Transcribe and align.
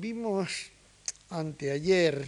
vimos 0.00 0.70
anteayer 1.30 2.24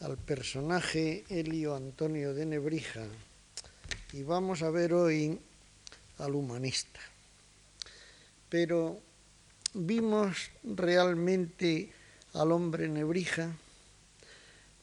al 0.00 0.16
personaje 0.18 1.24
Helio 1.28 1.74
Antonio 1.74 2.32
de 2.32 2.46
Nebrija 2.46 3.06
y 4.12 4.22
vamos 4.22 4.62
a 4.62 4.70
ver 4.70 4.94
hoy 4.94 5.36
al 6.18 6.34
humanista. 6.34 7.00
Pero 8.48 9.00
vimos 9.74 10.50
realmente 10.62 11.90
al 12.34 12.52
hombre 12.52 12.88
Nebrija. 12.88 13.50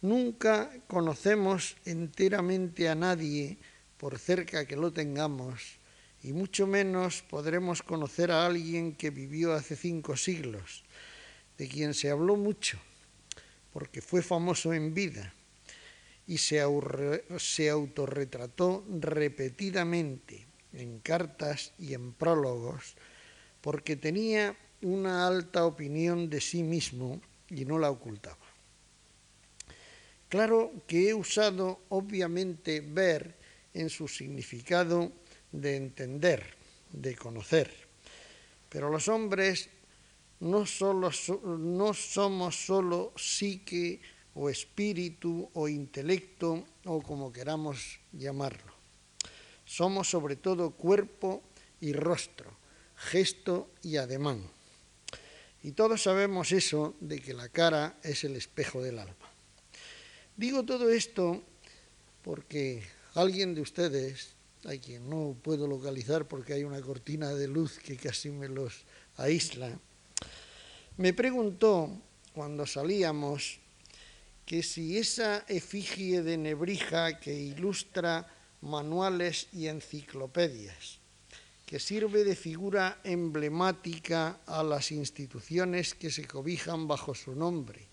Nunca 0.02 0.72
conocemos 0.88 1.78
enteramente 1.86 2.90
a 2.90 2.96
nadie 2.96 3.58
por 3.98 4.20
cerca 4.20 4.66
que 4.66 4.76
lo 4.76 4.92
tengamos 4.92 5.80
y 6.22 6.34
mucho 6.34 6.68
menos 6.68 7.22
podremos 7.22 7.82
conocer 7.82 8.32
a 8.32 8.46
alguien 8.46 8.94
que 8.94 9.10
vivió 9.10 9.54
hace 9.54 9.78
cinco 9.78 10.18
siglos, 10.18 10.84
de 11.62 11.70
quien 11.70 11.94
se 11.94 12.10
habló 12.10 12.38
mucho, 12.38 12.80
porque 13.72 14.02
fue 14.02 14.24
famoso 14.24 14.74
en 14.74 14.96
vida 14.96 15.32
y 16.26 16.40
se, 16.40 16.60
se 17.38 17.70
autorretrató 17.70 18.84
repetidamente 18.90 20.48
en 20.74 20.98
cartas 21.02 21.72
y 21.78 21.94
en 21.94 22.14
prólogos, 22.14 22.96
porque 23.62 23.96
tenía 23.96 24.58
una 24.82 25.28
alta 25.28 25.68
opinión 25.68 26.32
de 26.32 26.42
sí 26.42 26.64
mismo 26.64 27.22
y 27.48 27.64
no 27.66 27.78
la 27.78 27.92
ocultaba. 27.92 28.48
Claro 30.30 30.74
que 30.88 31.10
he 31.10 31.14
usado 31.14 31.82
obviamente 31.90 32.82
ver 32.82 33.36
en 33.76 33.92
su 33.92 34.08
significado 34.08 35.12
de 35.52 35.76
entender, 35.76 36.44
de 36.92 37.16
conocer. 37.16 37.72
Pero 38.68 38.90
los 38.90 39.08
hombres 39.08 39.70
no, 40.42 40.66
solo, 40.66 41.12
no 41.58 41.94
somos 41.94 42.66
solo 42.66 43.14
psique 43.16 44.02
o 44.34 44.50
espíritu 44.50 45.50
o 45.54 45.70
intelecto 45.70 46.66
o 46.86 47.02
como 47.02 47.32
queramos 47.32 48.00
llamarlo. 48.12 48.74
Somos 49.66 50.10
sobre 50.10 50.36
todo 50.36 50.72
cuerpo 50.72 51.42
y 51.80 51.94
rostro, 51.94 52.52
gesto 52.96 53.70
y 53.84 53.98
ademán. 53.98 54.42
Y 55.64 55.74
todos 55.74 56.02
sabemos 56.02 56.52
eso 56.52 56.96
de 57.00 57.22
que 57.22 57.34
la 57.34 57.50
cara 57.50 57.98
es 58.02 58.24
el 58.24 58.36
espejo 58.36 58.82
del 58.82 58.98
alma. 58.98 59.30
Digo 60.36 60.66
todo 60.66 60.90
esto 60.90 61.44
porque 62.24 62.82
alguien 63.14 63.54
de 63.54 63.62
ustedes 63.62 64.34
hay 64.66 64.80
quien 64.80 65.08
no 65.08 65.36
puedo 65.42 65.68
localizar 65.68 66.28
porque 66.28 66.54
hay 66.54 66.64
una 66.64 66.82
cortina 66.82 67.30
de 67.30 67.48
luz 67.48 67.78
que 67.78 67.96
casi 67.96 68.30
me 68.30 68.48
los 68.48 68.86
aísla, 69.18 69.78
me 70.98 71.14
preguntó 71.14 71.90
cuando 72.34 72.66
salíamos 72.66 73.60
que 74.46 74.64
si 74.64 74.98
esa 74.98 75.46
efigie 75.48 76.22
de 76.22 76.38
Nebrija 76.38 77.20
que 77.20 77.34
ilustra 77.34 78.28
manuales 78.62 79.48
y 79.54 79.68
enciclopedias, 79.68 81.00
que 81.66 81.80
sirve 81.80 82.24
de 82.24 82.36
figura 82.36 83.00
emblemática 83.04 84.42
a 84.46 84.62
las 84.62 84.92
instituciones 84.92 85.96
que 85.96 86.12
se 86.12 86.28
cobijan 86.28 86.88
bajo 86.88 87.16
su 87.16 87.34
nombre, 87.34 87.88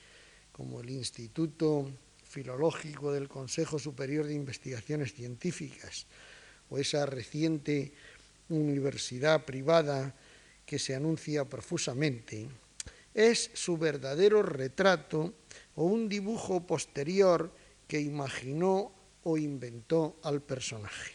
como 0.53 0.81
el 0.81 0.91
Instituto 0.91 1.89
Filológico 2.25 3.13
del 3.13 3.29
Consejo 3.29 3.79
Superior 3.79 4.27
de 4.27 4.35
Investigaciones 4.35 5.15
Científicas, 5.15 6.07
o 6.71 6.79
esa 6.79 7.07
reciente 7.07 7.93
universidad 8.49 9.45
privada 9.45 10.15
que 10.67 10.79
se 10.79 10.95
anuncia 10.95 11.45
profusamente, 11.45 12.49
es 13.19 13.50
su 13.52 13.77
verdadero 13.77 14.44
retrato 14.44 15.34
o 15.74 15.84
un 15.84 16.08
dibujo 16.08 16.64
posterior 16.64 17.52
que 17.88 18.00
imaginó 18.00 18.92
o 19.24 19.36
inventó 19.36 20.20
al 20.22 20.41
personaje. 20.41 21.14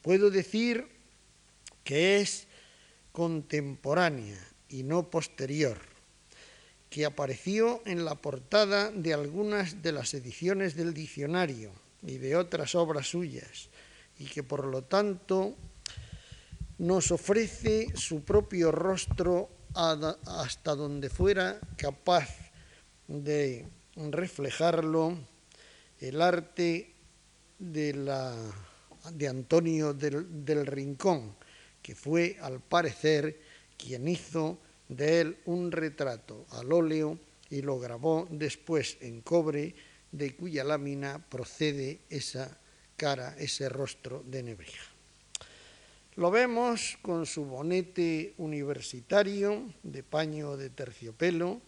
Puedo 0.00 0.30
decir 0.30 0.86
que 1.82 2.20
es 2.20 2.46
contemporánea 3.10 4.38
y 4.68 4.84
no 4.84 5.10
posterior, 5.10 5.76
que 6.88 7.04
apareció 7.04 7.82
en 7.84 8.04
la 8.04 8.14
portada 8.14 8.92
de 8.92 9.12
algunas 9.12 9.82
de 9.82 9.90
las 9.90 10.14
ediciones 10.14 10.76
del 10.76 10.94
diccionario 10.94 11.72
y 12.02 12.18
de 12.18 12.36
otras 12.36 12.76
obras 12.76 13.08
suyas, 13.08 13.70
y 14.20 14.26
que 14.26 14.44
por 14.44 14.66
lo 14.66 14.84
tanto 14.84 15.56
nos 16.78 17.10
ofrece 17.10 17.88
su 17.96 18.22
propio 18.22 18.70
rostro 18.70 19.50
hasta 19.74 20.74
donde 20.74 21.08
fuera 21.08 21.60
capaz 21.76 22.28
de 23.08 23.66
reflejarlo 23.96 25.18
el 26.00 26.20
arte 26.20 26.94
de, 27.58 27.94
la, 27.94 28.34
de 29.12 29.28
Antonio 29.28 29.94
del, 29.94 30.44
del 30.44 30.66
Rincón, 30.66 31.34
que 31.80 31.94
fue 31.94 32.36
al 32.40 32.60
parecer 32.60 33.40
quien 33.76 34.08
hizo 34.08 34.58
de 34.88 35.20
él 35.20 35.38
un 35.46 35.72
retrato 35.72 36.46
al 36.50 36.72
óleo 36.72 37.18
y 37.50 37.62
lo 37.62 37.78
grabó 37.78 38.26
después 38.30 38.96
en 39.00 39.20
cobre, 39.20 39.74
de 40.10 40.36
cuya 40.36 40.64
lámina 40.64 41.24
procede 41.30 42.00
esa 42.10 42.58
cara, 42.96 43.34
ese 43.38 43.68
rostro 43.68 44.22
de 44.26 44.42
Nebrija. 44.42 44.91
Lo 46.16 46.30
vemos 46.30 46.98
con 47.00 47.24
su 47.24 47.46
bonete 47.46 48.34
universitario 48.36 49.72
de 49.82 50.02
paño 50.02 50.58
de 50.58 50.68
terciopelo, 50.68 51.62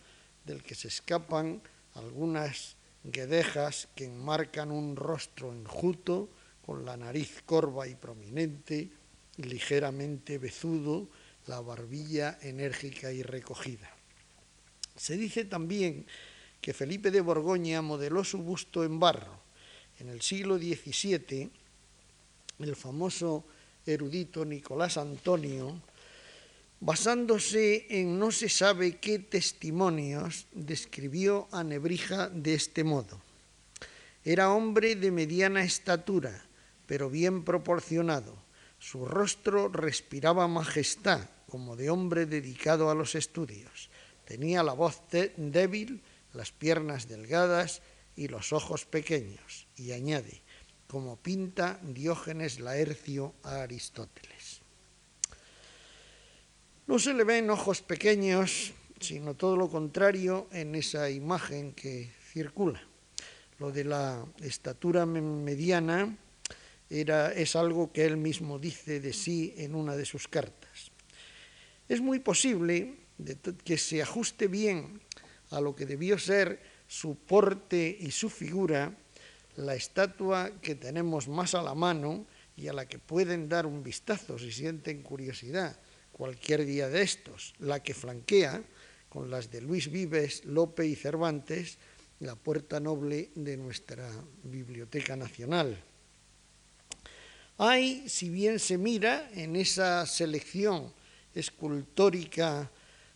del 0.44 0.62
que 0.62 0.74
se 0.74 0.88
escapan 0.88 1.62
algunas 1.94 2.76
guedejas 3.04 3.88
que 3.96 4.04
enmarcan 4.04 4.70
un 4.70 4.96
rostro 4.96 5.50
enjuto, 5.50 6.28
con 6.66 6.84
la 6.84 6.94
nariz 6.98 7.40
corva 7.46 7.88
y 7.88 7.94
prominente, 7.94 8.90
ligeramente 9.38 10.36
bezudo, 10.36 11.08
la 11.46 11.62
barbilla 11.62 12.38
enérgica 12.42 13.12
y 13.12 13.22
recogida. 13.22 13.90
Se 14.94 15.16
dice 15.16 15.46
también 15.46 16.06
que 16.60 16.74
Felipe 16.74 17.10
de 17.10 17.22
Borgoña 17.22 17.80
modeló 17.80 18.22
su 18.24 18.42
busto 18.42 18.84
en 18.84 19.00
barro, 19.00 19.40
en 19.98 20.10
el 20.10 20.20
siglo 20.20 20.58
XVII, 20.58 21.50
el 22.58 22.76
famoso 22.76 23.46
erudito 23.86 24.44
Nicolás 24.44 24.96
Antonio, 24.96 25.80
basándose 26.80 27.86
en 27.88 28.18
no 28.18 28.30
se 28.30 28.48
sabe 28.48 28.96
qué 28.98 29.18
testimonios, 29.18 30.46
describió 30.52 31.48
a 31.52 31.64
Nebrija 31.64 32.28
de 32.28 32.54
este 32.54 32.84
modo. 32.84 33.20
Era 34.24 34.50
hombre 34.50 34.96
de 34.96 35.10
mediana 35.10 35.62
estatura, 35.62 36.44
pero 36.86 37.10
bien 37.10 37.44
proporcionado. 37.44 38.36
Su 38.78 39.06
rostro 39.06 39.68
respiraba 39.68 40.48
majestad, 40.48 41.28
como 41.48 41.76
de 41.76 41.90
hombre 41.90 42.26
dedicado 42.26 42.90
a 42.90 42.94
los 42.94 43.14
estudios. 43.14 43.90
Tenía 44.24 44.62
la 44.62 44.72
voz 44.72 45.00
débil, 45.36 46.02
las 46.32 46.52
piernas 46.52 47.08
delgadas 47.08 47.82
y 48.16 48.28
los 48.28 48.52
ojos 48.52 48.84
pequeños, 48.84 49.66
y 49.76 49.92
añade, 49.92 50.42
como 50.86 51.16
pinta 51.16 51.80
Diógenes 51.82 52.60
Laercio 52.60 53.34
a 53.42 53.62
Aristóteles. 53.62 54.60
No 56.86 56.98
se 56.98 57.14
le 57.14 57.24
ven 57.24 57.48
ojos 57.50 57.80
pequeños, 57.80 58.72
sino 59.00 59.34
todo 59.34 59.56
lo 59.56 59.68
contrario 59.68 60.48
en 60.52 60.74
esa 60.74 61.08
imagen 61.08 61.72
que 61.72 62.10
circula. 62.32 62.82
Lo 63.58 63.70
de 63.70 63.84
la 63.84 64.26
estatura 64.42 65.06
mediana 65.06 66.16
era, 66.90 67.32
es 67.32 67.56
algo 67.56 67.92
que 67.92 68.04
él 68.04 68.16
mismo 68.16 68.58
dice 68.58 69.00
de 69.00 69.12
sí 69.12 69.54
en 69.56 69.74
una 69.74 69.96
de 69.96 70.04
sus 70.04 70.28
cartas. 70.28 70.90
Es 71.88 72.00
muy 72.00 72.18
posible 72.18 72.94
que 73.64 73.78
se 73.78 74.02
ajuste 74.02 74.48
bien 74.48 75.00
a 75.50 75.60
lo 75.60 75.74
que 75.74 75.86
debió 75.86 76.18
ser 76.18 76.60
su 76.86 77.16
porte 77.16 77.96
y 77.98 78.10
su 78.10 78.28
figura, 78.28 78.96
la 79.56 79.74
estatua 79.74 80.50
que 80.60 80.74
tenemos 80.74 81.28
más 81.28 81.54
a 81.54 81.62
la 81.62 81.74
mano 81.74 82.26
y 82.56 82.68
a 82.68 82.72
la 82.72 82.86
que 82.86 82.98
pueden 82.98 83.48
dar 83.48 83.66
un 83.66 83.82
vistazo 83.82 84.38
si 84.38 84.52
sienten 84.52 85.02
curiosidad 85.02 85.76
cualquier 86.12 86.64
día 86.64 86.88
de 86.88 87.02
estos, 87.02 87.54
la 87.58 87.82
que 87.82 87.94
flanquea 87.94 88.62
con 89.08 89.30
las 89.30 89.50
de 89.50 89.60
Luis 89.60 89.90
Vives, 89.90 90.44
Lope 90.44 90.86
y 90.86 90.94
Cervantes, 90.94 91.78
la 92.20 92.36
puerta 92.36 92.78
noble 92.78 93.30
de 93.34 93.56
nuestra 93.56 94.08
Biblioteca 94.44 95.16
Nacional. 95.16 95.76
Hay, 97.58 98.08
si 98.08 98.28
bien 98.30 98.58
se 98.58 98.78
mira 98.78 99.30
en 99.34 99.56
esa 99.56 100.06
selección 100.06 100.92
escultórica 101.34 102.70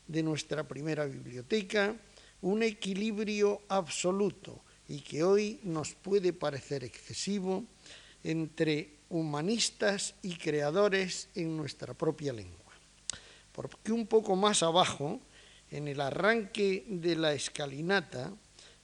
de 0.06 0.22
nuestra 0.22 0.66
primera 0.66 1.04
biblioteca, 1.06 1.96
un 2.42 2.62
equilibrio 2.62 3.62
absoluto 3.68 4.62
y 4.88 5.00
que 5.00 5.22
hoy 5.22 5.60
nos 5.62 5.94
puede 5.94 6.32
parecer 6.32 6.82
excesivo 6.82 7.64
entre 8.24 8.90
humanistas 9.10 10.14
y 10.22 10.36
creadores 10.36 11.28
en 11.34 11.56
nuestra 11.56 11.94
propia 11.94 12.32
lengua. 12.32 12.56
Porque 13.52 13.92
un 13.92 14.06
poco 14.06 14.34
más 14.36 14.62
abajo, 14.62 15.20
en 15.70 15.88
el 15.88 16.00
arranque 16.00 16.84
de 16.88 17.16
la 17.16 17.32
escalinata, 17.34 18.32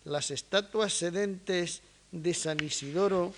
las 0.04 0.30
estatuas 0.30 0.92
sedentes 0.92 1.82
de 2.12 2.34
San 2.34 2.62
Isidoro 2.62 3.32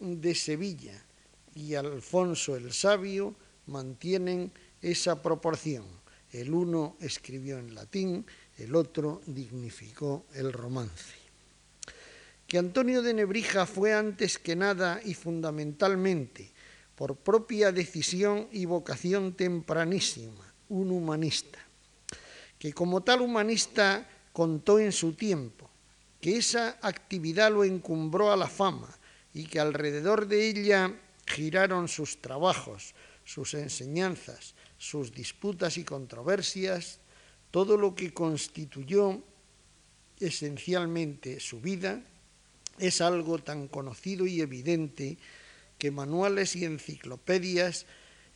de 0.00 0.34
Sevilla 0.34 1.00
y 1.54 1.74
Alfonso 1.74 2.56
el 2.56 2.72
Sabio 2.72 3.34
mantienen 3.66 4.50
esa 4.82 5.22
proporción. 5.22 5.84
El 6.32 6.52
uno 6.52 6.96
escribió 7.00 7.58
en 7.58 7.74
latín, 7.74 8.26
el 8.58 8.74
otro 8.74 9.22
dignificó 9.26 10.26
el 10.34 10.52
romance. 10.52 11.23
Que 12.54 12.58
Antonio 12.58 13.02
de 13.02 13.14
Nebrija 13.14 13.66
fue 13.66 13.92
antes 13.92 14.38
que 14.38 14.54
nada 14.54 15.00
y 15.04 15.14
fundamentalmente, 15.14 16.52
por 16.94 17.16
propia 17.16 17.72
decisión 17.72 18.46
y 18.52 18.64
vocación 18.64 19.34
tempranísima, 19.34 20.54
un 20.68 20.92
humanista, 20.92 21.58
que 22.56 22.72
como 22.72 23.02
tal 23.02 23.22
humanista 23.22 24.08
contó 24.32 24.78
en 24.78 24.92
su 24.92 25.14
tiempo, 25.14 25.68
que 26.20 26.36
esa 26.36 26.78
actividad 26.80 27.50
lo 27.50 27.64
encumbró 27.64 28.30
a 28.30 28.36
la 28.36 28.46
fama 28.46 28.96
y 29.32 29.46
que 29.46 29.58
alrededor 29.58 30.28
de 30.28 30.46
ella 30.46 30.94
giraron 31.26 31.88
sus 31.88 32.22
trabajos, 32.22 32.94
sus 33.24 33.54
enseñanzas, 33.54 34.54
sus 34.78 35.12
disputas 35.12 35.76
y 35.76 35.82
controversias, 35.82 37.00
todo 37.50 37.76
lo 37.76 37.96
que 37.96 38.14
constituyó 38.14 39.24
esencialmente 40.20 41.40
su 41.40 41.60
vida, 41.60 42.00
es 42.78 43.00
algo 43.00 43.38
tan 43.38 43.68
conocido 43.68 44.26
y 44.26 44.40
evidente 44.40 45.18
que 45.78 45.90
manuales 45.90 46.56
y 46.56 46.64
enciclopedias 46.64 47.86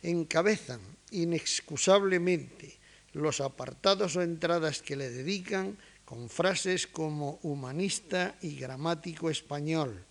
encabezan 0.01 0.81
inexcusablemente 1.11 2.77
los 3.13 3.41
apartados 3.41 4.15
o 4.15 4.21
entradas 4.21 4.81
que 4.81 4.95
le 4.95 5.09
dedican 5.09 5.77
con 6.05 6.29
frases 6.29 6.87
como 6.87 7.39
humanista 7.43 8.35
y 8.41 8.55
gramático 8.55 9.29
español, 9.29 10.05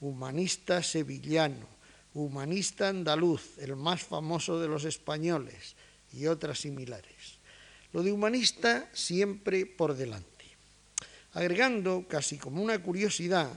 humanista 0.00 0.82
sevillano, 0.82 1.66
humanista 2.14 2.88
andaluz, 2.88 3.58
el 3.58 3.76
más 3.76 4.02
famoso 4.02 4.60
de 4.60 4.68
los 4.68 4.84
españoles, 4.84 5.76
y 6.12 6.26
otras 6.26 6.60
similares. 6.60 7.38
Lo 7.92 8.02
de 8.02 8.12
humanista 8.12 8.88
siempre 8.92 9.66
por 9.66 9.94
delante. 9.94 10.44
Agregando, 11.32 12.06
casi 12.08 12.38
como 12.38 12.62
una 12.62 12.82
curiosidad, 12.82 13.50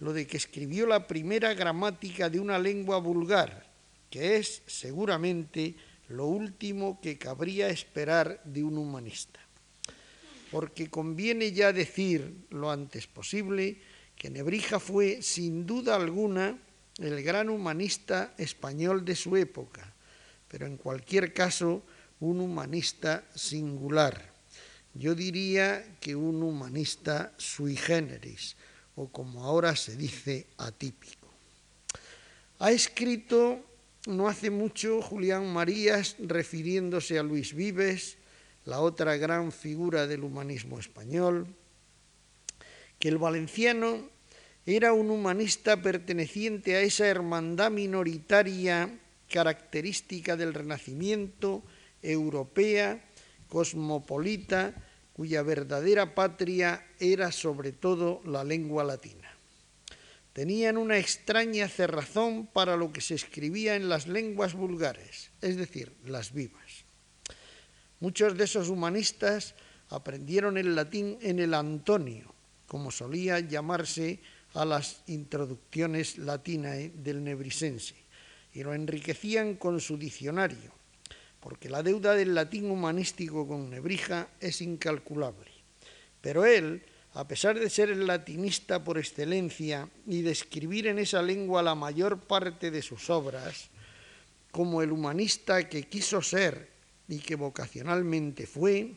lo 0.00 0.12
de 0.12 0.26
que 0.26 0.36
escribió 0.36 0.86
la 0.86 1.06
primera 1.06 1.54
gramática 1.54 2.28
de 2.28 2.40
una 2.40 2.58
lengua 2.58 2.98
vulgar, 2.98 3.66
que 4.10 4.36
es 4.36 4.62
seguramente 4.66 5.74
lo 6.08 6.26
último 6.26 7.00
que 7.00 7.18
cabría 7.18 7.68
esperar 7.68 8.40
de 8.44 8.62
un 8.62 8.78
humanista. 8.78 9.40
Porque 10.50 10.88
conviene 10.88 11.52
ya 11.52 11.72
decir 11.72 12.46
lo 12.50 12.70
antes 12.70 13.06
posible 13.06 13.78
que 14.16 14.30
Nebrija 14.30 14.78
fue, 14.78 15.22
sin 15.22 15.66
duda 15.66 15.96
alguna, 15.96 16.58
el 16.98 17.22
gran 17.22 17.48
humanista 17.48 18.34
español 18.38 19.04
de 19.04 19.16
su 19.16 19.36
época, 19.36 19.92
pero 20.48 20.66
en 20.66 20.76
cualquier 20.76 21.32
caso 21.32 21.82
un 22.20 22.40
humanista 22.40 23.24
singular. 23.34 24.32
Yo 24.94 25.14
diría 25.14 25.96
que 26.00 26.14
un 26.14 26.42
humanista 26.42 27.34
sui 27.36 27.74
generis, 27.74 28.56
o 28.96 29.08
como 29.08 29.44
ahora 29.44 29.76
se 29.76 29.96
dice, 29.96 30.46
atípico. 30.58 31.28
Ha 32.58 32.70
escrito 32.70 33.64
no 34.06 34.28
hace 34.28 34.50
mucho 34.50 35.00
Julián 35.00 35.50
Marías 35.50 36.16
refiriéndose 36.18 37.18
a 37.18 37.22
Luis 37.22 37.54
Vives, 37.54 38.18
la 38.66 38.80
otra 38.80 39.16
gran 39.16 39.52
figura 39.52 40.06
del 40.06 40.24
humanismo 40.24 40.78
español, 40.78 41.46
que 42.98 43.08
el 43.08 43.18
valenciano 43.18 44.08
era 44.66 44.92
un 44.92 45.10
humanista 45.10 45.80
perteneciente 45.80 46.76
a 46.76 46.80
esa 46.80 47.06
hermandad 47.06 47.70
minoritaria 47.70 48.90
característica 49.30 50.36
del 50.36 50.54
Renacimiento, 50.54 51.62
europea, 52.02 53.02
cosmopolita, 53.48 54.74
cuya 55.14 55.42
verdadera 55.42 56.14
patria 56.14 56.84
era 57.12 57.32
sobre 57.32 57.72
todo 57.72 58.20
la 58.24 58.44
lengua 58.44 58.84
latina. 58.84 59.30
Tenían 60.32 60.76
una 60.76 60.98
extraña 60.98 61.68
cerrazón 61.68 62.46
para 62.46 62.76
lo 62.76 62.92
que 62.92 63.00
se 63.00 63.14
escribía 63.14 63.76
en 63.76 63.88
las 63.88 64.08
lenguas 64.08 64.54
vulgares, 64.54 65.30
es 65.40 65.56
decir, 65.56 65.92
las 66.04 66.32
vivas. 66.32 66.84
Muchos 68.00 68.36
de 68.36 68.44
esos 68.44 68.68
humanistas 68.68 69.54
aprendieron 69.90 70.58
el 70.58 70.74
latín 70.74 71.18
en 71.20 71.38
el 71.38 71.54
Antonio, 71.54 72.34
como 72.66 72.90
solía 72.90 73.38
llamarse 73.38 74.20
a 74.54 74.64
las 74.64 75.02
introducciones 75.06 76.18
latinae 76.18 76.90
del 76.94 77.22
nebrisense 77.22 77.94
y 78.52 78.62
lo 78.62 78.72
enriquecían 78.72 79.56
con 79.56 79.80
su 79.80 79.98
diccionario, 79.98 80.72
porque 81.40 81.68
la 81.68 81.82
deuda 81.82 82.14
del 82.14 82.34
latín 82.34 82.70
humanístico 82.70 83.46
con 83.46 83.68
Nebrija 83.68 84.28
es 84.40 84.62
incalculable. 84.62 85.50
Pero 86.20 86.46
él, 86.46 86.82
a 87.14 87.28
pesar 87.28 87.58
de 87.58 87.70
ser 87.70 87.90
el 87.90 88.06
latinista 88.06 88.82
por 88.82 88.98
excelencia 88.98 89.88
y 90.06 90.22
de 90.22 90.32
escribir 90.32 90.88
en 90.88 90.98
esa 90.98 91.22
lengua 91.22 91.62
la 91.62 91.76
mayor 91.76 92.18
parte 92.18 92.72
de 92.72 92.82
sus 92.82 93.08
obras, 93.08 93.70
como 94.50 94.82
el 94.82 94.90
humanista 94.90 95.68
que 95.68 95.84
quiso 95.84 96.22
ser 96.22 96.68
y 97.08 97.18
que 97.18 97.36
vocacionalmente 97.36 98.46
fue, 98.46 98.94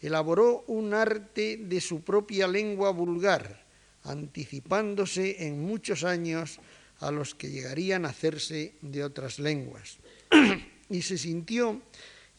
elaboró 0.00 0.64
un 0.66 0.94
arte 0.94 1.56
de 1.56 1.80
su 1.80 2.02
propia 2.02 2.48
lengua 2.48 2.90
vulgar, 2.90 3.64
anticipándose 4.02 5.46
en 5.46 5.62
muchos 5.62 6.02
años 6.02 6.58
a 6.98 7.10
los 7.10 7.34
que 7.34 7.50
llegarían 7.50 8.04
a 8.04 8.10
hacerse 8.10 8.74
de 8.82 9.04
otras 9.04 9.38
lenguas. 9.38 9.98
y 10.90 11.02
se 11.02 11.18
sintió 11.18 11.80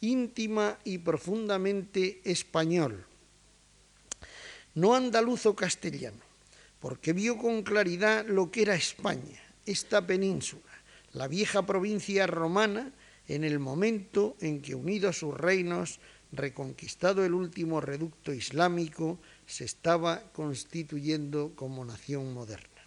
íntima 0.01 0.77
y 0.83 0.97
profundamente 0.97 2.21
español, 2.25 3.05
no 4.75 4.93
andaluz 4.93 5.45
o 5.47 5.55
castellano, 5.55 6.21
porque 6.79 7.13
vio 7.13 7.37
con 7.39 7.63
claridad 7.63 8.27
lo 8.27 8.51
que 8.51 8.63
era 8.63 8.75
España, 8.75 9.41
esta 9.65 10.05
península, 10.05 10.71
la 11.13 11.27
vieja 11.27 11.65
provincia 11.65 12.27
romana, 12.27 12.91
en 13.27 13.43
el 13.43 13.57
momento 13.57 14.35
en 14.39 14.61
que 14.61 14.75
unidos 14.75 15.17
sus 15.19 15.33
reinos, 15.33 15.99
reconquistado 16.31 17.25
el 17.25 17.33
último 17.33 17.81
reducto 17.81 18.33
islámico, 18.33 19.17
se 19.47 19.63
estaba 19.63 20.31
constituyendo 20.33 21.53
como 21.55 21.85
nación 21.85 22.33
moderna. 22.33 22.83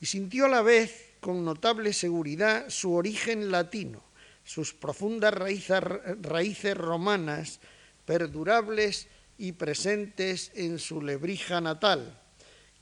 Y 0.00 0.06
sintió 0.06 0.46
a 0.46 0.48
la 0.48 0.62
vez 0.62 1.12
con 1.20 1.44
notable 1.44 1.92
seguridad 1.92 2.70
su 2.70 2.94
origen 2.94 3.50
latino, 3.50 4.02
sus 4.44 4.72
profundas 4.72 5.34
raíces, 5.34 5.82
raíces 6.22 6.76
romanas, 6.76 7.60
perdurables 8.06 9.08
y 9.40 9.52
presentes 9.52 10.52
en 10.54 10.78
su 10.78 11.00
lebrija 11.00 11.62
natal, 11.62 12.20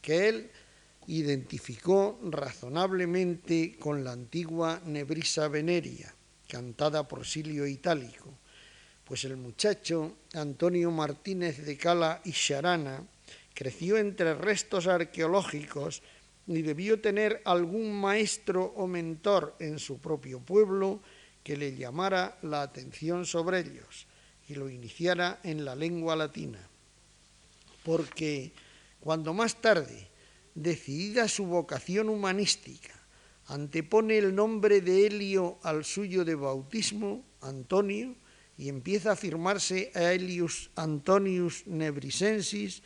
que 0.03 0.29
él 0.29 0.51
identificó 1.07 2.19
razonablemente 2.25 3.77
con 3.79 4.03
la 4.03 4.11
antigua 4.11 4.83
Nebrisa 4.85 5.47
Veneria, 5.47 6.13
cantada 6.49 7.07
por 7.07 7.25
Silio 7.25 7.65
Itálico, 7.65 8.35
pues 9.05 9.23
el 9.23 9.37
muchacho 9.37 10.17
Antonio 10.35 10.91
Martínez 10.91 11.65
de 11.65 11.77
Cala 11.77 12.21
y 12.25 12.33
Charana 12.33 13.05
creció 13.55 13.97
entre 13.97 14.35
restos 14.35 14.89
arqueológicos 14.89 16.03
y 16.49 16.63
debió 16.63 17.01
tener 17.01 17.41
algún 17.45 17.93
maestro 18.01 18.65
o 18.65 18.89
mentor 18.89 19.55
en 19.61 19.79
su 19.79 19.99
propio 19.99 20.41
pueblo 20.41 21.01
que 21.45 21.57
le 21.57 21.77
llamara 21.77 22.37
la 22.43 22.63
atención 22.63 23.25
sobre 23.27 23.61
ellos 23.61 24.09
y 24.49 24.55
lo 24.55 24.71
iniciara 24.71 25.41
en 25.43 25.65
la 25.65 25.77
lengua 25.77 26.17
latina. 26.17 26.59
Porque 27.85 28.53
cuando 29.01 29.35
más 29.35 29.61
tarde, 29.61 30.09
decidida 30.55 31.29
su 31.29 31.47
vocación 31.47 32.09
humanística, 32.09 32.95
antepone 33.47 34.19
el 34.19 34.35
nombre 34.35 34.81
de 34.81 35.07
Helio 35.07 35.59
al 35.63 35.85
suyo 35.85 36.25
de 36.25 36.35
bautismo, 36.35 37.25
Antonio, 37.41 38.15
y 38.57 38.69
empieza 38.69 39.13
a 39.13 39.17
firmarse 39.17 39.93
Aelius 39.95 40.71
Antonius 40.75 41.67
Nebrisensis, 41.67 42.83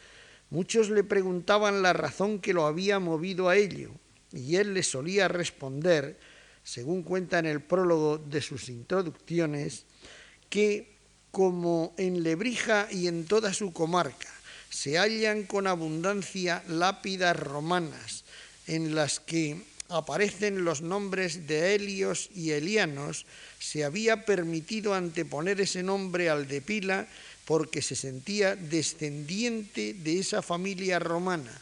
muchos 0.51 0.91
le 0.91 1.03
preguntaban 1.03 1.81
la 1.81 1.95
razón 1.95 2.41
que 2.41 2.53
lo 2.53 2.67
había 2.67 2.99
movido 2.99 3.49
a 3.49 3.57
ello, 3.57 3.91
y 4.33 4.57
él 4.57 4.75
les 4.75 4.91
solía 4.91 5.29
responder, 5.29 6.19
según 6.63 7.03
cuenta 7.03 7.39
en 7.39 7.47
el 7.47 7.63
prólogo 7.63 8.19
de 8.19 8.43
sus 8.43 8.69
introducciones, 8.69 9.87
que 10.51 10.92
como 11.33 11.93
en 11.97 12.23
Lebrija 12.23 12.87
y 12.91 13.09
en 13.09 13.25
toda 13.27 13.53
su 13.53 13.73
comarca. 13.73 14.29
Se 14.71 14.99
hallan 14.99 15.43
con 15.43 15.67
abundancia 15.67 16.63
lápidas 16.69 17.37
romanas 17.37 18.23
en 18.67 18.95
las 18.95 19.19
que 19.19 19.61
aparecen 19.89 20.65
los 20.65 20.81
nombres 20.81 21.47
de 21.47 21.75
Helios 21.75 22.31
y 22.35 22.53
Elianos, 22.53 23.27
se 23.59 23.85
había 23.85 24.25
permitido 24.25 24.95
anteponer 24.95 25.61
ese 25.61 25.83
nombre 25.83 26.31
al 26.31 26.49
de 26.49 26.63
Pila, 26.63 27.07
porque 27.45 27.83
se 27.83 27.97
sentía 27.97 28.57
descendiente 28.57 29.95
de 29.95 30.19
esa 30.19 30.43
familia 30.43 30.99
romana, 30.99 31.53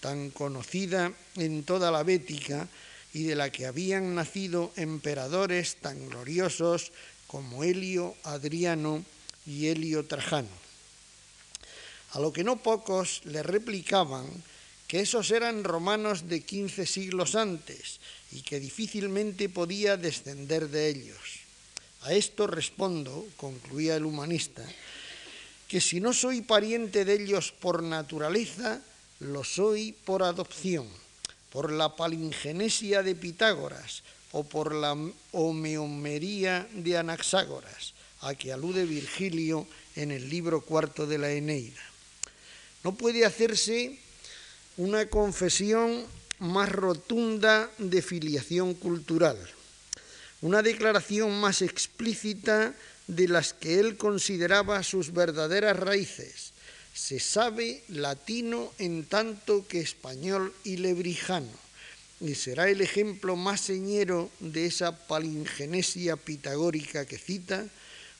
tan 0.00 0.30
conocida 0.30 1.12
en 1.36 1.62
toda 1.62 1.90
la 1.90 2.02
Bética 2.02 2.68
y 3.14 3.24
de 3.24 3.36
la 3.36 3.50
que 3.50 3.66
habían 3.66 4.14
nacido 4.14 4.72
emperadores 4.76 5.76
tan 5.76 6.08
gloriosos 6.08 6.92
como 7.30 7.62
Helio, 7.62 8.16
Adriano 8.24 9.04
y 9.46 9.68
Helio 9.68 10.04
Trajano. 10.04 10.50
A 12.10 12.18
lo 12.18 12.32
que 12.32 12.42
no 12.42 12.56
pocos 12.58 13.22
le 13.22 13.44
replicaban 13.44 14.26
que 14.88 14.98
esos 14.98 15.30
eran 15.30 15.62
romanos 15.62 16.26
de 16.26 16.42
quince 16.42 16.86
siglos 16.86 17.36
antes 17.36 18.00
y 18.32 18.42
que 18.42 18.58
difícilmente 18.58 19.48
podía 19.48 19.96
descender 19.96 20.66
de 20.70 20.88
ellos. 20.88 21.46
A 22.02 22.14
esto 22.14 22.48
respondo, 22.48 23.24
concluía 23.36 23.94
el 23.94 24.06
humanista, 24.06 24.66
que 25.68 25.80
si 25.80 26.00
no 26.00 26.12
soy 26.12 26.40
pariente 26.40 27.04
de 27.04 27.14
ellos 27.14 27.52
por 27.52 27.84
naturaleza, 27.84 28.82
lo 29.20 29.44
soy 29.44 29.92
por 29.92 30.24
adopción, 30.24 30.88
por 31.52 31.70
la 31.70 31.94
palingenesia 31.94 33.04
de 33.04 33.14
Pitágoras 33.14 34.02
o 34.32 34.44
por 34.44 34.74
la 34.74 34.96
homeomería 35.32 36.68
de 36.72 36.96
Anaxágoras, 36.96 37.94
a 38.20 38.34
que 38.34 38.52
alude 38.52 38.84
Virgilio 38.84 39.66
en 39.96 40.10
el 40.10 40.28
libro 40.28 40.60
cuarto 40.60 41.06
de 41.06 41.18
la 41.18 41.30
Eneida. 41.30 41.82
No 42.84 42.94
puede 42.94 43.24
hacerse 43.24 43.98
una 44.76 45.06
confesión 45.06 46.04
más 46.38 46.70
rotunda 46.70 47.70
de 47.78 48.00
filiación 48.00 48.74
cultural, 48.74 49.36
una 50.40 50.62
declaración 50.62 51.38
más 51.38 51.60
explícita 51.60 52.74
de 53.06 53.28
las 53.28 53.52
que 53.52 53.80
él 53.80 53.96
consideraba 53.96 54.82
sus 54.82 55.12
verdaderas 55.12 55.76
raíces. 55.76 56.52
Se 56.94 57.20
sabe 57.20 57.82
latino 57.88 58.72
en 58.78 59.04
tanto 59.04 59.66
que 59.66 59.80
español 59.80 60.54
y 60.64 60.78
lebrijano, 60.78 61.50
y 62.20 62.34
será 62.34 62.68
el 62.68 62.82
ejemplo 62.82 63.34
más 63.34 63.62
señero 63.62 64.30
de 64.40 64.66
esa 64.66 65.06
palingenesia 65.06 66.16
pitagórica 66.16 67.06
que 67.06 67.16
cita, 67.16 67.64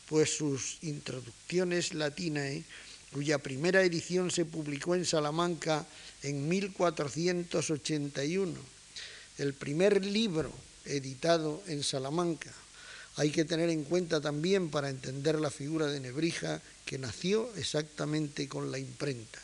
pues 0.08 0.36
sus 0.36 0.78
introducciones 0.82 1.92
latinae, 1.94 2.64
cuya 3.12 3.38
primera 3.38 3.82
edición 3.82 4.30
se 4.30 4.46
publicó 4.46 4.94
en 4.94 5.04
Salamanca 5.04 5.84
en 6.22 6.48
1481, 6.48 8.54
el 9.38 9.54
primer 9.54 10.04
libro 10.04 10.52
editado 10.86 11.62
en 11.66 11.82
Salamanca. 11.82 12.52
Hay 13.16 13.30
que 13.30 13.44
tener 13.44 13.68
en 13.68 13.84
cuenta 13.84 14.20
también 14.20 14.70
para 14.70 14.88
entender 14.88 15.38
la 15.38 15.50
figura 15.50 15.86
de 15.86 16.00
Nebrija 16.00 16.62
que 16.86 16.98
nació 16.98 17.50
exactamente 17.56 18.48
con 18.48 18.70
la 18.70 18.78
imprenta. 18.78 19.40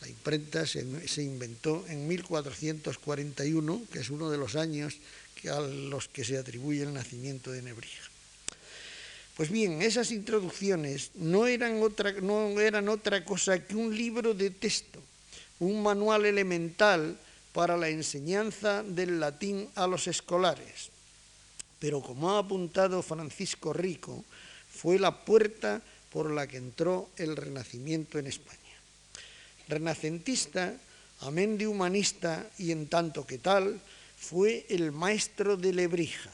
La 0.00 0.08
imprenta 0.08 0.66
se, 0.66 0.82
inventó 1.22 1.84
en 1.88 2.08
1441, 2.08 3.82
que 3.92 3.98
es 3.98 4.10
uno 4.10 4.30
de 4.30 4.38
los 4.38 4.56
años 4.56 4.96
a 5.50 5.60
los 5.60 6.08
que 6.08 6.24
se 6.24 6.36
atribuye 6.36 6.82
el 6.82 6.92
nacimiento 6.92 7.50
de 7.50 7.62
Nebrija. 7.62 8.02
Pues 9.36 9.50
bien, 9.50 9.80
esas 9.80 10.10
introducciones 10.10 11.12
no 11.14 11.46
eran 11.46 11.82
otra, 11.82 12.12
no 12.12 12.60
eran 12.60 12.88
otra 12.88 13.24
cosa 13.24 13.64
que 13.64 13.74
un 13.74 13.96
libro 13.96 14.34
de 14.34 14.50
texto 14.50 15.00
un 15.60 15.82
manual 15.82 16.24
elemental 16.24 17.16
para 17.52 17.76
la 17.76 17.88
enseñanza 17.88 18.82
del 18.82 19.20
latín 19.20 19.68
a 19.76 19.86
los 19.86 20.08
escolares. 20.08 20.90
Pero 21.78 22.00
como 22.00 22.32
ha 22.32 22.38
apuntado 22.38 23.02
Francisco 23.02 23.72
Rico, 23.72 24.24
fue 24.68 24.98
la 24.98 25.24
puerta 25.24 25.82
por 26.10 26.30
la 26.30 26.46
que 26.46 26.56
entró 26.56 27.10
el 27.16 27.36
Renacimiento 27.36 28.18
en 28.18 28.26
España. 28.26 28.58
Renacentista, 29.70 30.74
amén 31.22 31.54
de 31.56 31.70
humanista 31.70 32.44
y 32.58 32.74
en 32.74 32.90
tanto 32.90 33.22
que 33.24 33.38
tal, 33.38 33.78
fue 34.18 34.66
el 34.68 34.92
maestro 34.92 35.56
de 35.56 35.72
Lebrija. 35.72 36.30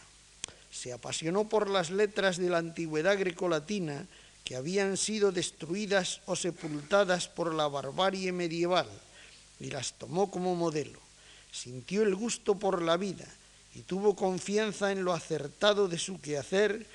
Se 0.73 0.93
apasionó 0.93 1.49
por 1.49 1.71
las 1.71 1.91
letras 1.91 2.37
de 2.37 2.51
la 2.51 2.59
antigüedad 2.59 3.19
grecolatina 3.19 4.07
que 4.45 4.57
habían 4.57 4.97
sido 4.97 5.33
destruidas 5.33 6.21
o 6.27 6.37
sepultadas 6.37 7.29
por 7.29 7.55
la 7.55 7.69
barbarie 7.69 8.33
medieval 8.33 8.89
y 9.61 9.71
las 9.71 9.93
tomó 9.95 10.31
como 10.31 10.55
modelo. 10.55 11.01
Sintió 11.53 12.03
el 12.03 12.15
gusto 12.15 12.57
por 12.57 12.83
la 12.83 12.97
vida 12.97 13.27
y 13.75 13.83
tuvo 13.83 14.17
confianza 14.17 14.93
en 14.93 15.05
lo 15.05 15.13
acertado 15.13 15.89
de 15.89 15.99
su 15.99 16.21
quehacer 16.21 16.87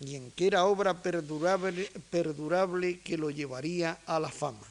y 0.00 0.16
en 0.16 0.30
que 0.30 0.46
era 0.46 0.64
obra 0.64 1.02
perdurable, 1.02 1.90
perdurable 2.10 3.00
que 3.00 3.18
lo 3.18 3.30
llevaría 3.30 3.98
a 4.06 4.18
la 4.18 4.30
fama. 4.30 4.66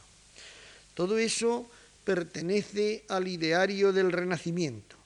Todo 0.99 1.17
eso 1.17 1.65
pertenece 2.03 3.05
al 3.07 3.29
ideario 3.29 3.93
del 3.93 4.11
Renacimiento, 4.11 4.97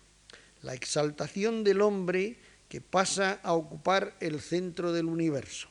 la 0.64 0.74
exaltación 0.74 1.64
del 1.64 1.82
hombre 1.82 2.36
que 2.68 2.82
pasa 2.82 3.40
a 3.44 3.54
ocupar 3.54 4.18
el 4.20 4.42
centro 4.42 4.92
del 4.92 5.06
universo, 5.06 5.68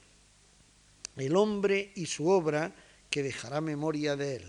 el 1.17 1.35
hombre 1.35 1.91
y 1.97 2.07
su 2.07 2.29
obra 2.29 2.73
que 3.11 3.25
dejará 3.25 3.61
memoria 3.61 4.14
de 4.14 4.37
él. 4.37 4.45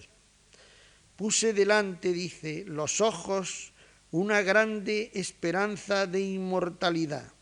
Puse 1.16 1.54
delante, 1.54 2.14
dice, 2.14 2.66
los 2.68 3.02
ojos 3.02 3.74
una 4.12 4.44
grande 4.44 5.10
esperanza 5.16 6.06
de 6.06 6.22
inmortalidad 6.22 7.34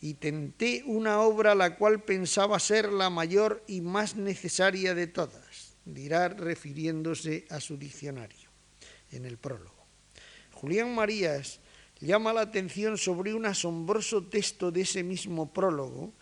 y 0.00 0.14
tenté 0.14 0.82
una 0.84 1.20
obra 1.20 1.54
la 1.54 1.76
cual 1.76 2.02
pensaba 2.02 2.58
ser 2.58 2.92
la 2.92 3.08
mayor 3.08 3.62
y 3.68 3.82
más 3.82 4.16
necesaria 4.16 4.96
de 4.96 5.06
todas, 5.06 5.71
dirá 5.84 6.28
refiriéndose 6.28 7.46
a 7.50 7.60
su 7.60 7.76
diccionario 7.76 8.48
en 9.10 9.26
el 9.26 9.38
prólogo. 9.38 9.86
Julián 10.52 10.94
Marías 10.94 11.60
llama 12.00 12.32
la 12.32 12.42
atención 12.42 12.98
sobre 12.98 13.34
un 13.34 13.46
asombroso 13.46 14.24
texto 14.24 14.70
de 14.70 14.82
ese 14.82 15.02
mismo 15.02 15.52
prólogo, 15.52 16.12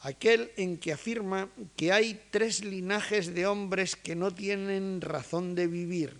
aquel 0.00 0.52
en 0.56 0.78
que 0.78 0.92
afirma 0.92 1.48
que 1.76 1.92
hay 1.92 2.28
tres 2.30 2.64
linajes 2.64 3.34
de 3.34 3.46
hombres 3.46 3.96
que 3.96 4.16
no 4.16 4.32
tienen 4.32 5.00
razón 5.00 5.54
de 5.54 5.66
vivir 5.66 6.16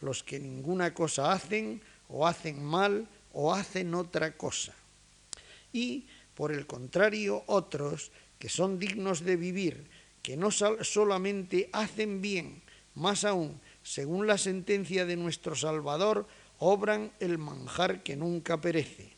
los 0.00 0.22
que 0.22 0.38
ninguna 0.38 0.92
cosa 0.92 1.32
hacen 1.32 1.80
o 2.08 2.26
hacen 2.26 2.62
mal 2.62 3.08
o 3.32 3.54
hacen 3.54 3.94
otra 3.94 4.36
cosa. 4.36 4.74
Y, 5.72 6.06
por 6.34 6.52
el 6.52 6.66
contrario, 6.66 7.42
otros 7.46 8.12
que 8.38 8.48
son 8.48 8.78
dignos 8.78 9.24
de 9.24 9.36
vivir, 9.36 9.88
que 10.24 10.38
no 10.38 10.50
solamente 10.50 11.68
hacen 11.70 12.22
bien, 12.22 12.62
más 12.94 13.24
aún, 13.24 13.60
según 13.82 14.26
la 14.26 14.38
sentencia 14.38 15.04
de 15.04 15.16
nuestro 15.16 15.54
Salvador, 15.54 16.26
obran 16.58 17.12
el 17.20 17.36
manjar 17.36 18.02
que 18.02 18.16
nunca 18.16 18.58
perece. 18.58 19.12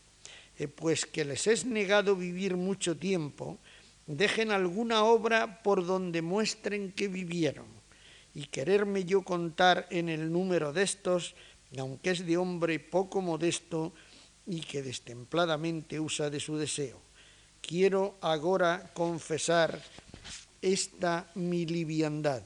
Eh, 0.59 0.67
pues 0.67 1.07
que 1.07 1.25
les 1.25 1.47
es 1.47 1.65
negado 1.65 2.17
vivir 2.17 2.57
mucho 2.57 2.97
tiempo, 2.97 3.59
dejen 4.09 4.51
alguna 4.51 5.05
obra 5.05 5.63
por 5.63 5.87
donde 5.87 6.23
muestren 6.23 6.91
que 6.91 7.07
vivieron 7.07 7.67
y 8.35 8.47
quererme 8.47 9.05
yo 9.05 9.23
contar 9.23 9.87
en 9.91 10.09
el 10.09 10.33
número 10.33 10.73
de 10.73 10.83
estos, 10.83 11.37
aunque 11.79 12.11
es 12.11 12.27
de 12.27 12.37
hombre 12.37 12.81
poco 12.81 13.23
modesto 13.23 13.95
y 14.45 14.59
que 14.61 14.83
destempladamente 14.83 16.01
usa 16.01 16.31
de 16.31 16.41
su 16.41 16.57
deseo. 16.57 17.01
Quiero 17.61 18.17
ahora 18.21 18.91
confesar 18.93 19.81
esta 20.67 21.31
mi 21.37 21.65
liviandad, 21.65 22.43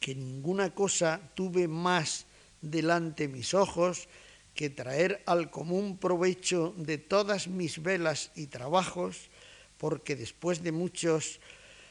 que 0.00 0.16
ninguna 0.16 0.74
cosa 0.74 1.20
tuve 1.34 1.68
más 1.68 2.26
delante 2.60 3.28
mis 3.28 3.54
ojos 3.54 4.08
que 4.54 4.68
traer 4.68 5.22
al 5.26 5.48
común 5.48 5.96
provecho 5.96 6.74
de 6.76 6.98
todas 6.98 7.46
mis 7.46 7.82
velas 7.82 8.32
y 8.34 8.46
trabajos, 8.46 9.30
porque 9.78 10.16
después 10.16 10.62
de 10.62 10.72
muchos 10.72 11.38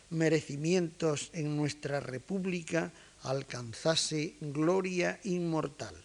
merecimientos 0.09 1.29
en 1.33 1.55
nuestra 1.55 2.01
república 2.01 2.91
alcanzase 3.23 4.35
gloria 4.41 5.19
inmortal. 5.23 5.95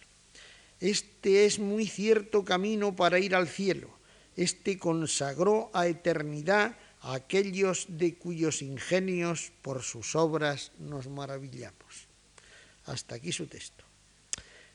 Este 0.79 1.45
es 1.45 1.59
muy 1.59 1.87
cierto 1.87 2.45
camino 2.45 2.95
para 2.95 3.19
ir 3.19 3.35
al 3.35 3.49
cielo. 3.49 3.89
Este 4.37 4.79
consagró 4.79 5.69
a 5.73 5.87
eternidad 5.87 6.77
aquellos 7.13 7.85
de 7.89 8.15
cuyos 8.15 8.61
ingenios 8.61 9.51
por 9.61 9.83
sus 9.83 10.15
obras 10.15 10.71
nos 10.79 11.07
maravillamos. 11.07 12.07
Hasta 12.85 13.15
aquí 13.15 13.31
su 13.31 13.47
texto. 13.47 13.83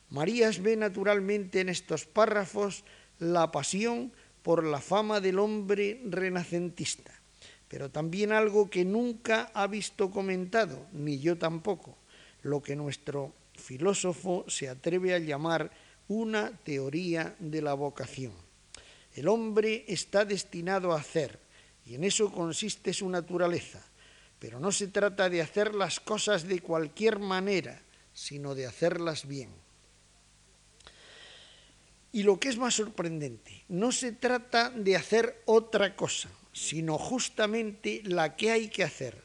Marías 0.09 0.61
ve 0.61 0.75
naturalmente 0.75 1.61
en 1.61 1.69
estos 1.69 2.05
párrafos 2.05 2.83
la 3.19 3.51
pasión 3.51 4.11
por 4.43 4.65
la 4.65 4.81
fama 4.81 5.19
del 5.19 5.39
hombre 5.39 6.01
renacentista 6.05 7.21
pero 7.71 7.89
también 7.89 8.33
algo 8.33 8.69
que 8.69 8.83
nunca 8.83 9.49
ha 9.53 9.65
visto 9.65 10.11
comentado, 10.11 10.87
ni 10.91 11.19
yo 11.19 11.37
tampoco, 11.37 11.95
lo 12.43 12.61
que 12.61 12.75
nuestro 12.75 13.31
filósofo 13.55 14.43
se 14.49 14.67
atreve 14.67 15.13
a 15.13 15.19
llamar 15.19 15.71
una 16.09 16.51
teoría 16.65 17.33
de 17.39 17.61
la 17.61 17.73
vocación. 17.73 18.33
El 19.15 19.29
hombre 19.29 19.85
está 19.87 20.25
destinado 20.25 20.91
a 20.91 20.99
hacer, 20.99 21.39
y 21.85 21.95
en 21.95 22.03
eso 22.03 22.31
consiste 22.31 22.93
su 22.93 23.09
naturaleza, 23.09 23.83
pero 24.39 24.59
no 24.59 24.71
se 24.71 24.87
trata 24.87 25.29
de 25.29 25.41
hacer 25.41 25.75
las 25.75 25.99
cosas 25.99 26.47
de 26.47 26.59
cualquier 26.61 27.19
manera, 27.19 27.81
sino 28.13 28.55
de 28.55 28.65
hacerlas 28.65 29.27
bien. 29.27 29.49
Y 32.13 32.23
lo 32.23 32.39
que 32.39 32.49
es 32.49 32.57
más 32.57 32.75
sorprendente, 32.75 33.63
no 33.69 33.91
se 33.91 34.11
trata 34.11 34.69
de 34.69 34.95
hacer 34.95 35.41
otra 35.45 35.95
cosa, 35.95 36.29
sino 36.51 36.97
justamente 36.97 38.01
la 38.03 38.35
que 38.35 38.51
hay 38.51 38.67
que 38.67 38.83
hacer, 38.83 39.23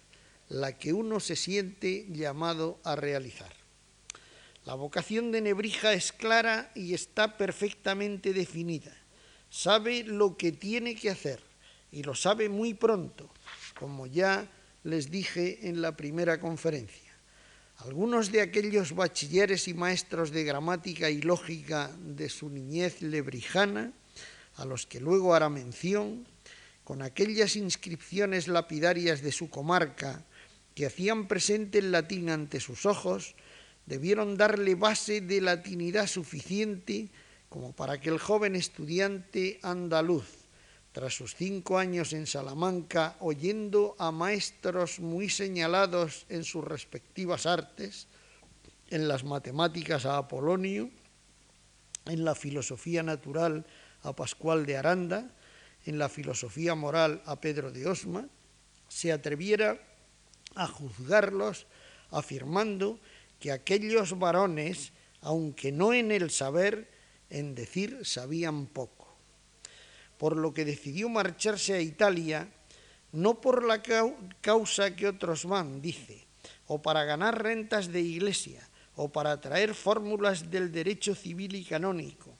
la 0.48 0.78
que 0.78 0.92
uno 0.92 1.18
se 1.18 1.34
siente 1.34 2.06
llamado 2.10 2.78
a 2.84 2.94
realizar. 2.94 3.52
La 4.64 4.74
vocación 4.74 5.32
de 5.32 5.40
Nebrija 5.40 5.92
es 5.92 6.12
clara 6.12 6.70
y 6.74 6.94
está 6.94 7.36
perfectamente 7.36 8.32
definida. 8.32 8.96
Sabe 9.50 10.02
lo 10.02 10.36
que 10.36 10.52
tiene 10.52 10.96
que 10.96 11.10
hacer 11.10 11.45
y 11.96 12.02
lo 12.02 12.14
sabe 12.14 12.50
muy 12.50 12.74
pronto, 12.74 13.30
como 13.80 14.06
ya 14.06 14.46
les 14.84 15.10
dije 15.10 15.66
en 15.66 15.80
la 15.80 15.96
primera 15.96 16.38
conferencia. 16.38 17.10
Algunos 17.78 18.30
de 18.30 18.42
aquellos 18.42 18.94
bachilleres 18.94 19.66
y 19.66 19.72
maestros 19.72 20.30
de 20.30 20.44
gramática 20.44 21.08
y 21.08 21.22
lógica 21.22 21.90
de 21.98 22.28
su 22.28 22.50
niñez 22.50 23.00
lebrijana, 23.00 23.94
a 24.56 24.66
los 24.66 24.84
que 24.84 25.00
luego 25.00 25.34
hará 25.34 25.48
mención, 25.48 26.28
con 26.84 27.00
aquellas 27.00 27.56
inscripciones 27.56 28.46
lapidarias 28.46 29.22
de 29.22 29.32
su 29.32 29.48
comarca 29.48 30.22
que 30.74 30.84
hacían 30.84 31.26
presente 31.26 31.78
el 31.78 31.92
latín 31.92 32.28
ante 32.28 32.60
sus 32.60 32.84
ojos, 32.84 33.36
debieron 33.86 34.36
darle 34.36 34.74
base 34.74 35.22
de 35.22 35.40
latinidad 35.40 36.08
suficiente 36.08 37.08
como 37.48 37.72
para 37.72 37.98
que 37.98 38.10
el 38.10 38.18
joven 38.18 38.54
estudiante 38.54 39.58
andaluz, 39.62 40.45
tras 40.96 41.12
sus 41.12 41.34
cinco 41.34 41.76
años 41.76 42.14
en 42.14 42.26
Salamanca, 42.26 43.16
oyendo 43.20 43.96
a 43.98 44.10
maestros 44.10 44.98
muy 44.98 45.28
señalados 45.28 46.24
en 46.30 46.42
sus 46.42 46.64
respectivas 46.64 47.44
artes, 47.44 48.06
en 48.88 49.06
las 49.06 49.22
matemáticas 49.22 50.06
a 50.06 50.16
Apolonio, 50.16 50.88
en 52.06 52.24
la 52.24 52.34
filosofía 52.34 53.02
natural 53.02 53.66
a 54.04 54.16
Pascual 54.16 54.64
de 54.64 54.78
Aranda, 54.78 55.28
en 55.84 55.98
la 55.98 56.08
filosofía 56.08 56.74
moral 56.74 57.20
a 57.26 57.42
Pedro 57.42 57.70
de 57.70 57.86
Osma, 57.86 58.26
se 58.88 59.12
atreviera 59.12 59.78
a 60.54 60.66
juzgarlos 60.66 61.66
afirmando 62.10 62.98
que 63.38 63.52
aquellos 63.52 64.18
varones, 64.18 64.92
aunque 65.20 65.72
no 65.72 65.92
en 65.92 66.10
el 66.10 66.30
saber, 66.30 66.88
en 67.28 67.54
decir 67.54 68.00
sabían 68.06 68.64
poco 68.64 68.95
por 70.18 70.36
lo 70.36 70.52
que 70.52 70.64
decidió 70.64 71.08
marcharse 71.08 71.74
a 71.74 71.80
Italia, 71.80 72.48
no 73.12 73.40
por 73.40 73.64
la 73.64 73.82
causa 74.40 74.96
que 74.96 75.08
otros 75.08 75.44
van, 75.44 75.80
dice, 75.80 76.26
o 76.66 76.82
para 76.82 77.04
ganar 77.04 77.42
rentas 77.42 77.92
de 77.92 78.00
iglesia, 78.00 78.66
o 78.96 79.08
para 79.08 79.40
traer 79.40 79.74
fórmulas 79.74 80.50
del 80.50 80.72
derecho 80.72 81.14
civil 81.14 81.54
y 81.54 81.64
canónico, 81.64 82.34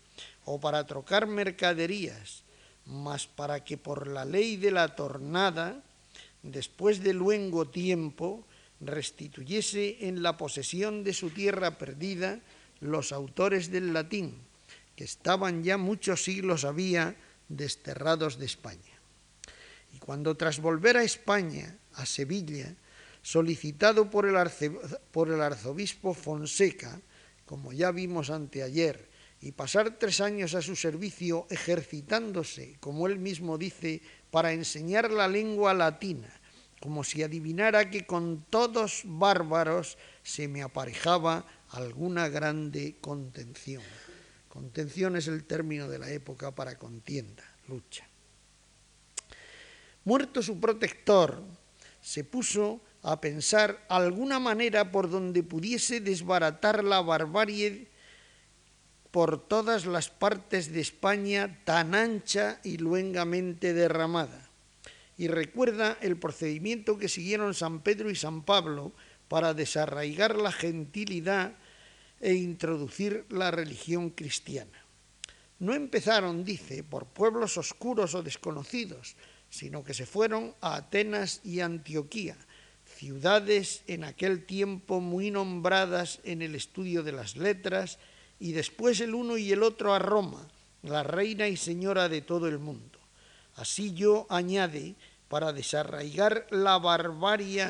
o 0.44 0.58
para 0.60 0.86
trocar 0.86 1.26
mercaderías, 1.26 2.44
mas 2.86 3.26
para 3.26 3.64
que 3.64 3.76
por 3.76 4.06
la 4.06 4.24
ley 4.24 4.56
de 4.56 4.70
la 4.70 4.94
tornada, 4.94 5.82
después 6.42 7.02
de 7.02 7.12
luengo 7.12 7.68
tiempo, 7.68 8.46
restituyese 8.80 10.08
en 10.08 10.22
la 10.22 10.36
posesión 10.36 11.04
de 11.04 11.12
su 11.12 11.30
tierra 11.30 11.78
perdida 11.78 12.40
los 12.80 13.12
autores 13.12 13.70
del 13.70 13.92
latín, 13.92 14.34
que 14.94 15.04
estaban 15.04 15.64
ya 15.64 15.76
muchos 15.76 16.24
siglos 16.24 16.64
había 16.64 17.16
desterrados 17.48 18.38
de 18.38 18.46
España. 18.46 19.00
Y 19.92 19.98
cuando 19.98 20.36
tras 20.36 20.60
volver 20.60 20.96
a 20.96 21.04
España, 21.04 21.78
a 21.94 22.06
Sevilla, 22.06 22.74
solicitado 23.22 24.10
por 24.10 24.26
el, 24.26 24.36
arzobispo 25.42 26.14
Fonseca, 26.14 27.00
como 27.44 27.72
ya 27.72 27.90
vimos 27.90 28.30
anteayer, 28.30 29.08
y 29.40 29.52
pasar 29.52 29.98
tres 29.98 30.20
años 30.20 30.54
a 30.54 30.62
su 30.62 30.76
servicio 30.76 31.46
ejercitándose, 31.50 32.76
como 32.80 33.06
él 33.06 33.18
mismo 33.18 33.58
dice, 33.58 34.00
para 34.30 34.52
enseñar 34.52 35.10
la 35.10 35.28
lengua 35.28 35.74
latina, 35.74 36.28
como 36.80 37.04
si 37.04 37.22
adivinara 37.22 37.90
que 37.90 38.06
con 38.06 38.44
todos 38.48 39.02
bárbaros 39.04 39.98
se 40.22 40.48
me 40.48 40.62
aparejaba 40.62 41.46
alguna 41.70 42.28
grande 42.28 42.96
contención. 43.00 43.82
Contención 44.56 45.16
es 45.16 45.28
el 45.28 45.44
término 45.44 45.86
de 45.86 45.98
la 45.98 46.10
época 46.10 46.54
para 46.54 46.78
contienda, 46.78 47.44
lucha. 47.68 48.08
Muerto 50.04 50.42
su 50.42 50.58
protector, 50.58 51.42
se 52.00 52.24
puso 52.24 52.80
a 53.02 53.20
pensar 53.20 53.84
alguna 53.90 54.38
manera 54.38 54.90
por 54.90 55.10
donde 55.10 55.42
pudiese 55.42 56.00
desbaratar 56.00 56.84
la 56.84 57.02
barbarie 57.02 57.88
por 59.10 59.46
todas 59.46 59.84
las 59.84 60.08
partes 60.08 60.72
de 60.72 60.80
España 60.80 61.60
tan 61.66 61.94
ancha 61.94 62.58
y 62.64 62.78
luengamente 62.78 63.74
derramada. 63.74 64.48
Y 65.18 65.28
recuerda 65.28 65.98
el 66.00 66.16
procedimiento 66.16 66.96
que 66.96 67.10
siguieron 67.10 67.52
San 67.52 67.82
Pedro 67.82 68.08
y 68.08 68.16
San 68.16 68.42
Pablo 68.42 68.94
para 69.28 69.52
desarraigar 69.52 70.36
la 70.36 70.50
gentilidad 70.50 71.52
e 72.20 72.34
introducir 72.34 73.26
la 73.28 73.50
religión 73.50 74.10
cristiana. 74.10 74.86
No 75.58 75.74
empezaron, 75.74 76.44
dice, 76.44 76.84
por 76.84 77.06
pueblos 77.06 77.56
oscuros 77.56 78.14
o 78.14 78.22
desconocidos, 78.22 79.16
sino 79.48 79.84
que 79.84 79.94
se 79.94 80.06
fueron 80.06 80.54
a 80.60 80.76
Atenas 80.76 81.40
y 81.44 81.60
Antioquía, 81.60 82.36
ciudades 82.84 83.82
en 83.86 84.04
aquel 84.04 84.44
tiempo 84.44 85.00
muy 85.00 85.30
nombradas 85.30 86.20
en 86.24 86.42
el 86.42 86.54
estudio 86.54 87.02
de 87.02 87.12
las 87.12 87.36
letras, 87.36 87.98
y 88.38 88.52
después 88.52 89.00
el 89.00 89.14
uno 89.14 89.38
y 89.38 89.52
el 89.52 89.62
otro 89.62 89.94
a 89.94 89.98
Roma, 89.98 90.46
la 90.82 91.02
reina 91.02 91.48
y 91.48 91.56
señora 91.56 92.08
de 92.08 92.20
todo 92.20 92.48
el 92.48 92.58
mundo. 92.58 92.98
Así 93.54 93.94
yo 93.94 94.26
añade, 94.28 94.94
para 95.28 95.52
desarraigar 95.52 96.46
la 96.50 96.78
barbarie 96.78 97.66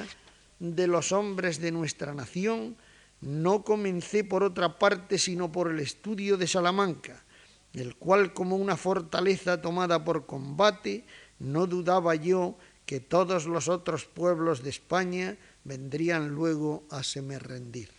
de 0.58 0.86
los 0.86 1.12
hombres 1.12 1.60
de 1.60 1.72
nuestra 1.72 2.12
nación, 2.12 2.76
no 3.20 3.64
comencé 3.64 4.24
por 4.24 4.42
otra 4.42 4.78
parte 4.78 5.18
sino 5.18 5.50
por 5.50 5.70
el 5.70 5.80
estudio 5.80 6.36
de 6.36 6.46
Salamanca, 6.46 7.24
el 7.72 7.96
cual 7.96 8.32
como 8.32 8.56
una 8.56 8.76
fortaleza 8.76 9.60
tomada 9.60 10.04
por 10.04 10.26
combate, 10.26 11.04
no 11.38 11.66
dudaba 11.66 12.14
yo 12.14 12.56
que 12.86 13.00
todos 13.00 13.46
los 13.46 13.68
otros 13.68 14.04
pueblos 14.04 14.62
de 14.62 14.70
España 14.70 15.36
vendrían 15.64 16.28
luego 16.28 16.84
a 16.90 17.02
rendir. 17.38 17.90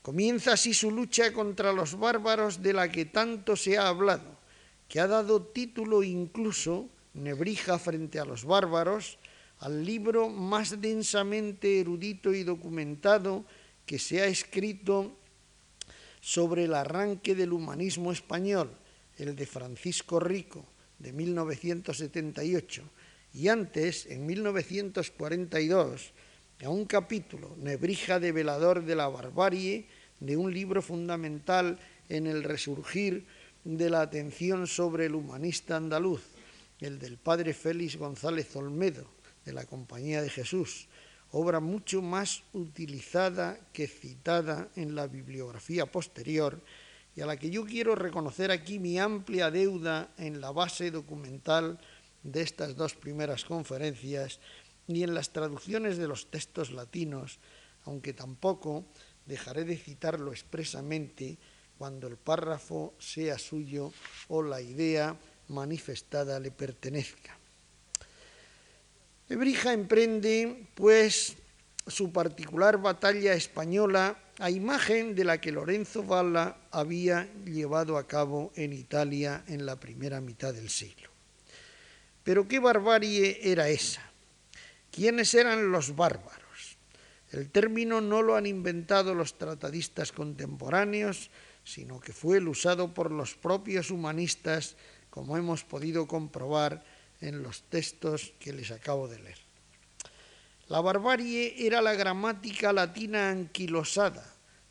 Comienza 0.00 0.52
así 0.52 0.72
su 0.72 0.90
lucha 0.90 1.32
contra 1.32 1.72
los 1.72 1.98
bárbaros 1.98 2.62
de 2.62 2.72
la 2.72 2.88
que 2.88 3.04
tanto 3.04 3.56
se 3.56 3.76
ha 3.76 3.88
hablado, 3.88 4.38
que 4.88 5.00
ha 5.00 5.06
dado 5.06 5.42
título 5.42 6.02
incluso, 6.02 6.88
Nebrija 7.12 7.78
frente 7.78 8.20
a 8.20 8.24
los 8.24 8.44
bárbaros, 8.44 9.18
al 9.58 9.84
libro 9.84 10.28
más 10.28 10.80
densamente 10.80 11.80
erudito 11.80 12.32
y 12.32 12.44
documentado 12.44 13.44
que 13.88 13.98
se 13.98 14.20
ha 14.20 14.26
escrito 14.26 15.16
sobre 16.20 16.64
el 16.64 16.74
arranque 16.74 17.34
del 17.34 17.54
humanismo 17.54 18.12
español, 18.12 18.70
el 19.16 19.34
de 19.34 19.46
Francisco 19.46 20.20
Rico, 20.20 20.62
de 20.98 21.10
1978, 21.14 22.82
y 23.32 23.48
antes, 23.48 24.04
en 24.06 24.26
1942, 24.26 26.12
a 26.64 26.68
un 26.68 26.84
capítulo, 26.84 27.56
Nebrija 27.56 28.20
de 28.20 28.30
Velador 28.30 28.84
de 28.84 28.94
la 28.94 29.08
Barbarie, 29.08 29.86
de 30.20 30.36
un 30.36 30.52
libro 30.52 30.82
fundamental 30.82 31.78
en 32.10 32.26
el 32.26 32.44
resurgir 32.44 33.26
de 33.64 33.88
la 33.88 34.02
atención 34.02 34.66
sobre 34.66 35.06
el 35.06 35.14
humanista 35.14 35.76
andaluz, 35.76 36.20
el 36.80 36.98
del 36.98 37.16
padre 37.16 37.54
Félix 37.54 37.96
González 37.96 38.54
Olmedo, 38.54 39.08
de 39.46 39.54
la 39.54 39.64
Compañía 39.64 40.20
de 40.20 40.28
Jesús, 40.28 40.88
obra 41.32 41.60
mucho 41.60 42.00
más 42.00 42.42
utilizada 42.52 43.58
que 43.72 43.86
citada 43.86 44.68
en 44.76 44.94
la 44.94 45.06
bibliografía 45.06 45.86
posterior 45.86 46.62
y 47.14 47.20
a 47.20 47.26
la 47.26 47.36
que 47.36 47.50
yo 47.50 47.64
quiero 47.64 47.94
reconocer 47.94 48.50
aquí 48.50 48.78
mi 48.78 48.98
amplia 48.98 49.50
deuda 49.50 50.10
en 50.18 50.40
la 50.40 50.52
base 50.52 50.90
documental 50.90 51.78
de 52.22 52.42
estas 52.42 52.76
dos 52.76 52.94
primeras 52.94 53.44
conferencias 53.44 54.40
y 54.86 55.02
en 55.02 55.14
las 55.14 55.32
traducciones 55.32 55.98
de 55.98 56.08
los 56.08 56.30
textos 56.30 56.70
latinos, 56.72 57.38
aunque 57.84 58.12
tampoco 58.12 58.86
dejaré 59.26 59.64
de 59.64 59.76
citarlo 59.76 60.32
expresamente 60.32 61.38
cuando 61.76 62.08
el 62.08 62.16
párrafo 62.16 62.94
sea 62.98 63.38
suyo 63.38 63.92
o 64.28 64.42
la 64.42 64.60
idea 64.60 65.16
manifestada 65.48 66.40
le 66.40 66.50
pertenezca. 66.50 67.37
Ebrija 69.28 69.74
emprende, 69.74 70.66
pues, 70.74 71.36
su 71.86 72.12
particular 72.12 72.78
batalla 72.78 73.34
española 73.34 74.18
a 74.38 74.50
imagen 74.50 75.14
de 75.14 75.24
la 75.24 75.40
que 75.40 75.52
Lorenzo 75.52 76.02
Valla 76.02 76.56
había 76.70 77.28
llevado 77.44 77.98
a 77.98 78.06
cabo 78.06 78.52
en 78.56 78.72
Italia 78.72 79.44
en 79.46 79.66
la 79.66 79.76
primera 79.76 80.20
mitad 80.20 80.54
del 80.54 80.70
siglo. 80.70 81.10
Pero 82.24 82.48
qué 82.48 82.58
barbarie 82.58 83.40
era 83.42 83.68
esa. 83.68 84.02
¿Quiénes 84.90 85.34
eran 85.34 85.70
los 85.70 85.94
bárbaros? 85.94 86.78
El 87.30 87.50
término 87.50 88.00
no 88.00 88.22
lo 88.22 88.36
han 88.36 88.46
inventado 88.46 89.14
los 89.14 89.36
tratadistas 89.36 90.12
contemporáneos, 90.12 91.30
sino 91.64 92.00
que 92.00 92.14
fue 92.14 92.38
el 92.38 92.48
usado 92.48 92.94
por 92.94 93.10
los 93.10 93.34
propios 93.34 93.90
humanistas, 93.90 94.76
como 95.10 95.36
hemos 95.36 95.64
podido 95.64 96.06
comprobar 96.06 96.82
en 97.20 97.42
los 97.42 97.62
textos 97.62 98.32
que 98.38 98.52
les 98.52 98.70
acabo 98.70 99.08
de 99.08 99.18
leer. 99.18 99.38
La 100.68 100.80
barbarie 100.80 101.66
era 101.66 101.80
la 101.80 101.94
gramática 101.94 102.72
latina 102.72 103.30
anquilosada, 103.30 104.24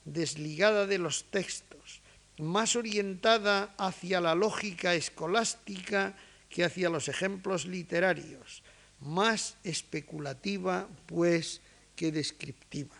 desligada 0.06 0.86
de 0.86 1.00
los 1.00 1.26
textos, 1.26 2.02
más 2.38 2.76
orientada 2.76 3.74
hacia 3.78 4.22
la 4.22 4.36
lógica 4.36 4.94
escolástica 4.94 6.16
que 6.50 6.64
hacia 6.64 6.90
los 6.90 7.10
ejemplos 7.10 7.66
literarios, 7.66 8.64
más 9.00 9.58
especulativa, 9.64 10.88
pues, 11.08 11.62
que 11.96 12.12
descriptiva. 12.12 12.96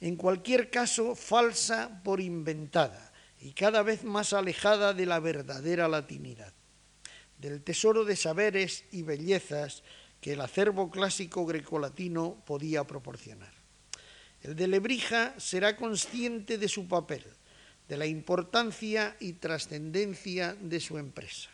En 0.00 0.16
cualquier 0.16 0.70
caso, 0.70 1.14
falsa 1.14 2.02
por 2.02 2.20
inventada 2.20 3.12
y 3.40 3.52
cada 3.52 3.82
vez 3.82 4.02
más 4.02 4.32
alejada 4.32 4.94
de 4.94 5.06
la 5.06 5.20
verdadera 5.20 5.88
latinidad, 5.88 6.52
del 7.40 7.62
tesoro 7.62 8.04
de 8.04 8.16
saberes 8.16 8.84
y 8.92 9.02
bellezas 9.02 9.82
que 10.20 10.34
el 10.34 10.40
acervo 10.40 10.90
clásico 10.90 11.46
grecolatino 11.46 12.42
podía 12.44 12.84
proporcionar. 12.84 13.52
El 14.42 14.56
de 14.56 14.68
Lebrija 14.68 15.34
será 15.38 15.76
consciente 15.76 16.58
de 16.58 16.68
su 16.68 16.86
papel, 16.86 17.24
de 17.88 17.96
la 17.96 18.06
importancia 18.06 19.16
y 19.20 19.34
trascendencia 19.34 20.54
de 20.54 20.80
su 20.80 20.98
empresa. 20.98 21.50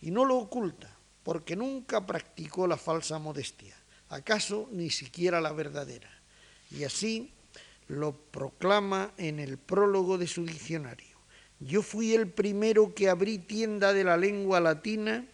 Y 0.00 0.10
no 0.10 0.24
lo 0.24 0.38
oculta, 0.38 0.96
porque 1.22 1.56
nunca 1.56 2.06
practicó 2.06 2.66
la 2.66 2.76
falsa 2.76 3.18
modestia, 3.18 3.76
acaso 4.08 4.68
ni 4.72 4.90
siquiera 4.90 5.40
la 5.40 5.52
verdadera. 5.52 6.10
Y 6.70 6.84
así 6.84 7.32
lo 7.88 8.16
proclama 8.16 9.12
en 9.16 9.40
el 9.40 9.58
prólogo 9.58 10.16
de 10.16 10.28
su 10.28 10.46
diccionario. 10.46 11.09
Yo 11.60 11.82
fui 11.82 12.14
el 12.14 12.28
primero 12.28 12.94
que 12.94 13.10
abrí 13.10 13.38
tienda 13.38 13.92
de 13.92 14.04
la 14.04 14.16
lengua 14.16 14.60
latina 14.60 15.26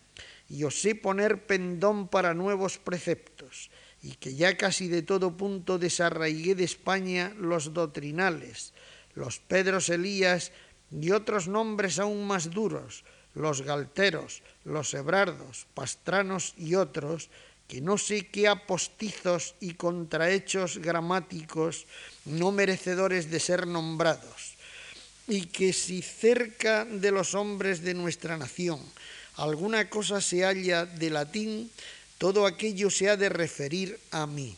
y 0.48 0.64
osé 0.64 0.94
poner 0.94 1.46
pendón 1.46 2.08
para 2.08 2.34
nuevos 2.34 2.78
preceptos, 2.78 3.70
y 4.02 4.14
que 4.16 4.34
ya 4.34 4.56
casi 4.56 4.88
de 4.88 5.02
todo 5.02 5.36
punto 5.36 5.78
desarraigué 5.78 6.54
de 6.54 6.64
España 6.64 7.32
los 7.38 7.72
doctrinales, 7.72 8.74
los 9.14 9.38
Pedros 9.38 9.88
Elías 9.88 10.52
y 10.90 11.10
otros 11.10 11.48
nombres 11.48 11.98
aún 11.98 12.26
más 12.26 12.50
duros, 12.50 13.04
los 13.34 13.62
galteros, 13.62 14.42
los 14.64 14.94
hebrardos, 14.94 15.66
pastranos 15.74 16.54
y 16.56 16.74
otros, 16.74 17.30
que 17.66 17.80
no 17.80 17.98
sé 17.98 18.28
qué 18.28 18.46
apostizos 18.46 19.56
y 19.58 19.74
contrahechos 19.74 20.78
gramáticos 20.78 21.86
no 22.24 22.52
merecedores 22.52 23.30
de 23.30 23.40
ser 23.40 23.66
nombrados, 23.66 24.45
y 25.28 25.46
que 25.46 25.72
si 25.72 26.02
cerca 26.02 26.84
de 26.84 27.10
los 27.10 27.34
hombres 27.34 27.82
de 27.82 27.94
nuestra 27.94 28.36
nación 28.36 28.80
alguna 29.36 29.90
cosa 29.90 30.20
se 30.20 30.44
halla 30.44 30.86
de 30.86 31.10
latín, 31.10 31.70
todo 32.18 32.46
aquello 32.46 32.90
se 32.90 33.10
ha 33.10 33.16
de 33.16 33.28
referir 33.28 33.98
a 34.10 34.26
mí. 34.26 34.56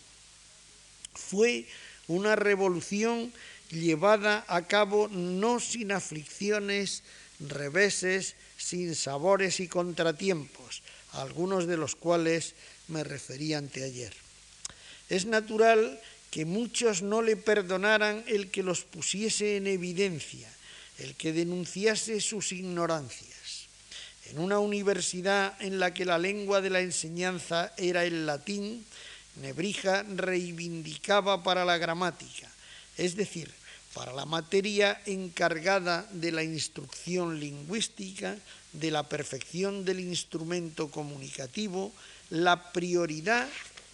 Fue 1.14 1.66
una 2.06 2.36
revolución 2.36 3.32
llevada 3.70 4.44
a 4.48 4.66
cabo 4.66 5.08
no 5.08 5.60
sin 5.60 5.92
aflicciones, 5.92 7.02
reveses, 7.40 8.36
sin 8.56 8.94
sabores 8.94 9.60
y 9.60 9.68
contratiempos, 9.68 10.82
algunos 11.12 11.66
de 11.66 11.76
los 11.76 11.96
cuales 11.96 12.54
me 12.88 13.04
referí 13.04 13.54
anteayer. 13.54 14.14
Es 15.08 15.26
natural 15.26 16.00
que 16.30 16.44
muchos 16.44 17.02
no 17.02 17.22
le 17.22 17.36
perdonaran 17.36 18.22
el 18.26 18.50
que 18.50 18.62
los 18.62 18.84
pusiese 18.84 19.56
en 19.56 19.66
evidencia, 19.66 20.48
el 20.98 21.14
que 21.14 21.32
denunciase 21.32 22.20
sus 22.20 22.52
ignorancias. 22.52 23.68
En 24.26 24.38
una 24.38 24.58
universidad 24.58 25.56
en 25.60 25.78
la 25.78 25.94
que 25.94 26.04
la 26.04 26.18
lengua 26.18 26.60
de 26.60 26.70
la 26.70 26.80
enseñanza 26.80 27.72
era 27.76 28.04
el 28.04 28.26
latín, 28.26 28.84
Nebrija 29.36 30.02
reivindicaba 30.02 31.42
para 31.42 31.64
la 31.64 31.78
gramática, 31.78 32.50
es 32.96 33.14
decir, 33.16 33.50
para 33.94 34.12
la 34.12 34.26
materia 34.26 35.00
encargada 35.06 36.06
de 36.12 36.32
la 36.32 36.42
instrucción 36.42 37.40
lingüística, 37.40 38.36
de 38.72 38.90
la 38.90 39.08
perfección 39.08 39.84
del 39.84 40.00
instrumento 40.00 40.90
comunicativo, 40.90 41.92
la 42.30 42.72
prioridad 42.72 43.48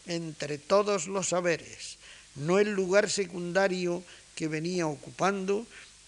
entre 0.07 0.59
todos 0.59 1.07
los 1.07 1.29
saberes, 1.29 1.99
no 2.35 2.59
el 2.59 2.73
lugar 2.73 3.09
secundario 3.09 4.03
que 4.35 4.49
venía 4.49 4.87
ocupando 4.87 5.67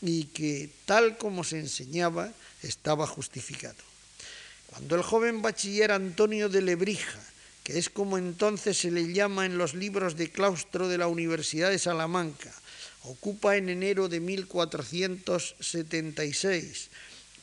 y 0.09 0.25
que, 0.25 0.71
tal 0.85 1.17
como 1.19 1.45
se 1.45 1.59
enseñaba, 1.59 2.33
estaba 2.63 3.07
justificado. 3.07 3.77
Cuando 4.67 4.97
el 4.97 5.03
joven 5.03 5.43
bachiller 5.43 5.93
Antonio 5.93 6.49
de 6.49 6.63
Lebrija, 6.63 7.21
que 7.65 7.79
es 7.79 7.91
como 7.91 8.17
entonces 8.19 8.79
se 8.79 8.91
le 8.91 9.13
llama 9.13 9.47
en 9.47 9.59
los 9.59 9.75
libros 9.75 10.17
de 10.17 10.31
claustro 10.31 10.89
de 10.89 10.99
la 10.99 11.07
Universidad 11.09 11.71
de 11.71 11.79
Salamanca, 11.79 12.53
ocupa 13.03 13.57
en 13.57 13.69
enero 13.69 14.09
de 14.09 14.21
1476, 14.21 16.89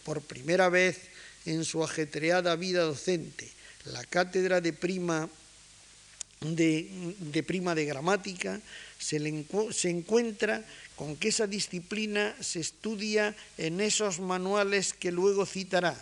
por 0.04 0.21
primera 0.21 0.69
vez 0.69 0.99
en 1.45 1.65
su 1.65 1.84
ajetreada 1.84 2.56
vida 2.56 2.84
docente, 2.84 3.52
la 3.86 4.04
cátedra 4.06 4.62
de 4.62 4.71
prima 4.73 5.30
de, 6.43 7.43
prima 7.45 7.76
de 7.76 7.86
gramática, 7.86 8.60
se, 8.99 9.45
se 9.71 9.89
encuentra 9.89 10.63
con 10.95 11.15
que 11.15 11.29
esa 11.29 11.47
disciplina 11.47 12.36
se 12.39 12.60
estudia 12.60 13.36
en 13.58 13.82
esos 13.82 14.19
manuales 14.19 14.93
que 14.93 15.12
luego 15.12 15.45
citará 15.45 15.95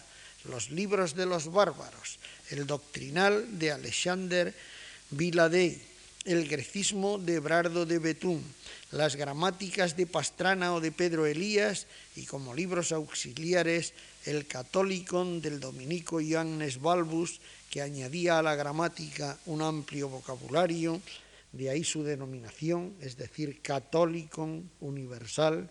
los 0.45 0.71
libros 0.71 1.15
de 1.15 1.25
los 1.25 1.51
bárbaros, 1.51 2.19
el 2.49 2.65
doctrinal 2.65 3.59
de 3.59 3.71
Alexander 3.71 4.53
Viladey, 5.11 5.81
el 6.25 6.47
grecismo 6.47 7.17
de 7.17 7.39
Brardo 7.39 7.85
de 7.85 7.99
Betún, 7.99 8.43
las 8.91 9.15
gramáticas 9.15 9.95
de 9.95 10.05
Pastrana 10.05 10.73
o 10.73 10.81
de 10.81 10.91
Pedro 10.91 11.25
Elías 11.25 11.87
y 12.15 12.25
como 12.25 12.53
libros 12.53 12.91
auxiliares 12.91 13.93
el 14.25 14.45
Catholicon 14.45 15.41
del 15.41 15.59
dominico 15.59 16.21
Ioannes 16.21 16.79
Balbus, 16.81 17.39
que 17.69 17.81
añadía 17.81 18.37
a 18.37 18.43
la 18.43 18.55
gramática 18.55 19.39
un 19.45 19.61
amplio 19.61 20.09
vocabulario, 20.09 21.01
de 21.51 21.69
ahí 21.69 21.83
su 21.83 22.03
denominación, 22.03 22.95
es 22.99 23.17
decir, 23.17 23.61
Catholicon 23.61 24.69
universal, 24.79 25.69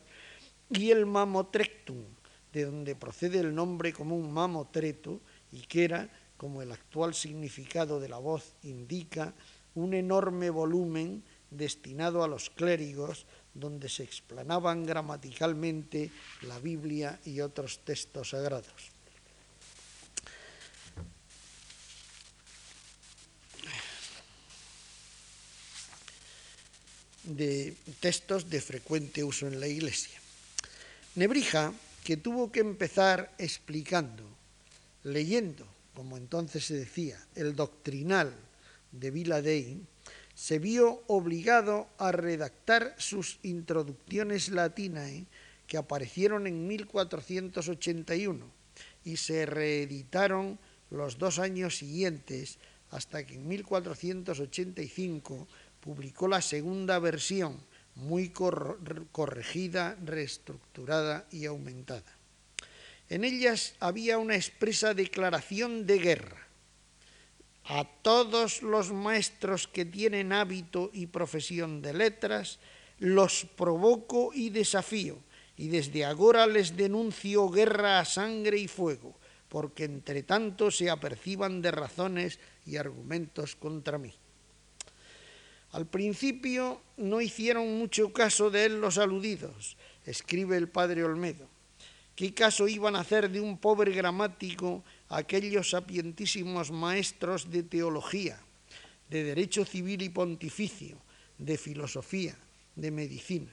y 0.70 0.90
el 0.90 1.06
Mamotrectum, 1.06 2.04
de 2.52 2.64
donde 2.64 2.94
procede 2.96 3.40
el 3.40 3.54
nombre 3.54 3.92
común 3.92 4.32
mamotreto 4.32 5.20
y 5.52 5.62
que 5.62 5.84
era, 5.84 6.10
como 6.36 6.62
el 6.62 6.72
actual 6.72 7.14
significado 7.14 8.00
de 8.00 8.08
la 8.08 8.18
voz 8.18 8.54
indica, 8.62 9.34
un 9.74 9.94
enorme 9.94 10.50
volumen 10.50 11.22
destinado 11.50 12.22
a 12.24 12.28
los 12.28 12.50
clérigos 12.50 13.26
donde 13.54 13.88
se 13.88 14.02
explanaban 14.02 14.84
gramaticalmente 14.84 16.10
la 16.42 16.58
Biblia 16.58 17.20
y 17.24 17.40
otros 17.40 17.80
textos 17.84 18.30
sagrados. 18.30 18.99
De 27.36 27.74
textos 28.00 28.50
de 28.50 28.60
frecuente 28.60 29.24
uso 29.24 29.46
en 29.46 29.60
la 29.60 29.66
Iglesia. 29.66 30.18
Nebrija 31.14 31.72
que 32.04 32.16
tuvo 32.16 32.50
que 32.50 32.60
empezar 32.60 33.32
explicando, 33.38 34.24
leyendo, 35.04 35.66
como 35.94 36.16
entonces 36.16 36.64
se 36.64 36.74
decía, 36.74 37.18
el 37.34 37.54
doctrinal 37.54 38.34
de 38.92 39.10
Viladey, 39.10 39.80
se 40.34 40.58
vio 40.58 41.02
obligado 41.06 41.88
a 41.98 42.12
redactar 42.12 42.94
sus 42.96 43.38
introducciones 43.42 44.48
latinae 44.48 45.26
que 45.66 45.76
aparecieron 45.76 46.46
en 46.46 46.66
1481 46.66 48.46
y 49.04 49.16
se 49.18 49.46
reeditaron 49.46 50.58
los 50.90 51.18
dos 51.18 51.38
años 51.38 51.76
siguientes 51.76 52.58
hasta 52.90 53.24
que 53.24 53.34
en 53.34 53.46
1485 53.46 55.46
publicó 55.80 56.28
la 56.28 56.42
segunda 56.42 56.98
versión 56.98 57.58
muy 57.94 58.30
corregida, 58.30 59.96
reestructurada 60.04 61.26
y 61.30 61.46
aumentada. 61.46 62.16
En 63.08 63.24
ellas 63.24 63.74
había 63.80 64.18
una 64.18 64.36
expresa 64.36 64.94
declaración 64.94 65.86
de 65.86 65.98
guerra 65.98 66.50
a 67.64 67.84
todos 68.02 68.62
los 68.62 68.90
maestros 68.92 69.68
que 69.68 69.84
tienen 69.84 70.32
hábito 70.32 70.90
y 70.92 71.06
profesión 71.06 71.82
de 71.82 71.94
letras, 71.94 72.58
los 72.98 73.46
provoco 73.56 74.32
y 74.34 74.50
desafío, 74.50 75.18
y 75.56 75.68
desde 75.68 76.04
ahora 76.04 76.46
les 76.46 76.76
denuncio 76.76 77.48
guerra 77.48 78.00
a 78.00 78.04
sangre 78.04 78.58
y 78.58 78.66
fuego, 78.66 79.14
porque 79.48 79.84
entre 79.84 80.22
tanto 80.22 80.70
se 80.70 80.90
aperciban 80.90 81.62
de 81.62 81.70
razones 81.70 82.40
y 82.66 82.76
argumentos 82.76 83.54
contra 83.54 83.98
mí. 83.98 84.14
Al 85.72 85.86
principio 85.86 86.80
no 86.96 87.20
hicieron 87.20 87.78
mucho 87.78 88.12
caso 88.12 88.50
de 88.50 88.66
él 88.66 88.80
los 88.80 88.98
aludidos, 88.98 89.76
escribe 90.04 90.56
el 90.56 90.68
padre 90.68 91.04
Olmedo. 91.04 91.48
¿Qué 92.16 92.34
caso 92.34 92.68
iban 92.68 92.96
a 92.96 93.00
hacer 93.00 93.30
de 93.30 93.40
un 93.40 93.56
pobre 93.56 93.92
gramático 93.92 94.84
aquellos 95.08 95.70
sapientísimos 95.70 96.70
maestros 96.70 97.50
de 97.50 97.62
teología, 97.62 98.38
de 99.08 99.24
derecho 99.24 99.64
civil 99.64 100.02
y 100.02 100.10
pontificio, 100.10 100.98
de 101.38 101.56
filosofía, 101.56 102.36
de 102.76 102.90
medicina? 102.90 103.52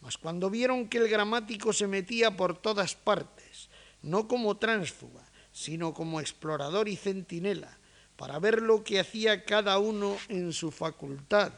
Mas 0.00 0.16
cuando 0.16 0.50
vieron 0.50 0.88
que 0.88 0.98
el 0.98 1.08
gramático 1.08 1.72
se 1.72 1.86
metía 1.86 2.36
por 2.36 2.56
todas 2.56 2.96
partes, 2.96 3.68
no 4.02 4.26
como 4.26 4.56
tránsfuga, 4.56 5.24
sino 5.52 5.92
como 5.92 6.20
explorador 6.20 6.88
y 6.88 6.96
centinela, 6.96 7.77
para 8.18 8.40
ver 8.40 8.62
lo 8.62 8.82
que 8.82 8.98
hacía 8.98 9.44
cada 9.44 9.78
uno 9.78 10.16
en 10.28 10.52
su 10.52 10.72
facultad, 10.72 11.52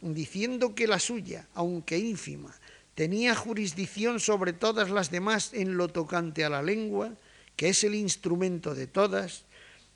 diciendo 0.00 0.74
que 0.74 0.86
la 0.86 0.98
suya, 0.98 1.46
aunque 1.52 1.98
ínfima, 1.98 2.58
tenía 2.94 3.34
jurisdicción 3.34 4.18
sobre 4.18 4.54
todas 4.54 4.88
las 4.88 5.10
demás 5.10 5.52
en 5.52 5.76
lo 5.76 5.88
tocante 5.88 6.42
a 6.42 6.48
la 6.48 6.62
lengua, 6.62 7.12
que 7.54 7.68
es 7.68 7.84
el 7.84 7.94
instrumento 7.94 8.74
de 8.74 8.86
todas, 8.86 9.44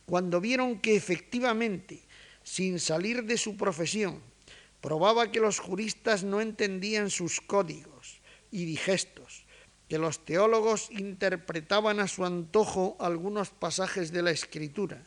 cuando 0.05 0.43
vieron 0.43 0.79
que 0.79 0.95
efectivamente, 0.95 2.03
sin 2.43 2.81
salir 2.81 3.25
de 3.25 3.39
su 3.39 3.57
profesión, 3.57 4.21
probaba 4.83 5.33
que 5.33 5.41
los 5.41 5.59
juristas 5.59 6.23
no 6.23 6.43
entendían 6.43 7.09
sus 7.09 7.41
códigos 7.41 8.21
y 8.51 8.67
digestos, 8.67 9.47
que 9.89 9.97
los 9.97 10.23
teólogos 10.27 10.91
interpretaban 10.91 11.99
a 11.99 12.09
su 12.09 12.27
antojo 12.27 12.95
algunos 13.01 13.49
pasajes 13.49 14.13
de 14.13 14.21
la 14.21 14.33
escritura, 14.33 15.03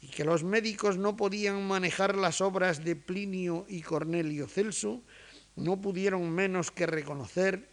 y 0.00 0.08
que 0.08 0.24
los 0.24 0.44
médicos 0.44 0.96
no 0.96 1.16
podían 1.16 1.66
manejar 1.66 2.16
las 2.16 2.40
obras 2.40 2.84
de 2.84 2.96
Plinio 2.96 3.66
y 3.68 3.82
Cornelio 3.82 4.46
Celso, 4.46 5.02
no 5.56 5.80
pudieron 5.80 6.30
menos 6.30 6.70
que 6.70 6.86
reconocer 6.86 7.68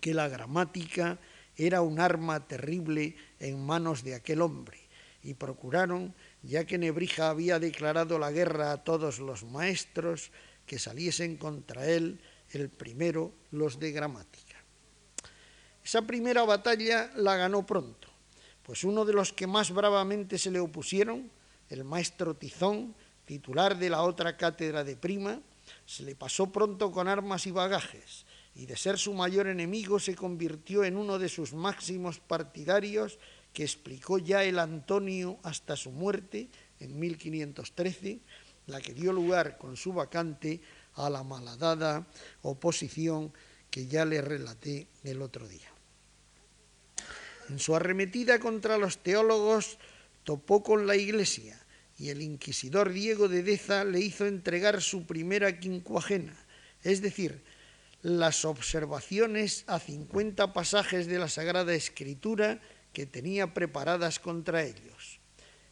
que 0.00 0.14
la 0.14 0.28
gramática 0.28 1.18
era 1.56 1.82
un 1.82 2.00
arma 2.00 2.46
terrible 2.46 3.16
en 3.38 3.64
manos 3.64 4.02
de 4.02 4.14
aquel 4.14 4.40
hombre, 4.40 4.80
y 5.22 5.34
procuraron, 5.34 6.14
ya 6.42 6.64
que 6.64 6.78
Nebrija 6.78 7.28
había 7.28 7.58
declarado 7.58 8.18
la 8.18 8.32
guerra 8.32 8.72
a 8.72 8.82
todos 8.82 9.18
los 9.18 9.44
maestros, 9.44 10.32
que 10.66 10.78
saliesen 10.78 11.36
contra 11.36 11.86
él 11.86 12.20
el 12.50 12.70
primero 12.70 13.32
los 13.50 13.78
de 13.78 13.92
gramática. 13.92 14.56
Esa 15.84 16.02
primera 16.02 16.44
batalla 16.44 17.10
la 17.16 17.36
ganó 17.36 17.66
pronto, 17.66 18.08
pues 18.62 18.84
uno 18.84 19.04
de 19.04 19.12
los 19.12 19.32
que 19.32 19.46
más 19.46 19.72
bravamente 19.72 20.38
se 20.38 20.50
le 20.50 20.60
opusieron, 20.60 21.30
el 21.72 21.84
maestro 21.84 22.34
Tizón, 22.34 22.94
titular 23.24 23.78
de 23.78 23.88
la 23.88 24.02
otra 24.02 24.36
cátedra 24.36 24.84
de 24.84 24.94
Prima, 24.94 25.40
se 25.86 26.02
le 26.02 26.14
pasó 26.14 26.52
pronto 26.52 26.92
con 26.92 27.08
armas 27.08 27.46
y 27.46 27.50
bagajes, 27.50 28.26
y 28.54 28.66
de 28.66 28.76
ser 28.76 28.98
su 28.98 29.14
mayor 29.14 29.46
enemigo 29.46 29.98
se 29.98 30.14
convirtió 30.14 30.84
en 30.84 30.98
uno 30.98 31.18
de 31.18 31.30
sus 31.30 31.54
máximos 31.54 32.20
partidarios 32.20 33.18
que 33.54 33.62
explicó 33.62 34.18
ya 34.18 34.44
el 34.44 34.58
Antonio 34.58 35.38
hasta 35.42 35.76
su 35.76 35.90
muerte 35.90 36.50
en 36.78 36.98
1513, 36.98 38.20
la 38.66 38.80
que 38.82 38.92
dio 38.92 39.12
lugar 39.12 39.56
con 39.56 39.78
su 39.78 39.94
vacante 39.94 40.60
a 40.94 41.08
la 41.08 41.22
malhadada 41.22 42.06
oposición 42.42 43.32
que 43.70 43.86
ya 43.86 44.04
le 44.04 44.20
relaté 44.20 44.88
el 45.04 45.22
otro 45.22 45.48
día. 45.48 45.72
En 47.48 47.58
su 47.58 47.74
arremetida 47.74 48.38
contra 48.38 48.76
los 48.76 48.98
teólogos 48.98 49.78
topó 50.22 50.62
con 50.62 50.86
la 50.86 50.96
Iglesia 50.96 51.61
y 51.98 52.08
el 52.10 52.22
inquisidor 52.22 52.92
Diego 52.92 53.28
de 53.28 53.42
Deza 53.42 53.84
le 53.84 54.00
hizo 54.00 54.26
entregar 54.26 54.82
su 54.82 55.06
primera 55.06 55.58
quincuagena, 55.58 56.36
es 56.82 57.02
decir, 57.02 57.42
las 58.02 58.44
observaciones 58.44 59.64
a 59.68 59.78
50 59.78 60.52
pasajes 60.52 61.06
de 61.06 61.18
la 61.18 61.28
Sagrada 61.28 61.74
Escritura 61.74 62.60
que 62.92 63.06
tenía 63.06 63.54
preparadas 63.54 64.18
contra 64.18 64.64
ellos. 64.64 65.20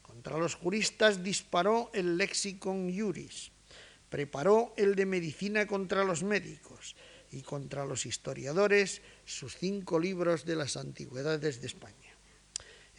Contra 0.03 0.39
los 0.39 0.55
juristas 0.55 1.23
disparó 1.23 1.91
el 1.93 2.17
Lexicon 2.17 2.97
Juris, 2.97 3.51
preparó 4.09 4.75
el 4.77 4.95
de 4.95 5.07
medicina 5.07 5.67
contra 5.67 6.05
los 6.05 6.23
médicos 6.23 6.95
y 7.33 7.43
contra 7.43 7.85
los 7.85 8.07
historiadores 8.07 9.03
sus 9.25 9.57
cinco 9.57 9.99
libros 9.99 10.45
de 10.45 10.57
las 10.57 10.77
antigüedades 10.77 11.61
de 11.61 11.67
España. 11.67 11.97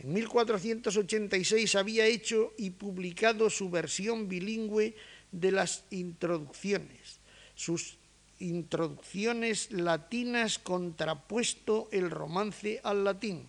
En 0.03 0.13
1486 0.13 1.75
había 1.75 2.07
hecho 2.07 2.53
y 2.57 2.71
publicado 2.71 3.51
su 3.51 3.69
versión 3.69 4.27
bilingüe 4.27 4.95
de 5.31 5.51
las 5.51 5.83
introducciones, 5.91 7.19
sus 7.53 7.97
introducciones 8.39 9.71
latinas 9.71 10.57
contrapuesto 10.57 11.87
el 11.91 12.09
romance 12.09 12.81
al 12.83 13.03
latín, 13.03 13.45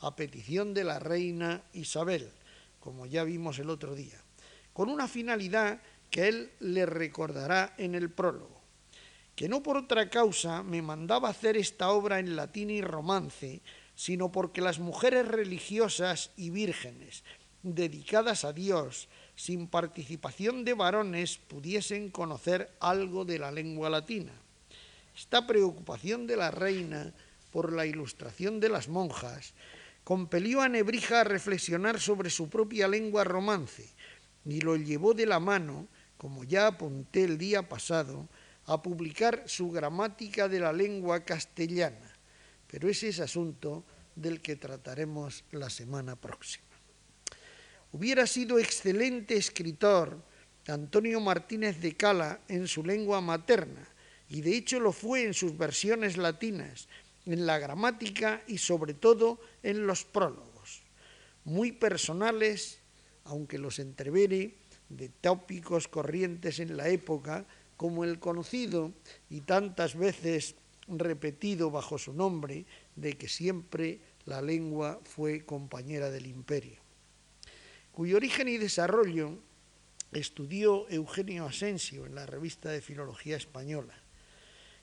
a 0.00 0.14
petición 0.14 0.74
de 0.74 0.84
la 0.84 0.98
reina 0.98 1.62
Isabel, 1.72 2.28
como 2.78 3.06
ya 3.06 3.24
vimos 3.24 3.58
el 3.58 3.70
otro 3.70 3.94
día, 3.94 4.20
con 4.74 4.90
una 4.90 5.08
finalidad 5.08 5.80
que 6.10 6.28
él 6.28 6.50
le 6.60 6.84
recordará 6.84 7.74
en 7.78 7.94
el 7.94 8.10
prólogo, 8.10 8.60
que 9.34 9.48
no 9.48 9.62
por 9.62 9.78
otra 9.78 10.10
causa 10.10 10.62
me 10.62 10.82
mandaba 10.82 11.30
hacer 11.30 11.56
esta 11.56 11.88
obra 11.88 12.18
en 12.18 12.36
latín 12.36 12.68
y 12.68 12.82
romance, 12.82 13.62
sino 13.96 14.30
porque 14.30 14.60
las 14.60 14.78
mujeres 14.78 15.26
religiosas 15.26 16.30
y 16.36 16.50
vírgenes 16.50 17.24
dedicadas 17.62 18.44
a 18.44 18.52
Dios, 18.52 19.08
sin 19.34 19.66
participación 19.66 20.64
de 20.64 20.74
varones, 20.74 21.38
pudiesen 21.38 22.10
conocer 22.10 22.70
algo 22.78 23.24
de 23.24 23.40
la 23.40 23.50
lengua 23.50 23.90
latina. 23.90 24.32
Esta 25.16 25.46
preocupación 25.46 26.26
de 26.26 26.36
la 26.36 26.50
reina 26.50 27.12
por 27.50 27.72
la 27.72 27.86
ilustración 27.86 28.60
de 28.60 28.68
las 28.68 28.86
monjas 28.86 29.54
compelió 30.04 30.60
a 30.60 30.68
Nebrija 30.68 31.22
a 31.22 31.24
reflexionar 31.24 31.98
sobre 31.98 32.30
su 32.30 32.48
propia 32.48 32.86
lengua 32.86 33.24
romance 33.24 33.88
y 34.44 34.60
lo 34.60 34.76
llevó 34.76 35.14
de 35.14 35.26
la 35.26 35.40
mano, 35.40 35.88
como 36.18 36.44
ya 36.44 36.68
apunté 36.68 37.24
el 37.24 37.38
día 37.38 37.68
pasado, 37.68 38.28
a 38.66 38.82
publicar 38.82 39.44
su 39.46 39.70
gramática 39.70 40.48
de 40.48 40.60
la 40.60 40.72
lengua 40.72 41.24
castellana 41.24 42.05
pero 42.66 42.88
ese 42.88 43.08
es 43.08 43.20
asunto 43.20 43.84
del 44.14 44.40
que 44.40 44.56
trataremos 44.56 45.44
la 45.52 45.70
semana 45.70 46.16
próxima. 46.16 46.64
Hubiera 47.92 48.26
sido 48.26 48.58
excelente 48.58 49.36
escritor 49.36 50.22
Antonio 50.66 51.20
Martínez 51.20 51.80
de 51.80 51.96
Cala 51.96 52.40
en 52.48 52.66
su 52.66 52.82
lengua 52.82 53.20
materna, 53.20 53.86
y 54.28 54.40
de 54.40 54.56
hecho 54.56 54.80
lo 54.80 54.92
fue 54.92 55.24
en 55.24 55.34
sus 55.34 55.56
versiones 55.56 56.16
latinas, 56.16 56.88
en 57.26 57.46
la 57.46 57.58
gramática 57.58 58.42
y 58.46 58.58
sobre 58.58 58.94
todo 58.94 59.40
en 59.62 59.86
los 59.86 60.04
prólogos, 60.04 60.82
muy 61.44 61.72
personales, 61.72 62.80
aunque 63.24 63.58
los 63.58 63.78
entrevere 63.78 64.54
de 64.88 65.08
tópicos 65.08 65.88
corrientes 65.88 66.58
en 66.58 66.76
la 66.76 66.88
época, 66.88 67.46
como 67.76 68.04
el 68.04 68.18
conocido 68.18 68.92
y 69.28 69.42
tantas 69.42 69.96
veces 69.96 70.54
repetido 70.88 71.70
bajo 71.70 71.98
su 71.98 72.12
nombre 72.12 72.64
de 72.94 73.14
que 73.14 73.28
siempre 73.28 74.00
la 74.24 74.42
lengua 74.42 75.00
fue 75.04 75.44
compañera 75.44 76.10
del 76.10 76.26
imperio, 76.26 76.78
cuyo 77.92 78.16
origen 78.16 78.48
y 78.48 78.58
desarrollo 78.58 79.38
estudió 80.12 80.88
Eugenio 80.88 81.46
Asensio 81.46 82.06
en 82.06 82.14
la 82.14 82.26
revista 82.26 82.70
de 82.70 82.80
Filología 82.80 83.36
Española. 83.36 83.94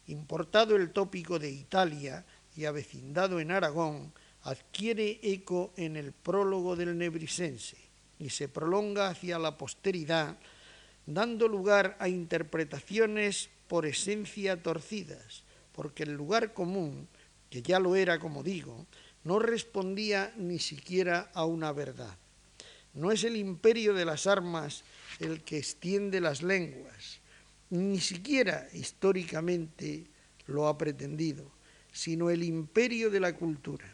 Importado 0.08 0.76
el 0.76 0.92
tópico 0.92 1.40
de 1.40 1.50
Italia 1.50 2.26
y 2.56 2.66
avecindado 2.66 3.40
en 3.40 3.52
Aragón, 3.52 4.14
adquiere 4.44 5.20
eco 5.24 5.74
en 5.78 5.96
el 5.96 6.12
prólogo 6.12 6.76
del 6.76 6.98
Nebrisense 6.98 7.78
y 8.20 8.30
se 8.30 8.50
prolonga 8.50 9.10
hacia 9.10 9.40
la 9.40 9.58
posteridad, 9.58 10.38
dando 11.06 11.48
lugar 11.48 11.98
a 12.00 12.10
interpretaciones 12.10 13.50
por 13.68 13.86
esencia 13.86 14.62
torcidas, 14.62 15.44
porque 15.74 16.04
el 16.04 16.14
lugar 16.14 16.54
común, 16.54 17.08
que 17.50 17.62
ya 17.62 17.80
lo 17.80 17.96
era 17.96 18.20
como 18.20 18.44
digo, 18.44 18.88
no 19.24 19.40
respondía 19.40 20.34
ni 20.38 20.60
siquiera 20.60 21.32
a 21.34 21.46
una 21.46 21.72
verdad. 21.72 22.18
No 22.94 23.12
es 23.12 23.24
el 23.24 23.36
imperio 23.36 23.94
de 23.94 24.06
las 24.06 24.28
armas 24.28 24.84
el 25.20 25.44
que 25.44 25.58
extiende 25.58 26.22
las 26.22 26.44
lenguas, 26.44 27.20
ni 27.70 28.00
siquiera 28.00 28.68
históricamente 28.74 30.06
lo 30.46 30.68
ha 30.68 30.78
pretendido, 30.78 31.52
sino 31.92 32.30
el 32.30 32.44
imperio 32.44 33.10
de 33.10 33.20
la 33.20 33.34
cultura. 33.34 33.86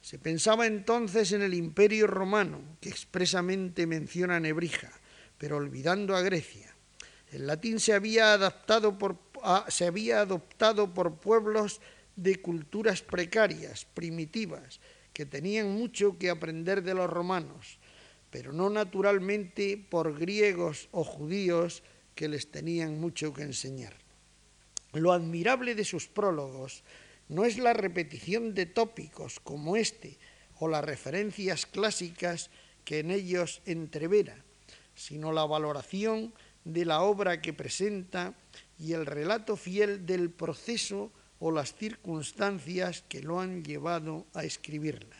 Se 0.00 0.18
pensaba 0.18 0.66
entonces 0.66 1.32
en 1.32 1.42
el 1.42 1.54
imperio 1.54 2.06
romano, 2.06 2.60
que 2.80 2.88
expresamente 2.88 3.86
menciona 3.86 4.40
Nebrija, 4.40 4.90
pero 5.38 5.56
olvidando 5.56 6.16
a 6.16 6.22
Grecia. 6.22 6.74
El 7.30 7.46
latín 7.46 7.80
se 7.80 7.94
había 7.94 8.34
adaptado 8.34 8.98
por 8.98 9.16
se 9.68 9.86
había 9.86 10.20
adoptado 10.20 10.94
por 10.94 11.16
pueblos 11.16 11.80
de 12.16 12.40
culturas 12.40 13.02
precarias, 13.02 13.86
primitivas, 13.94 14.80
que 15.12 15.26
tenían 15.26 15.72
mucho 15.72 16.18
que 16.18 16.30
aprender 16.30 16.82
de 16.82 16.94
los 16.94 17.08
romanos, 17.08 17.78
pero 18.30 18.52
no 18.52 18.70
naturalmente 18.70 19.76
por 19.76 20.18
griegos 20.18 20.88
o 20.90 21.04
judíos 21.04 21.82
que 22.14 22.28
les 22.28 22.50
tenían 22.50 23.00
mucho 23.00 23.32
que 23.32 23.42
enseñar. 23.42 23.94
Lo 24.92 25.12
admirable 25.12 25.74
de 25.74 25.84
sus 25.84 26.06
prólogos 26.06 26.84
no 27.28 27.44
es 27.44 27.58
la 27.58 27.72
repetición 27.72 28.54
de 28.54 28.66
tópicos 28.66 29.40
como 29.40 29.76
este 29.76 30.18
o 30.58 30.68
las 30.68 30.84
referencias 30.84 31.66
clásicas 31.66 32.50
que 32.84 32.98
en 32.98 33.10
ellos 33.10 33.62
entrevera, 33.64 34.36
sino 34.94 35.32
la 35.32 35.44
valoración 35.44 36.34
de 36.64 36.84
la 36.84 37.02
obra 37.02 37.40
que 37.40 37.52
presenta 37.52 38.34
y 38.82 38.94
el 38.94 39.06
relato 39.06 39.56
fiel 39.56 40.04
del 40.04 40.30
proceso 40.30 41.12
o 41.38 41.52
las 41.52 41.72
circunstancias 41.74 43.04
que 43.08 43.22
lo 43.22 43.38
han 43.38 43.62
llevado 43.62 44.26
a 44.34 44.42
escribirla. 44.42 45.16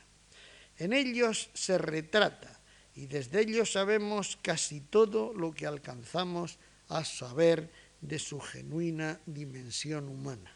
En 0.78 0.92
ellos 0.92 1.48
se 1.54 1.78
retrata 1.78 2.60
y 2.96 3.06
desde 3.06 3.40
ellos 3.40 3.70
sabemos 3.70 4.36
casi 4.42 4.80
todo 4.80 5.32
lo 5.32 5.52
que 5.52 5.66
alcanzamos 5.66 6.58
a 6.88 7.04
saber 7.04 7.70
de 8.00 8.18
su 8.18 8.40
genuina 8.40 9.20
dimensión 9.26 10.08
humana. 10.08 10.52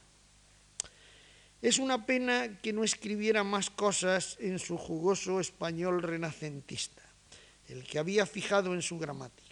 Es 1.63 1.79
una 1.79 2.07
pena 2.07 2.59
que 2.61 2.73
no 2.73 2.83
escribiera 2.83 3.45
más 3.45 3.71
cosas 3.71 4.37
en 4.41 4.59
su 4.59 4.77
jugoso 4.77 5.39
español 5.39 6.03
renacentista, 6.03 7.03
el 7.69 7.85
que 7.85 8.01
había 8.01 8.27
fijado 8.27 8.75
en 8.75 8.83
su 8.83 8.99
gramática, 8.99 9.46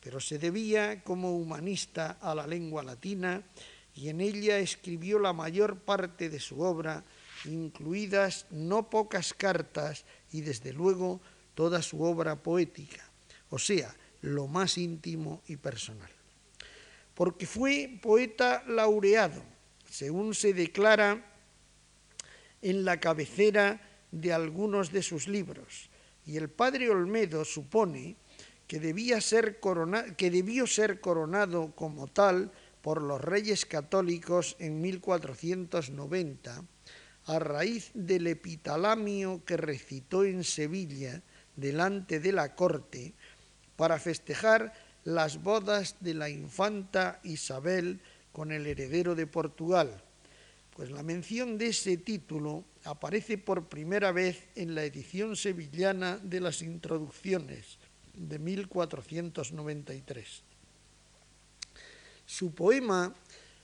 pero 0.00 0.20
se 0.20 0.38
debía 0.38 1.02
como 1.04 1.36
humanista 1.36 2.18
a 2.20 2.34
la 2.34 2.46
lengua 2.46 2.82
latina 2.82 3.42
y 3.94 4.08
en 4.08 4.20
ella 4.20 4.58
escribió 4.58 5.18
la 5.18 5.32
mayor 5.32 5.80
parte 5.80 6.30
de 6.30 6.40
su 6.40 6.60
obra, 6.60 7.04
incluidas 7.44 8.46
no 8.50 8.88
pocas 8.88 9.34
cartas 9.34 10.04
y 10.32 10.40
desde 10.40 10.72
luego 10.72 11.20
toda 11.54 11.82
su 11.82 12.02
obra 12.02 12.42
poética, 12.42 13.04
o 13.50 13.58
sea, 13.58 13.94
lo 14.22 14.46
más 14.46 14.78
íntimo 14.78 15.42
y 15.46 15.56
personal. 15.56 16.10
Porque 17.14 17.46
fue 17.46 17.98
poeta 18.00 18.64
laureado, 18.66 19.42
según 19.90 20.34
se 20.34 20.54
declara 20.54 21.26
en 22.62 22.84
la 22.84 23.00
cabecera 23.00 23.80
de 24.10 24.32
algunos 24.32 24.92
de 24.92 25.02
sus 25.02 25.28
libros, 25.28 25.90
y 26.26 26.36
el 26.36 26.48
padre 26.48 26.88
Olmedo 26.90 27.44
supone 27.44 28.16
que, 28.70 28.78
debía 28.78 29.20
ser 29.20 29.58
que 30.16 30.30
debió 30.30 30.64
ser 30.64 31.00
coronado 31.00 31.74
como 31.74 32.06
tal 32.06 32.52
por 32.82 33.02
los 33.02 33.20
reyes 33.20 33.66
católicos 33.66 34.54
en 34.60 34.80
1490, 34.80 36.62
a 37.26 37.38
raíz 37.40 37.90
del 37.94 38.28
epitalamio 38.28 39.42
que 39.44 39.56
recitó 39.56 40.22
en 40.22 40.44
Sevilla 40.44 41.20
delante 41.56 42.20
de 42.20 42.30
la 42.30 42.54
corte 42.54 43.12
para 43.74 43.98
festejar 43.98 44.72
las 45.02 45.42
bodas 45.42 45.96
de 45.98 46.14
la 46.14 46.30
infanta 46.30 47.18
Isabel 47.24 47.98
con 48.30 48.52
el 48.52 48.68
heredero 48.68 49.16
de 49.16 49.26
Portugal, 49.26 50.00
pues 50.76 50.92
la 50.92 51.02
mención 51.02 51.58
de 51.58 51.70
ese 51.70 51.96
título 51.96 52.64
aparece 52.84 53.36
por 53.36 53.68
primera 53.68 54.12
vez 54.12 54.46
en 54.54 54.76
la 54.76 54.84
edición 54.84 55.34
sevillana 55.34 56.18
de 56.22 56.38
las 56.38 56.62
introducciones 56.62 57.79
de 58.14 58.38
1493. 58.38 60.42
Su 62.26 62.54
poema 62.54 63.14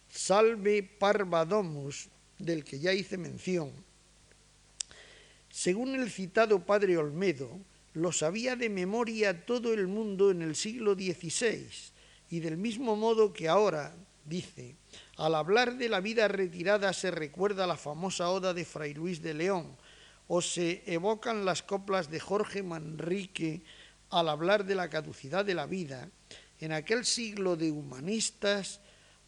Salve 0.09 0.83
Parvadomus, 0.83 2.09
del 2.39 2.65
que 2.65 2.79
ya 2.79 2.93
hice 2.93 3.19
mención, 3.19 3.73
según 5.51 5.95
el 5.95 6.11
citado 6.11 6.65
padre 6.65 6.99
Olmedo, 6.99 7.59
lo 7.95 8.13
sabía 8.13 8.57
de 8.57 8.69
memoria 8.69 9.47
todo 9.47 9.73
el 9.73 9.87
mundo 9.87 10.31
en 10.31 10.43
el 10.43 10.55
siglo 10.55 10.95
XVI, 10.95 11.67
y 12.31 12.41
del 12.41 12.57
mismo 12.57 12.97
modo 12.97 13.33
que 13.33 13.49
ahora, 13.49 13.95
dice, 14.25 14.75
al 15.17 15.35
hablar 15.35 15.79
de 15.79 15.89
la 15.89 16.01
vida 16.01 16.29
retirada 16.29 16.93
se 16.93 17.11
recuerda 17.11 17.67
la 17.67 17.77
famosa 17.77 18.29
oda 18.29 18.53
de 18.53 18.65
Fray 18.65 18.95
Luis 18.95 19.23
de 19.23 19.33
León 19.33 19.77
o 20.29 20.43
se 20.43 20.83
evocan 20.87 21.45
las 21.45 21.63
coplas 21.63 22.11
de 22.11 22.21
Jorge 22.21 22.63
Manrique 22.63 23.63
al 24.11 24.29
hablar 24.29 24.65
de 24.65 24.75
la 24.75 24.89
caducidad 24.89 25.45
de 25.45 25.55
la 25.55 25.67
vida. 25.67 26.09
En 26.59 26.73
aquel 26.73 27.05
siglo 27.05 27.57
de 27.57 27.71
humanistas, 27.71 28.81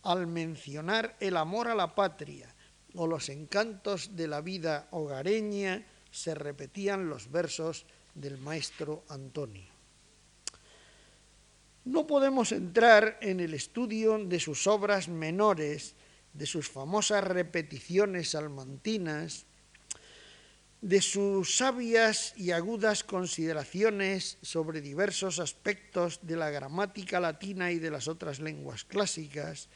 al 0.02 0.26
mencionar 0.26 1.16
el 1.20 1.36
amor 1.36 1.68
a 1.68 1.74
la 1.74 1.94
patria 1.94 2.54
o 2.94 3.06
los 3.06 3.28
encantos 3.28 4.16
de 4.16 4.28
la 4.28 4.40
vida 4.40 4.88
hogareña, 4.90 5.84
se 6.10 6.34
repetían 6.34 7.08
los 7.08 7.30
versos 7.30 7.84
del 8.14 8.38
maestro 8.38 9.04
Antonio. 9.08 9.66
No 11.84 12.06
podemos 12.06 12.52
entrar 12.52 13.18
en 13.22 13.40
el 13.40 13.54
estudio 13.54 14.18
de 14.18 14.40
sus 14.40 14.66
obras 14.66 15.08
menores, 15.08 15.94
de 16.32 16.46
sus 16.46 16.68
famosas 16.68 17.24
repeticiones 17.24 18.30
salmantinas, 18.30 19.46
de 20.80 21.02
sus 21.02 21.56
sabias 21.56 22.34
y 22.36 22.52
agudas 22.52 23.02
consideraciones 23.02 24.38
sobre 24.42 24.80
diversos 24.80 25.40
aspectos 25.40 26.20
de 26.22 26.36
la 26.36 26.50
gramática 26.50 27.18
latina 27.18 27.72
y 27.72 27.78
de 27.78 27.90
las 27.90 28.06
otras 28.06 28.38
lenguas 28.38 28.84
clásicas, 28.84 29.68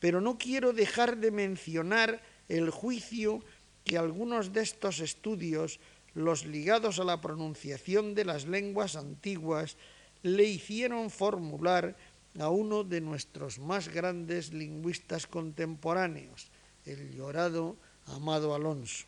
pero 0.00 0.20
no 0.20 0.38
quiero 0.38 0.72
dejar 0.72 1.18
de 1.18 1.30
mencionar 1.30 2.20
el 2.48 2.70
juicio 2.70 3.44
que 3.84 3.96
algunos 3.96 4.52
de 4.52 4.62
estos 4.62 4.98
estudios, 4.98 5.78
los 6.14 6.44
ligados 6.44 6.98
a 6.98 7.04
la 7.04 7.20
pronunciación 7.20 8.14
de 8.14 8.24
las 8.24 8.46
lenguas 8.46 8.96
antiguas, 8.96 9.76
le 10.22 10.44
hicieron 10.44 11.10
formular 11.10 11.96
a 12.38 12.48
uno 12.48 12.82
de 12.82 13.00
nuestros 13.00 13.58
más 13.58 13.88
grandes 13.88 14.52
lingüistas 14.52 15.26
contemporáneos, 15.26 16.50
el 16.84 17.12
llorado 17.12 17.76
Amado 18.06 18.54
Alonso. 18.54 19.06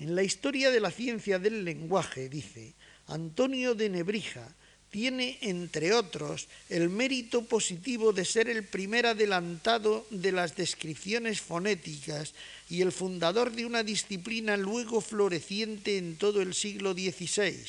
En 0.00 0.14
la 0.14 0.22
historia 0.22 0.70
de 0.70 0.80
la 0.80 0.90
ciencia 0.90 1.38
del 1.38 1.62
lenguaje, 1.62 2.30
dice, 2.30 2.72
Antonio 3.06 3.74
de 3.74 3.90
Nebrija 3.90 4.48
tiene, 4.88 5.36
entre 5.42 5.92
otros, 5.92 6.48
el 6.70 6.88
mérito 6.88 7.44
positivo 7.44 8.14
de 8.14 8.24
ser 8.24 8.48
el 8.48 8.64
primer 8.64 9.06
adelantado 9.06 10.06
de 10.08 10.32
las 10.32 10.56
descripciones 10.56 11.42
fonéticas 11.42 12.32
y 12.70 12.80
el 12.80 12.92
fundador 12.92 13.52
de 13.52 13.66
una 13.66 13.82
disciplina 13.82 14.56
luego 14.56 15.02
floreciente 15.02 15.98
en 15.98 16.16
todo 16.16 16.40
el 16.40 16.54
siglo 16.54 16.94
XVI, 16.94 17.60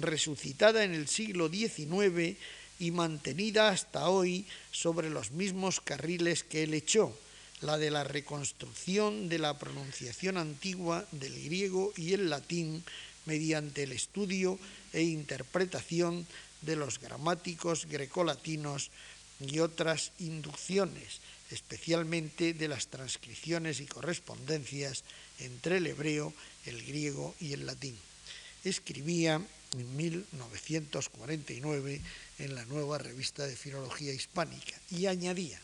resucitada 0.00 0.84
en 0.84 0.94
el 0.94 1.08
siglo 1.08 1.48
XIX 1.48 2.38
y 2.78 2.90
mantenida 2.92 3.70
hasta 3.70 4.08
hoy 4.08 4.46
sobre 4.70 5.10
los 5.10 5.32
mismos 5.32 5.80
carriles 5.80 6.44
que 6.44 6.62
él 6.62 6.74
echó, 6.74 7.18
la 7.60 7.78
de 7.78 7.90
la 7.90 8.04
reconstrucción 8.04 9.28
de 9.28 9.38
la 9.38 9.58
pronunciación 9.58 10.36
antigua 10.36 11.06
del 11.12 11.42
griego 11.44 11.92
y 11.96 12.12
el 12.12 12.30
latín 12.30 12.84
mediante 13.26 13.82
el 13.82 13.92
estudio 13.92 14.58
e 14.92 15.02
interpretación 15.02 16.26
de 16.62 16.76
los 16.76 16.98
gramáticos 16.98 17.86
grecolatinos 17.86 18.90
y 19.40 19.60
otras 19.60 20.12
inducciones, 20.18 21.20
especialmente 21.50 22.54
de 22.54 22.68
las 22.68 22.88
transcripciones 22.88 23.80
y 23.80 23.86
correspondencias 23.86 25.04
entre 25.38 25.78
el 25.78 25.86
hebreo, 25.86 26.34
el 26.66 26.84
griego 26.84 27.34
y 27.40 27.52
el 27.52 27.66
latín. 27.66 27.96
Escribía 28.64 29.40
en 29.76 29.96
1949 29.96 32.00
en 32.38 32.54
la 32.54 32.64
nueva 32.66 32.98
revista 32.98 33.46
de 33.46 33.56
Filología 33.56 34.12
Hispánica 34.12 34.74
y 34.90 35.06
añadía, 35.06 35.58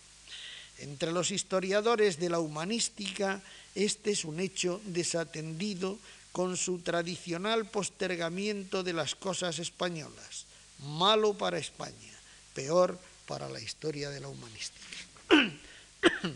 entre 0.78 1.12
los 1.12 1.30
historiadores 1.30 2.18
de 2.18 2.30
la 2.30 2.40
humanística, 2.40 3.40
este 3.74 4.10
es 4.12 4.24
un 4.24 4.40
hecho 4.40 4.80
desatendido 4.84 5.98
con 6.32 6.56
su 6.56 6.80
tradicional 6.80 7.66
postergamiento 7.66 8.82
de 8.82 8.92
las 8.92 9.14
cosas 9.14 9.58
españolas, 9.60 10.46
malo 10.80 11.34
para 11.34 11.58
España, 11.58 11.94
peor 12.54 12.98
para 13.26 13.48
la 13.48 13.60
historia 13.60 14.10
de 14.10 14.20
la 14.20 14.28
humanística. 14.28 14.96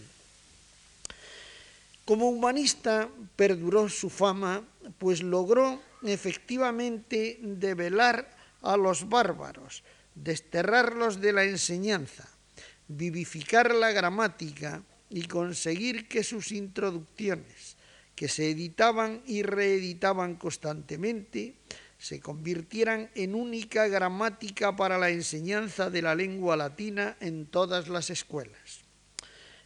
Como 2.05 2.31
humanista 2.31 3.09
perduró 3.37 3.89
su 3.89 4.09
fama, 4.09 4.63
pues 4.99 5.23
logró 5.23 5.83
efectivamente 6.03 7.39
develar 7.43 8.35
a 8.63 8.77
los 8.77 9.09
bárbaros, 9.09 9.83
desterrarlos 10.15 11.21
de 11.21 11.33
la 11.33 11.45
enseñanza, 11.45 12.29
vivificar 12.89 13.75
la 13.75 13.93
gramática 13.93 14.83
y 15.11 15.23
conseguir 15.23 16.09
que 16.09 16.25
sus 16.25 16.53
introducciones, 16.53 17.77
que 18.15 18.29
se 18.29 18.51
editaban 18.51 19.23
y 19.27 19.43
reeditaban 19.43 20.37
constantemente, 20.37 21.55
se 21.99 22.21
convirtieran 22.21 23.11
en 23.15 23.35
única 23.35 23.87
gramática 23.89 24.75
para 24.77 24.99
la 24.99 25.11
enseñanza 25.11 25.91
de 25.91 26.03
la 26.03 26.15
lengua 26.15 26.57
latina 26.57 27.17
en 27.21 27.47
todas 27.47 27.89
las 27.89 28.11
escuelas. 28.11 28.81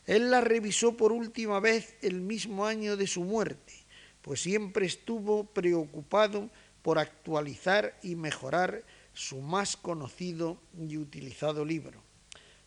Él 0.07 0.31
la 0.31 0.41
revisó 0.41 0.97
por 0.97 1.12
última 1.12 1.61
vez 1.61 1.97
el 2.03 2.20
mismo 2.20 2.66
año 2.66 2.97
de 2.97 3.07
su 3.07 3.23
muerte 3.23 3.83
pues 4.23 4.41
siempre 4.41 4.87
estuvo 4.87 5.45
preocupado 5.45 6.49
por 6.81 6.99
actualizar 6.99 7.99
y 8.03 8.16
mejorar 8.16 8.83
su 9.12 9.41
más 9.41 9.77
conocido 9.77 10.59
y 10.79 10.97
utilizado 10.97 11.64
libro. 11.64 12.01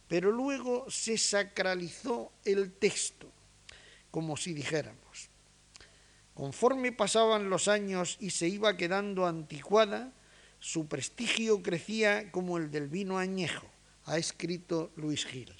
Pero 0.08 0.32
luego 0.32 0.90
se 0.90 1.18
sacralizó 1.18 2.32
el 2.44 2.72
texto, 2.74 3.32
como 4.12 4.38
si 4.38 4.54
dijéramos. 4.54 5.30
Conforme 6.34 6.92
pasaban 6.92 7.50
los 7.50 7.68
años 7.68 8.18
y 8.20 8.30
se 8.32 8.48
iba 8.48 8.78
quedando 8.78 9.26
anticuada, 9.26 10.12
su 10.60 10.88
prestigio 10.88 11.62
crecía 11.64 12.32
como 12.32 12.58
el 12.58 12.72
del 12.72 12.88
vino 12.88 13.18
añejo, 13.18 13.68
ha 14.06 14.18
escrito 14.18 14.92
Luis 14.96 15.26
Gil. 15.26 15.54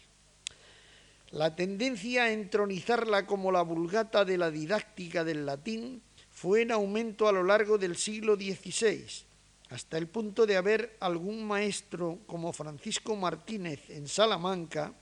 La 1.32 1.56
tendencia 1.56 2.24
a 2.24 2.32
entronizarla 2.32 3.26
como 3.26 3.52
la 3.52 3.62
vulgata 3.62 4.26
de 4.26 4.38
la 4.38 4.52
didáctica 4.52 5.24
del 5.24 5.46
latín 5.46 6.02
fue 6.32 6.62
en 6.62 6.72
aumento 6.72 7.28
a 7.28 7.32
lo 7.32 7.44
largo 7.44 7.78
del 7.78 7.96
siglo 7.96 8.36
XVI, 8.36 9.06
hasta 9.70 9.98
el 9.98 10.08
punto 10.08 10.46
de 10.46 10.58
haber 10.58 10.96
algún 11.00 11.46
maestro 11.46 12.20
como 12.28 12.54
Francisco 12.54 13.16
Martínez 13.16 13.90
en 13.90 14.08
Salamanca 14.08 14.94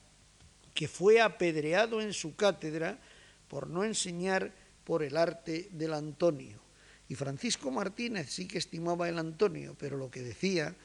que 0.74 0.88
fue 0.88 1.22
apedreado 1.22 2.01
en 2.01 2.14
su 2.14 2.36
cátedra 2.36 2.99
por 3.47 3.70
no 3.70 3.84
enseñar 3.84 4.51
por 4.84 5.03
el 5.03 5.18
arte 5.18 5.70
del 5.72 5.93
Antonio. 5.93 6.59
Y 7.07 7.16
Francisco 7.16 7.70
Martínez 7.72 8.30
sí 8.32 8.47
que 8.47 8.57
estimaba 8.57 9.09
el 9.09 9.20
Antonio, 9.20 9.76
pero 9.78 9.97
lo 9.97 10.09
que 10.09 10.22
decía 10.22 10.76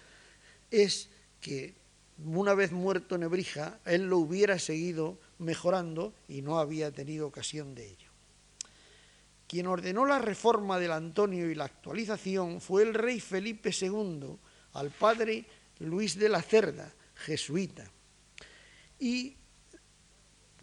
es 0.71 1.09
que 1.41 1.75
una 2.25 2.55
vez 2.55 2.73
muerto 2.73 3.17
Nebrija, 3.17 3.79
él 3.85 4.09
lo 4.09 4.19
hubiera 4.19 4.59
seguido 4.59 5.19
mejorando 5.39 6.13
y 6.27 6.43
no 6.43 6.59
había 6.59 6.91
tenido 6.91 7.27
ocasión 7.27 7.75
de 7.75 7.87
ello. 7.87 8.08
Quien 9.49 9.67
ordenó 9.67 10.05
la 10.05 10.19
reforma 10.19 10.79
del 10.79 10.93
Antonio 10.93 11.51
y 11.51 11.55
la 11.55 11.65
actualización 11.65 12.61
fue 12.61 12.83
el 12.83 12.93
rey 12.93 13.19
Felipe 13.19 13.71
II 13.73 14.37
al 14.75 14.91
padre 14.91 15.47
Luis 15.79 16.19
de 16.19 16.29
la 16.29 16.43
Cerda, 16.43 16.93
jesuita. 17.15 17.91
Y 19.01 19.37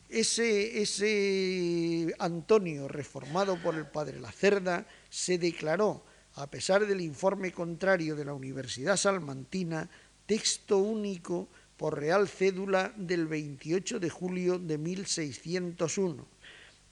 ese, 0.09 2.13
Antonio, 2.19 2.87
reformado 2.87 3.61
por 3.61 3.75
el 3.75 3.87
padre 3.87 4.19
La 4.19 4.31
Cerda, 4.31 4.85
se 5.09 5.39
declaró, 5.39 6.05
a 6.35 6.47
pesar 6.47 6.85
del 6.85 7.01
informe 7.01 7.51
contrario 7.51 8.15
de 8.15 8.25
la 8.25 8.33
Universidad 8.33 8.97
Salmantina, 8.97 9.89
texto 10.27 10.77
único 10.77 11.47
por 11.75 11.99
Real 11.99 12.27
Cédula 12.27 12.93
del 12.95 13.27
28 13.27 13.99
de 13.99 14.09
julio 14.09 14.59
de 14.59 14.77
1601, 14.77 16.27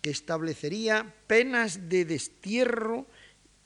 que 0.03 0.11
establecería 0.11 1.15
penas 1.27 1.87
de 1.87 2.03
destierro 2.03 3.07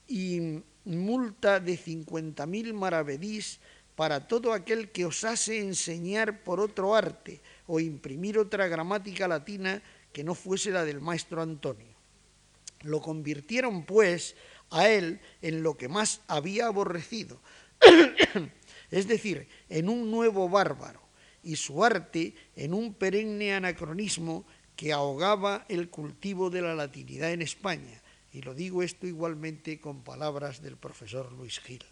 y 0.07 0.61
multa 0.85 1.59
de 1.59 1.73
50.000 1.73 2.73
maravedís 2.73 3.59
para 3.95 4.27
todo 4.27 4.53
aquel 4.53 4.93
que 4.93 5.09
osase 5.09 5.57
enseñar 5.57 6.45
por 6.45 6.59
otro 6.59 6.93
arte 6.93 7.41
o 7.65 7.79
imprimir 7.79 8.37
otra 8.37 8.67
gramática 8.67 9.27
latina 9.27 9.81
que 10.13 10.23
no 10.23 10.35
fuese 10.35 10.69
la 10.69 10.85
del 10.85 11.01
maestro 11.01 11.41
Antonio. 11.41 11.97
Lo 12.83 13.01
convirtieron, 13.01 13.83
pues, 13.83 14.35
a 14.69 14.87
él 14.89 15.19
en 15.41 15.63
lo 15.63 15.75
que 15.75 15.89
más 15.89 16.21
había 16.27 16.67
aborrecido, 16.67 17.41
es 18.91 19.07
decir, 19.07 19.47
en 19.69 19.89
un 19.89 20.11
nuevo 20.11 20.47
bárbaro, 20.47 21.01
y 21.41 21.55
su 21.55 21.83
arte 21.83 22.35
en 22.55 22.75
un 22.75 22.93
perenne 22.93 23.55
anacronismo 23.55 24.45
que 24.77 24.93
ahogaba 24.93 25.65
el 25.67 25.89
cultivo 25.89 26.49
de 26.49 26.61
la 26.61 26.75
latinidad 26.75 27.31
en 27.33 27.41
España. 27.41 28.01
Y 28.31 28.43
lo 28.43 28.53
digo 28.53 28.83
esto 28.83 29.07
igualmente 29.07 29.81
con 29.81 30.03
palabras 30.03 30.61
del 30.61 30.77
profesor 30.77 31.33
Luis 31.33 31.59
Gil. 31.59 31.83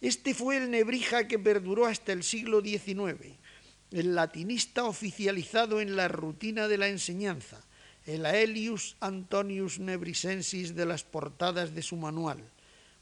Este 0.00 0.34
fue 0.34 0.58
el 0.58 0.70
Nebrija 0.70 1.28
que 1.28 1.38
perduró 1.38 1.86
hasta 1.86 2.12
el 2.12 2.24
siglo 2.24 2.60
XIX, 2.60 3.38
el 3.92 4.14
latinista 4.14 4.84
oficializado 4.84 5.80
en 5.80 5.96
la 5.96 6.08
rutina 6.08 6.68
de 6.68 6.78
la 6.78 6.88
enseñanza, 6.88 7.64
el 8.04 8.26
Aelius 8.26 8.96
Antonius 9.00 9.78
Nebrisensis 9.78 10.74
de 10.74 10.84
las 10.86 11.04
portadas 11.04 11.74
de 11.74 11.82
su 11.82 11.96
manual, 11.96 12.42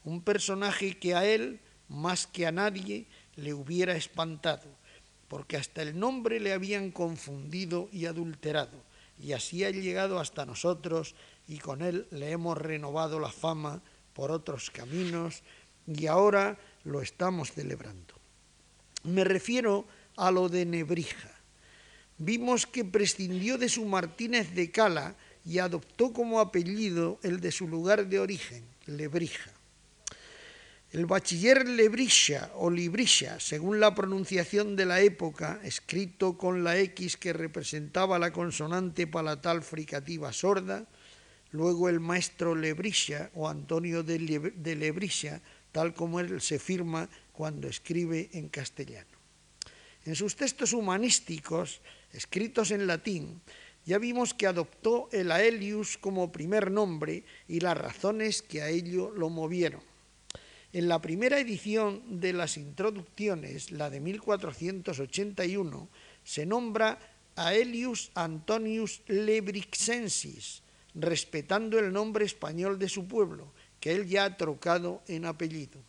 un 0.03 0.21
personaje 0.21 0.97
que 0.97 1.15
a 1.15 1.25
él, 1.25 1.59
más 1.87 2.27
que 2.27 2.45
a 2.45 2.51
nadie, 2.51 3.07
le 3.35 3.53
hubiera 3.53 3.95
espantado, 3.95 4.76
porque 5.27 5.57
hasta 5.57 5.81
el 5.81 5.99
nombre 5.99 6.39
le 6.39 6.53
habían 6.53 6.91
confundido 6.91 7.89
y 7.91 8.05
adulterado, 8.05 8.83
y 9.19 9.33
así 9.33 9.63
ha 9.63 9.71
llegado 9.71 10.19
hasta 10.19 10.45
nosotros, 10.45 11.15
y 11.47 11.59
con 11.59 11.81
él 11.81 12.07
le 12.11 12.31
hemos 12.31 12.57
renovado 12.57 13.19
la 13.19 13.31
fama 13.31 13.81
por 14.13 14.31
otros 14.31 14.71
caminos, 14.71 15.43
y 15.85 16.07
ahora 16.07 16.57
lo 16.83 17.01
estamos 17.01 17.51
celebrando. 17.51 18.15
Me 19.03 19.23
refiero 19.23 19.85
a 20.17 20.31
lo 20.31 20.49
de 20.49 20.65
Nebrija. 20.65 21.31
Vimos 22.17 22.65
que 22.65 22.83
prescindió 22.83 23.57
de 23.57 23.69
su 23.69 23.85
Martínez 23.85 24.53
de 24.53 24.71
Cala 24.71 25.15
y 25.45 25.59
adoptó 25.59 26.11
como 26.11 26.39
apellido 26.39 27.19
el 27.23 27.39
de 27.39 27.51
su 27.51 27.67
lugar 27.67 28.07
de 28.07 28.19
origen, 28.19 28.65
Lebrija. 28.85 29.56
El 30.93 31.05
bachiller 31.05 31.67
Lebrisha 31.67 32.49
o 32.55 32.69
Librisha, 32.69 33.41
según 33.41 33.81
la 33.81 33.93
pronunciación 33.93 34.77
de 34.77 34.85
la 34.85 35.01
época, 35.01 35.59
escrito 35.63 36.37
con 36.37 36.63
la 36.63 36.77
X 36.77 37.17
que 37.17 37.33
representaba 37.33 38.17
la 38.17 38.31
consonante 38.31 39.05
palatal 39.05 39.63
fricativa 39.63 40.31
sorda, 40.31 40.87
luego 41.51 41.89
el 41.89 41.99
maestro 41.99 42.55
Lebrisha 42.55 43.31
o 43.35 43.49
Antonio 43.49 44.01
de 44.01 44.17
Lebrisha, 44.75 45.41
tal 45.73 45.93
como 45.93 46.21
él 46.21 46.39
se 46.39 46.57
firma 46.57 47.09
cuando 47.33 47.67
escribe 47.67 48.29
en 48.31 48.47
castellano. 48.47 49.11
En 50.05 50.15
sus 50.15 50.37
textos 50.37 50.71
humanísticos, 50.71 51.81
escritos 52.13 52.71
en 52.71 52.87
latín, 52.87 53.41
ya 53.85 53.97
vimos 53.97 54.33
que 54.33 54.47
adoptó 54.47 55.09
el 55.11 55.33
Aelius 55.33 55.97
como 55.97 56.31
primer 56.31 56.71
nombre 56.71 57.25
y 57.49 57.59
las 57.59 57.77
razones 57.77 58.41
que 58.41 58.61
a 58.61 58.69
ello 58.69 59.11
lo 59.11 59.27
movieron. 59.27 59.81
En 60.73 60.89
la 60.89 61.01
primera 61.01 61.39
edición 61.39 62.19
de 62.19 62.33
las 62.33 62.57
introducciones, 62.57 63.71
la 63.71 63.89
de 63.89 64.01
1481, 64.01 65.89
se 66.23 66.45
nombra 66.45 66.99
Aelius 67.37 68.11
Antonius 68.15 69.01
Lebrixensis, 69.07 70.61
respetando 70.93 71.79
el 71.79 71.93
nombre 71.93 72.25
español 72.25 72.77
de 72.79 72.89
su 72.89 73.07
pueblo, 73.07 73.53
que 73.79 73.93
él 73.93 74.07
ya 74.07 74.25
ha 74.25 74.35
trocado 74.35 75.03
en 75.07 75.25
apellido. 75.25 75.79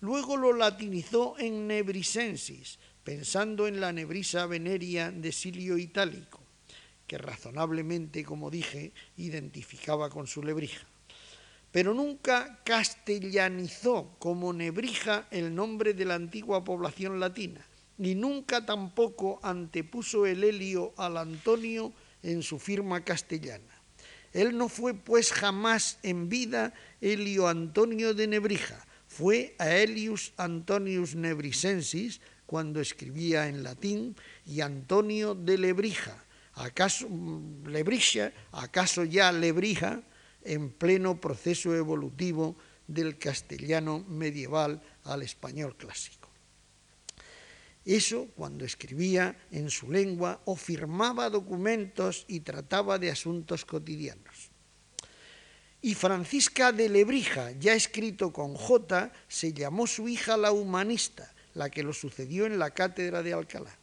Luego 0.00 0.36
lo 0.36 0.52
latinizó 0.52 1.36
en 1.38 1.66
Nebrisensis, 1.66 2.78
pensando 3.02 3.66
en 3.66 3.80
la 3.80 3.92
nebrisa 3.92 4.46
veneria 4.46 5.10
de 5.10 5.32
Silio 5.32 5.78
Itálico, 5.78 6.40
que 7.08 7.18
razonablemente, 7.18 8.22
como 8.24 8.50
dije, 8.50 8.92
identificaba 9.16 10.10
con 10.10 10.28
su 10.28 10.44
lebrija. 10.44 10.86
Pero 11.76 11.92
nunca 11.92 12.58
castellanizó 12.64 14.16
como 14.18 14.54
nebrija 14.54 15.28
el 15.30 15.54
nombre 15.54 15.92
de 15.92 16.06
la 16.06 16.14
antigua 16.14 16.64
población 16.64 17.20
latina, 17.20 17.60
ni 17.98 18.14
nunca 18.14 18.64
tampoco 18.64 19.40
antepuso 19.42 20.24
el 20.24 20.42
helio 20.42 20.94
al 20.96 21.18
Antonio 21.18 21.92
en 22.22 22.42
su 22.42 22.58
firma 22.58 23.04
castellana. 23.04 23.82
Él 24.32 24.56
no 24.56 24.70
fue 24.70 24.94
pues 24.94 25.30
jamás 25.34 25.98
en 26.02 26.30
vida 26.30 26.72
Helio 27.02 27.46
Antonio 27.46 28.14
de 28.14 28.26
Nebrija, 28.26 28.82
fue 29.06 29.54
Aelius 29.58 30.32
Antonius 30.38 31.14
Nebrisensis, 31.14 32.22
cuando 32.46 32.80
escribía 32.80 33.48
en 33.48 33.62
latín, 33.62 34.16
y 34.46 34.62
Antonio 34.62 35.34
de 35.34 35.58
Lebrija, 35.58 36.24
acaso 36.54 37.06
Lebrija, 37.66 38.32
acaso 38.50 39.04
ya 39.04 39.30
Lebrija, 39.30 40.02
en 40.46 40.70
pleno 40.70 41.20
proceso 41.20 41.74
evolutivo 41.74 42.56
del 42.86 43.18
castellano 43.18 44.04
medieval 44.08 44.80
al 45.04 45.22
español 45.22 45.76
clásico. 45.76 46.30
Eso 47.84 48.26
cuando 48.34 48.64
escribía 48.64 49.36
en 49.52 49.70
su 49.70 49.90
lengua 49.90 50.40
o 50.44 50.56
firmaba 50.56 51.30
documentos 51.30 52.24
y 52.26 52.40
trataba 52.40 52.98
de 52.98 53.10
asuntos 53.10 53.64
cotidianos. 53.64 54.50
Y 55.82 55.94
Francisca 55.94 56.72
de 56.72 56.88
Lebrija, 56.88 57.52
ya 57.52 57.74
escrito 57.74 58.32
con 58.32 58.54
J, 58.54 59.12
se 59.28 59.52
llamó 59.52 59.86
su 59.86 60.08
hija 60.08 60.36
la 60.36 60.50
humanista, 60.50 61.32
la 61.54 61.70
que 61.70 61.84
lo 61.84 61.92
sucedió 61.92 62.46
en 62.46 62.58
la 62.58 62.72
cátedra 62.72 63.22
de 63.22 63.32
Alcalá. 63.32 63.78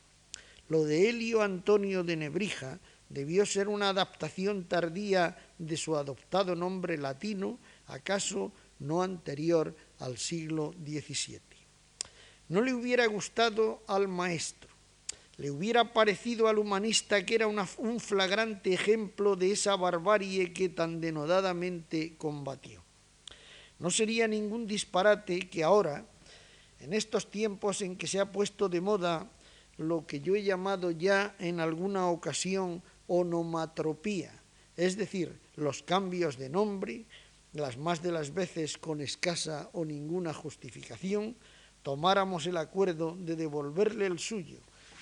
Lo 0.67 0.83
de 0.83 1.07
Helio 1.07 1.41
Antonio 1.41 2.03
de 2.03 2.17
Nebrija 2.17 2.79
debió 3.07 3.45
ser 3.45 3.69
una 3.69 3.89
adaptación 3.89 4.65
tardía 4.65 5.37
de 5.65 5.77
su 5.77 5.95
adoptado 5.95 6.55
nombre 6.55 6.97
latino, 6.97 7.59
acaso 7.87 8.51
no 8.79 9.01
anterior 9.01 9.75
al 9.99 10.17
siglo 10.17 10.73
XVII. 10.83 11.39
No 12.49 12.61
le 12.61 12.73
hubiera 12.73 13.05
gustado 13.07 13.83
al 13.87 14.07
maestro, 14.07 14.69
le 15.37 15.49
hubiera 15.49 15.93
parecido 15.93 16.47
al 16.47 16.59
humanista 16.59 17.25
que 17.25 17.35
era 17.35 17.47
un 17.47 17.99
flagrante 17.99 18.73
ejemplo 18.73 19.35
de 19.35 19.51
esa 19.51 19.75
barbarie 19.75 20.53
que 20.53 20.69
tan 20.69 21.01
denodadamente 21.01 22.15
combatió. 22.17 22.83
No 23.79 23.89
sería 23.89 24.27
ningún 24.27 24.67
disparate 24.67 25.49
que 25.49 25.63
ahora, 25.63 26.05
en 26.79 26.93
estos 26.93 27.29
tiempos 27.29 27.81
en 27.81 27.97
que 27.97 28.07
se 28.07 28.19
ha 28.19 28.31
puesto 28.31 28.69
de 28.69 28.81
moda 28.81 29.27
lo 29.77 30.05
que 30.05 30.19
yo 30.19 30.35
he 30.35 30.43
llamado 30.43 30.91
ya 30.91 31.35
en 31.39 31.59
alguna 31.59 32.07
ocasión 32.07 32.83
onomatropía, 33.07 34.31
es 34.77 34.95
decir, 34.97 35.39
los 35.55 35.83
cambios 35.83 36.37
de 36.37 36.49
nombre, 36.49 37.05
las 37.53 37.77
más 37.77 38.01
de 38.01 38.11
las 38.11 38.33
veces 38.33 38.77
con 38.77 39.01
escasa 39.01 39.69
o 39.73 39.85
ninguna 39.85 40.33
justificación, 40.33 41.35
tomáramos 41.83 42.45
el 42.47 42.57
acuerdo 42.57 43.15
de 43.19 43.35
devolverle 43.35 44.07
el 44.07 44.19
suyo, 44.19 44.57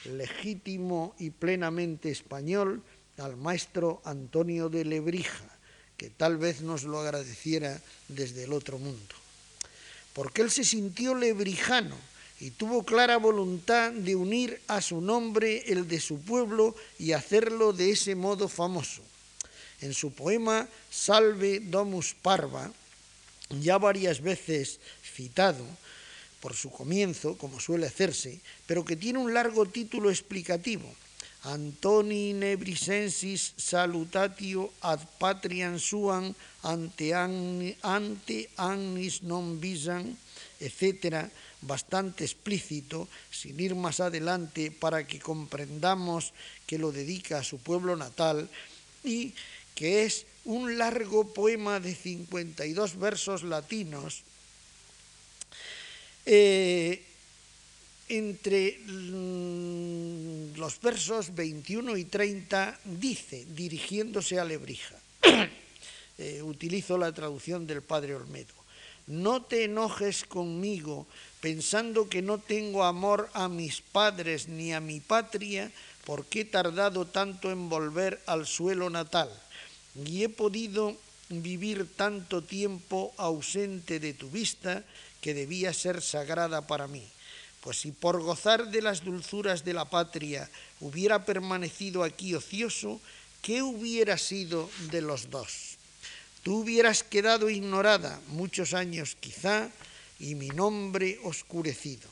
legítimo 0.05 1.15
y 1.19 1.29
plenamente 1.29 2.09
español, 2.09 2.81
al 3.17 3.37
maestro 3.37 4.01
Antonio 4.03 4.69
de 4.69 4.83
Lebrija, 4.83 5.45
que 5.95 6.09
tal 6.09 6.37
vez 6.37 6.61
nos 6.61 6.83
lo 6.83 6.99
agradeciera 6.99 7.79
desde 8.07 8.45
el 8.45 8.53
otro 8.53 8.79
mundo. 8.79 9.15
Porque 10.13 10.41
él 10.41 10.49
se 10.49 10.63
sintió 10.63 11.13
lebrijano 11.13 11.95
y 12.39 12.49
tuvo 12.49 12.83
clara 12.83 13.17
voluntad 13.17 13.91
de 13.91 14.15
unir 14.15 14.59
a 14.67 14.81
su 14.81 14.99
nombre 14.99 15.63
el 15.67 15.87
de 15.87 15.99
su 15.99 16.19
pueblo 16.19 16.75
y 16.97 17.11
hacerlo 17.11 17.71
de 17.71 17.91
ese 17.91 18.15
modo 18.15 18.49
famoso. 18.49 19.03
En 19.81 19.93
su 19.93 20.13
poema 20.13 20.67
Salve 20.89 21.59
Domus 21.59 22.15
Parva, 22.21 22.71
ya 23.49 23.77
varias 23.77 24.21
veces 24.21 24.79
citado, 25.03 25.65
por 26.41 26.55
su 26.55 26.71
comienzo, 26.71 27.37
como 27.37 27.59
suele 27.59 27.85
hacerse, 27.85 28.39
pero 28.65 28.83
que 28.83 28.95
tiene 28.95 29.19
un 29.19 29.33
largo 29.33 29.65
título 29.65 30.09
explicativo. 30.09 30.89
Antoni 31.43 32.33
nebrisensis 32.33 33.53
salutatio 33.57 34.69
ad 34.81 35.01
patriam 35.17 35.79
suam 35.81 36.33
ante, 36.61 37.13
ante 37.17 38.49
annis 38.57 39.25
non 39.25 39.57
visan, 39.57 40.13
etcétera, 40.61 41.25
bastante 41.61 42.25
explícito, 42.25 43.09
sin 43.33 43.57
ir 43.57 43.73
más 43.73 44.01
adelante, 44.01 44.69
para 44.69 45.05
que 45.05 45.17
comprendamos 45.17 46.33
que 46.65 46.77
lo 46.77 46.91
dedica 46.91 47.41
a 47.41 47.45
su 47.45 47.57
pueblo 47.57 47.97
natal 47.97 48.49
y 49.03 49.33
que 49.81 50.05
es 50.05 50.27
un 50.45 50.77
largo 50.77 51.33
poema 51.33 51.79
de 51.79 51.95
52 51.95 52.99
versos 53.01 53.41
latinos 53.41 54.21
eh, 56.23 57.01
entre 58.07 58.77
mm, 58.77 60.53
los 60.53 60.79
versos 60.81 61.33
21 61.33 61.97
y 61.97 62.05
30 62.05 62.79
dice, 63.01 63.43
dirigiéndose 63.57 64.37
a 64.37 64.45
Lebrija, 64.45 65.01
eh, 66.19 66.43
utilizo 66.43 66.95
la 66.99 67.11
traducción 67.11 67.65
del 67.65 67.81
padre 67.81 68.13
Olmedo, 68.13 68.53
no 69.07 69.41
te 69.41 69.63
enojes 69.63 70.25
conmigo 70.25 71.07
pensando 71.41 72.07
que 72.07 72.21
no 72.21 72.37
tengo 72.37 72.83
amor 72.83 73.31
a 73.33 73.49
mis 73.49 73.81
padres 73.81 74.47
ni 74.47 74.73
a 74.73 74.79
mi 74.79 74.99
patria, 74.99 75.71
porque 76.05 76.41
he 76.41 76.45
tardado 76.45 77.07
tanto 77.07 77.49
en 77.49 77.67
volver 77.67 78.21
al 78.27 78.45
suelo 78.45 78.87
natal 78.91 79.31
y 79.95 80.23
he 80.23 80.29
podido 80.29 80.95
vivir 81.29 81.87
tanto 81.95 82.43
tiempo 82.43 83.13
ausente 83.17 83.99
de 83.99 84.13
tu 84.13 84.29
vista 84.29 84.83
que 85.21 85.33
debía 85.33 85.73
ser 85.73 86.01
sagrada 86.01 86.67
para 86.67 86.87
mí. 86.87 87.03
Pues 87.61 87.79
si 87.79 87.91
por 87.91 88.19
gozar 88.21 88.71
de 88.71 88.81
las 88.81 89.03
dulzuras 89.03 89.63
de 89.63 89.73
la 89.73 89.85
patria 89.85 90.49
hubiera 90.79 91.25
permanecido 91.25 92.03
aquí 92.03 92.33
ocioso, 92.33 92.99
¿qué 93.41 93.61
hubiera 93.61 94.17
sido 94.17 94.69
de 94.91 95.01
los 95.01 95.29
dos? 95.29 95.77
Tú 96.43 96.61
hubieras 96.61 97.03
quedado 97.03 97.49
ignorada 97.49 98.19
muchos 98.29 98.73
años 98.73 99.15
quizá 99.19 99.69
y 100.19 100.33
mi 100.35 100.49
nombre 100.49 101.19
oscurecido. 101.23 102.09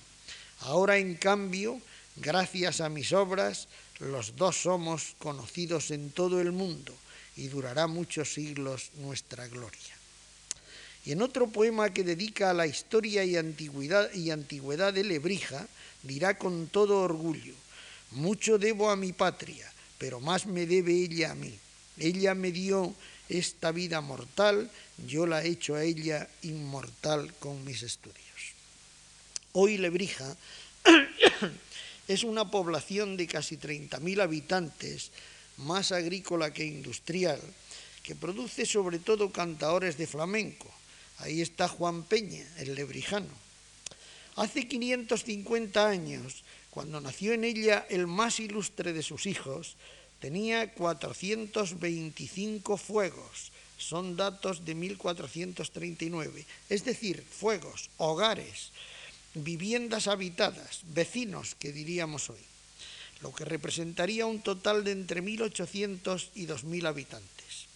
Ahora, 0.60 0.98
en 0.98 1.16
cambio, 1.16 1.82
gracias 2.18 2.80
a 2.80 2.90
mis 2.90 3.12
obras, 3.12 3.68
los 4.00 4.36
dos 4.36 4.56
somos 4.56 5.16
conocidos 5.18 5.90
en 5.90 6.12
todo 6.12 6.42
el 6.42 6.52
mundo 6.52 6.94
y 7.36 7.48
durará 7.48 7.88
muchos 7.88 8.34
siglos 8.34 8.92
nuestra 8.98 9.48
gloria. 9.48 10.00
Y 11.06 11.14
en 11.14 11.22
otro 11.22 11.48
poema 11.48 11.94
que 11.94 12.04
dedica 12.04 12.50
a 12.50 12.54
la 12.54 12.68
historia 12.68 13.24
y 13.24 13.38
antigüedad, 13.38 14.14
y 14.14 14.32
antigüedad 14.32 14.94
de 14.94 15.04
Lebrija, 15.04 15.68
dirá 16.04 16.38
con 16.38 16.68
todo 16.68 17.02
orgullo, 17.02 17.54
mucho 18.12 18.58
debo 18.58 18.90
a 18.90 18.96
mi 18.96 19.14
patria, 19.14 19.72
pero 19.98 20.20
más 20.20 20.46
me 20.46 20.66
debe 20.66 20.94
ella 20.94 21.32
a 21.32 21.36
mí. 21.36 21.58
Ella 21.98 22.34
me 22.34 22.52
dio 22.52 22.94
esta 23.28 23.72
vida 23.72 24.02
mortal, 24.02 24.70
yo 25.08 25.26
la 25.26 25.44
he 25.44 25.50
hecho 25.50 25.76
a 25.76 25.84
ella 25.84 26.28
inmortal 26.42 27.34
con 27.36 27.64
mis 27.64 27.84
estudios. 27.84 28.20
Hoy 29.54 29.78
Lebrija 29.78 30.36
es 32.08 32.24
una 32.24 32.50
población 32.50 33.18
de 33.18 33.28
casi 33.28 33.58
30.000 33.58 34.22
habitantes, 34.22 35.12
más 35.60 35.92
agrícola 35.92 36.54
que 36.54 36.66
industrial, 36.66 37.40
que 38.04 38.16
produce 38.16 38.66
sobre 38.66 39.00
todo 39.00 39.32
cantaores 39.32 39.98
de 39.98 40.08
flamenco, 40.08 40.70
Ahí 41.20 41.42
está 41.42 41.68
Juan 41.68 42.04
Peña, 42.04 42.46
el 42.60 42.76
lebrijano. 42.76 43.28
Hace 44.36 44.68
550 44.68 45.88
años, 45.88 46.44
cuando 46.70 47.02
nació 47.02 47.34
en 47.34 47.44
ella 47.44 47.86
el 47.90 48.08
más 48.08 48.40
ilustre 48.40 48.94
de 48.94 49.04
sus 49.04 49.26
hijos, 49.26 49.76
tenía 50.20 50.74
425 50.74 52.78
fuegos. 52.78 53.52
Son 53.78 54.16
datos 54.16 54.64
de 54.64 54.76
1439. 54.76 56.46
Es 56.70 56.86
decir, 56.86 57.22
fuegos, 57.22 57.90
hogares, 57.98 58.72
viviendas 59.34 60.08
habitadas, 60.08 60.82
vecinos, 60.94 61.56
que 61.56 61.74
diríamos 61.74 62.30
hoy. 62.30 62.49
Lo 63.22 63.34
que 63.34 63.46
representaría 63.46 64.26
un 64.26 64.42
total 64.42 64.84
de 64.84 64.92
entre 64.92 65.22
1.800 65.22 66.30
y 66.36 66.48
2.000 66.48 66.88
habitantes. 66.88 67.68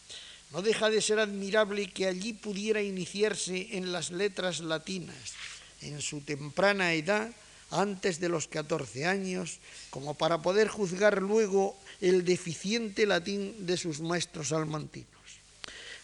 No 0.51 0.61
deja 0.61 0.89
de 0.89 1.01
ser 1.01 1.19
admirable 1.19 1.89
que 1.91 2.07
allí 2.07 2.33
pudiera 2.33 2.81
iniciarse 2.81 3.75
en 3.75 3.91
las 3.91 4.11
letras 4.11 4.59
latinas 4.59 5.33
en 5.81 6.01
su 6.01 6.21
temprana 6.21 6.93
edad, 6.93 7.31
antes 7.71 8.19
de 8.19 8.29
los 8.29 8.47
14 8.47 9.05
años, 9.05 9.59
como 9.89 10.13
para 10.13 10.41
poder 10.41 10.67
juzgar 10.67 11.21
luego 11.21 11.75
el 12.01 12.23
deficiente 12.23 13.05
latín 13.05 13.65
de 13.65 13.77
sus 13.77 13.99
maestros 13.99 14.49
salmantinos. 14.49 15.09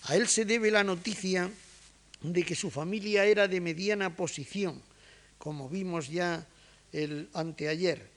A 0.04 0.16
él 0.16 0.28
se 0.28 0.46
debe 0.46 0.72
la 0.72 0.84
noticia 0.84 1.52
de 2.22 2.44
que 2.44 2.56
su 2.56 2.72
familia 2.72 3.26
era 3.26 3.48
de 3.48 3.62
mediana 3.62 4.16
posición, 4.16 4.82
como 5.38 5.70
vimos 5.70 6.10
ya 6.10 6.46
el 6.92 7.30
anteayer, 7.34 8.10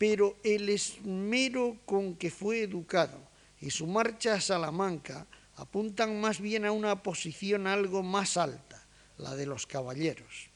pero 0.00 0.38
el 0.42 0.70
esmero 0.70 1.76
con 1.84 2.16
que 2.16 2.30
fue 2.30 2.62
educado 2.62 3.20
y 3.60 3.68
su 3.68 3.86
marcha 3.86 4.32
a 4.32 4.40
Salamanca 4.40 5.26
apuntan 5.56 6.18
más 6.22 6.40
bien 6.40 6.64
a 6.64 6.72
una 6.72 7.02
posición 7.02 7.66
algo 7.66 8.02
más 8.02 8.38
alta, 8.38 8.82
la 9.18 9.36
de 9.36 9.44
los 9.44 9.66
caballeros. 9.66 10.48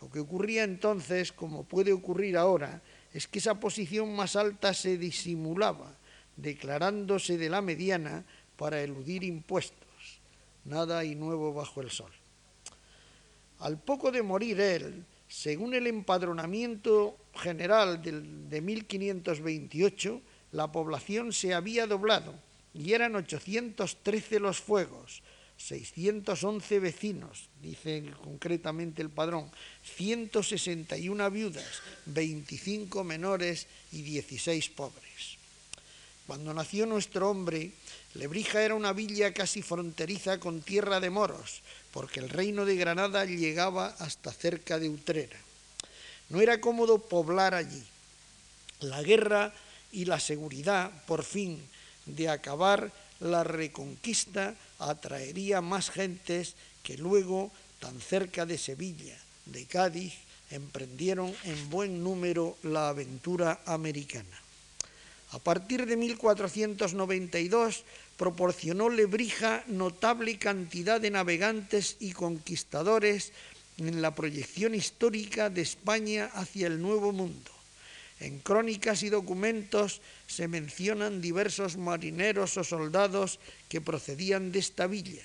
Lo 0.00 0.08
que 0.08 0.20
ocurría 0.20 0.62
entonces, 0.62 1.32
como 1.32 1.64
puede 1.64 1.92
ocurrir 1.92 2.36
ahora, 2.36 2.80
es 3.12 3.26
que 3.26 3.40
esa 3.40 3.58
posición 3.58 4.14
más 4.14 4.36
alta 4.36 4.72
se 4.72 4.96
disimulaba, 4.96 5.92
declarándose 6.36 7.38
de 7.38 7.50
la 7.50 7.62
mediana 7.62 8.24
para 8.56 8.80
eludir 8.80 9.24
impuestos. 9.24 10.20
Nada 10.64 11.04
y 11.04 11.16
nuevo 11.16 11.52
bajo 11.52 11.80
el 11.80 11.90
sol. 11.90 12.12
Al 13.58 13.80
poco 13.80 14.12
de 14.12 14.22
morir 14.22 14.60
él, 14.60 15.04
según 15.26 15.74
el 15.74 15.88
empadronamiento 15.88 17.16
general 17.36 18.02
de 18.02 18.60
1528, 18.60 20.20
la 20.52 20.70
población 20.72 21.32
se 21.32 21.54
había 21.54 21.86
doblado 21.86 22.34
y 22.74 22.92
eran 22.92 23.16
813 23.16 24.40
los 24.40 24.60
fuegos, 24.60 25.22
611 25.56 26.78
vecinos, 26.80 27.48
dice 27.62 28.04
concretamente 28.22 29.00
el 29.00 29.10
padrón, 29.10 29.50
161 29.96 31.30
viudas, 31.30 31.82
25 32.06 33.04
menores 33.04 33.66
y 33.92 34.02
16 34.02 34.68
pobres. 34.70 35.38
Cuando 36.26 36.52
nació 36.52 36.86
nuestro 36.86 37.30
hombre, 37.30 37.70
Lebrija 38.14 38.62
era 38.62 38.74
una 38.74 38.92
villa 38.92 39.32
casi 39.32 39.62
fronteriza 39.62 40.40
con 40.40 40.60
tierra 40.60 41.00
de 41.00 41.10
moros, 41.10 41.62
porque 41.92 42.20
el 42.20 42.28
reino 42.28 42.64
de 42.64 42.76
Granada 42.76 43.24
llegaba 43.24 43.94
hasta 43.98 44.32
cerca 44.32 44.78
de 44.78 44.88
Utrera. 44.88 45.38
No 46.28 46.40
era 46.40 46.60
cómodo 46.60 46.98
poblar 46.98 47.54
allí. 47.54 47.82
La 48.80 49.02
guerra 49.02 49.52
y 49.92 50.04
la 50.04 50.20
seguridad, 50.20 50.90
por 51.06 51.24
fin, 51.24 51.60
de 52.06 52.28
acabar 52.28 52.92
la 53.20 53.44
reconquista 53.44 54.54
atraería 54.78 55.60
más 55.60 55.90
gentes 55.90 56.54
que 56.82 56.98
luego, 56.98 57.50
tan 57.80 58.00
cerca 58.00 58.46
de 58.46 58.58
Sevilla, 58.58 59.16
de 59.46 59.64
Cádiz, 59.64 60.14
emprendieron 60.50 61.34
en 61.44 61.70
buen 61.70 62.02
número 62.02 62.56
la 62.62 62.88
aventura 62.88 63.60
americana. 63.66 64.42
A 65.32 65.38
partir 65.38 65.86
de 65.86 65.96
1492 65.96 67.84
proporcionó 68.16 68.88
Lebrija 68.88 69.64
notable 69.66 70.38
cantidad 70.38 71.00
de 71.00 71.10
navegantes 71.10 71.96
y 71.98 72.12
conquistadores 72.12 73.32
en 73.78 74.02
la 74.02 74.14
proyección 74.14 74.74
histórica 74.74 75.50
de 75.50 75.62
España 75.62 76.30
hacia 76.34 76.66
el 76.66 76.80
Nuevo 76.80 77.12
Mundo. 77.12 77.50
En 78.20 78.40
crónicas 78.40 79.02
y 79.02 79.10
documentos 79.10 80.00
se 80.26 80.48
mencionan 80.48 81.20
diversos 81.20 81.76
marineros 81.76 82.56
o 82.56 82.64
soldados 82.64 83.38
que 83.68 83.82
procedían 83.82 84.52
de 84.52 84.60
esta 84.60 84.86
villa 84.86 85.22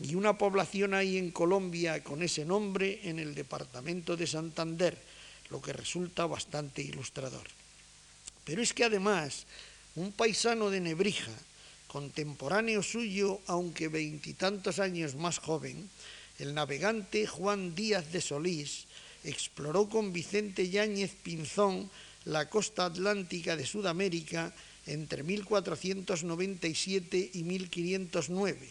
y 0.00 0.16
una 0.16 0.36
población 0.36 0.94
ahí 0.94 1.16
en 1.16 1.30
Colombia 1.30 2.02
con 2.02 2.22
ese 2.22 2.44
nombre 2.44 2.98
en 3.04 3.20
el 3.20 3.34
departamento 3.34 4.16
de 4.16 4.26
Santander, 4.26 4.98
lo 5.50 5.62
que 5.62 5.72
resulta 5.72 6.26
bastante 6.26 6.82
ilustrador. 6.82 7.46
Pero 8.44 8.60
es 8.62 8.74
que 8.74 8.84
además 8.84 9.46
un 9.94 10.10
paisano 10.10 10.70
de 10.70 10.80
Nebrija, 10.80 11.30
contemporáneo 11.86 12.82
suyo, 12.82 13.40
aunque 13.46 13.86
veintitantos 13.86 14.80
años 14.80 15.14
más 15.14 15.38
joven, 15.38 15.88
el 16.38 16.54
navegante 16.54 17.26
Juan 17.26 17.74
Díaz 17.74 18.12
de 18.12 18.20
Solís, 18.20 18.86
exploró 19.24 19.88
con 19.88 20.12
Vicente 20.12 20.68
Yáñez 20.68 21.14
Pinzón 21.22 21.90
la 22.24 22.48
costa 22.48 22.86
atlántica 22.86 23.56
de 23.56 23.66
Sudamérica 23.66 24.52
entre 24.86 25.22
1497 25.22 27.30
y 27.34 27.44
1509, 27.44 28.68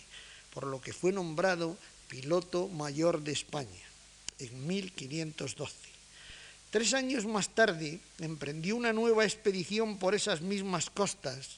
por 0.53 0.67
lo 0.67 0.81
que 0.81 0.93
fue 0.93 1.11
nombrado 1.11 1.77
piloto 2.07 2.67
mayor 2.67 3.23
de 3.23 3.31
España 3.31 3.69
en 4.39 4.67
1512. 4.67 5.73
Tres 6.69 6.93
años 6.93 7.25
más 7.25 7.49
tarde 7.49 7.99
emprendió 8.19 8.75
una 8.75 8.93
nueva 8.93 9.25
expedición 9.25 9.97
por 9.97 10.15
esas 10.15 10.41
mismas 10.41 10.89
costas 10.89 11.57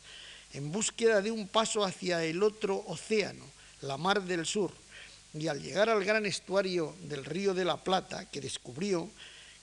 en 0.54 0.72
búsqueda 0.72 1.22
de 1.22 1.32
un 1.32 1.48
paso 1.48 1.84
hacia 1.84 2.24
el 2.24 2.44
otro 2.44 2.84
océano, 2.88 3.44
la 3.82 3.98
Mar 3.98 4.24
del 4.24 4.46
Sur, 4.46 4.72
y 5.38 5.48
al 5.48 5.62
llegar 5.62 5.90
al 5.90 6.04
gran 6.04 6.26
estuario 6.26 6.96
del 7.04 7.26
río 7.26 7.54
de 7.54 7.66
la 7.66 7.78
Plata, 7.78 8.30
que 8.30 8.40
descubrió, 8.42 9.10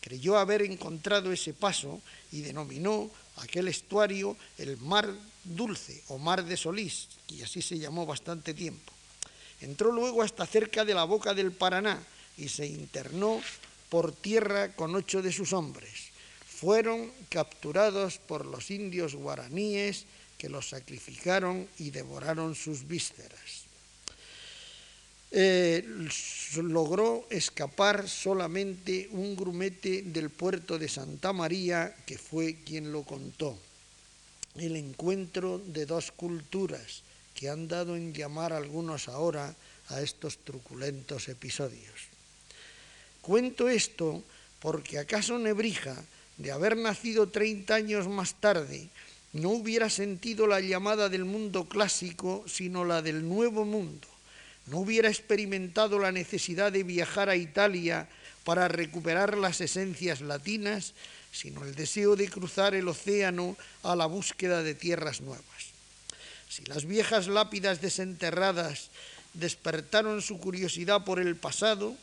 creyó 0.01 0.37
haber 0.37 0.63
encontrado 0.63 1.33
ese 1.33 1.55
paso 1.55 2.01
y 2.31 2.43
denominó 2.43 3.11
aquel 3.37 3.69
estuario 3.69 4.37
el 4.59 4.77
Mar 4.79 5.09
Dulce 5.45 6.03
o 6.09 6.19
Mar 6.19 6.45
de 6.45 6.57
Solís, 6.57 7.09
y 7.29 7.43
así 7.43 7.63
se 7.63 7.79
llamó 7.79 8.05
bastante 8.05 8.53
tiempo. 8.53 8.93
Entró 9.61 9.93
luego 9.93 10.23
hasta 10.23 10.45
cerca 10.45 10.85
de 10.85 10.95
la 10.95 11.05
boca 11.05 11.35
del 11.35 11.53
Paraná 11.53 12.03
y 12.37 12.49
se 12.49 12.67
internó 12.67 13.41
por 13.89 14.13
tierra 14.13 14.73
con 14.75 14.95
ocho 14.95 15.23
de 15.23 15.33
sus 15.33 15.53
hombres. 15.53 16.11
Fueron 16.47 17.11
capturados 17.29 18.19
por 18.19 18.45
los 18.45 18.71
indios 18.71 19.15
guaraníes 19.15 20.05
que 20.37 20.49
los 20.49 20.69
sacrificaron 20.69 21.69
y 21.79 21.91
devoraron 21.91 22.55
sus 22.55 22.87
vísceras. 22.87 23.62
Eh, 25.35 25.83
logró 26.57 27.27
escapar 27.31 28.07
solamente 28.07 29.09
un 29.13 29.35
grumete 29.35 30.03
del 30.03 30.29
puerto 30.29 30.79
de 30.79 30.89
Santa 30.89 31.33
María, 31.33 31.97
que 32.05 32.19
fue 32.19 32.57
quien 32.67 32.93
lo 32.93 33.03
contó. 33.03 33.59
El 34.57 34.77
encuentro 34.77 35.59
de 35.59 35.87
dos 35.87 36.13
culturas 36.13 37.03
que 37.35 37.49
han 37.49 37.67
dado 37.67 37.97
en 37.97 38.13
llamar 38.13 38.53
algunos 38.53 39.09
ahora 39.09 39.57
a 39.89 40.03
estos 40.03 40.37
truculentos 40.45 41.29
episodios. 41.29 42.13
Cuento 43.23 43.71
esto 43.71 44.23
porque 44.61 44.99
acaso 44.99 45.39
Nebrija, 45.39 45.97
de 46.37 46.53
haber 46.53 46.77
nacido 46.77 47.29
30 47.29 47.75
años 47.75 48.09
más 48.09 48.35
tarde, 48.35 48.89
no 49.33 49.51
hubiera 49.51 49.89
sentido 49.89 50.47
la 50.47 50.61
llamada 50.61 51.09
del 51.09 51.25
mundo 51.25 51.65
clásico, 51.65 52.45
sino 52.47 52.85
la 52.85 53.01
del 53.01 53.27
nuevo 53.27 53.65
mundo. 53.65 54.12
No 54.67 54.79
hubiera 54.79 55.09
experimentado 55.09 55.99
la 55.99 56.13
necesidad 56.13 56.73
de 56.73 56.85
viajar 56.85 57.29
a 57.29 57.37
Italia 57.37 58.09
para 58.45 58.69
recuperar 58.69 59.37
las 59.37 59.61
esencias 59.61 60.21
latinas, 60.21 60.95
sino 61.33 61.65
el 61.65 61.75
deseo 61.75 62.17
de 62.17 62.29
cruzar 62.29 62.75
el 62.75 62.89
océano 62.89 63.57
a 63.83 63.97
la 63.97 64.07
búsqueda 64.07 64.63
de 64.63 64.75
tierras 64.75 65.21
nuevas. 65.21 65.73
Si 66.49 66.65
las 66.67 66.85
viejas 66.85 67.29
lápidas 67.29 67.81
desenterradas 67.81 68.91
despertaron 69.35 70.21
su 70.21 70.39
curiosidad 70.39 71.05
por 71.05 71.19
el 71.19 71.37
pasado, 71.37 71.97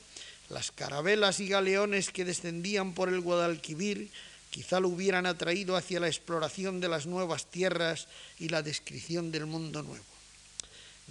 las 0.50 0.72
carabelas 0.72 1.40
y 1.40 1.48
galeones 1.48 2.10
que 2.10 2.26
descendían 2.26 2.94
por 2.94 3.10
el 3.10 3.22
Guadalquivir 3.22 4.10
quizá 4.50 4.80
lo 4.80 4.90
hubieran 4.90 5.28
atraído 5.28 5.76
hacia 5.76 6.00
la 6.00 6.08
exploración 6.08 6.80
de 6.80 6.90
las 6.90 7.06
nuevas 7.06 7.46
tierras 7.46 8.08
y 8.40 8.50
la 8.50 8.64
descripción 8.64 9.32
del 9.32 9.46
mundo 9.46 9.84
nuevo. 9.84 10.04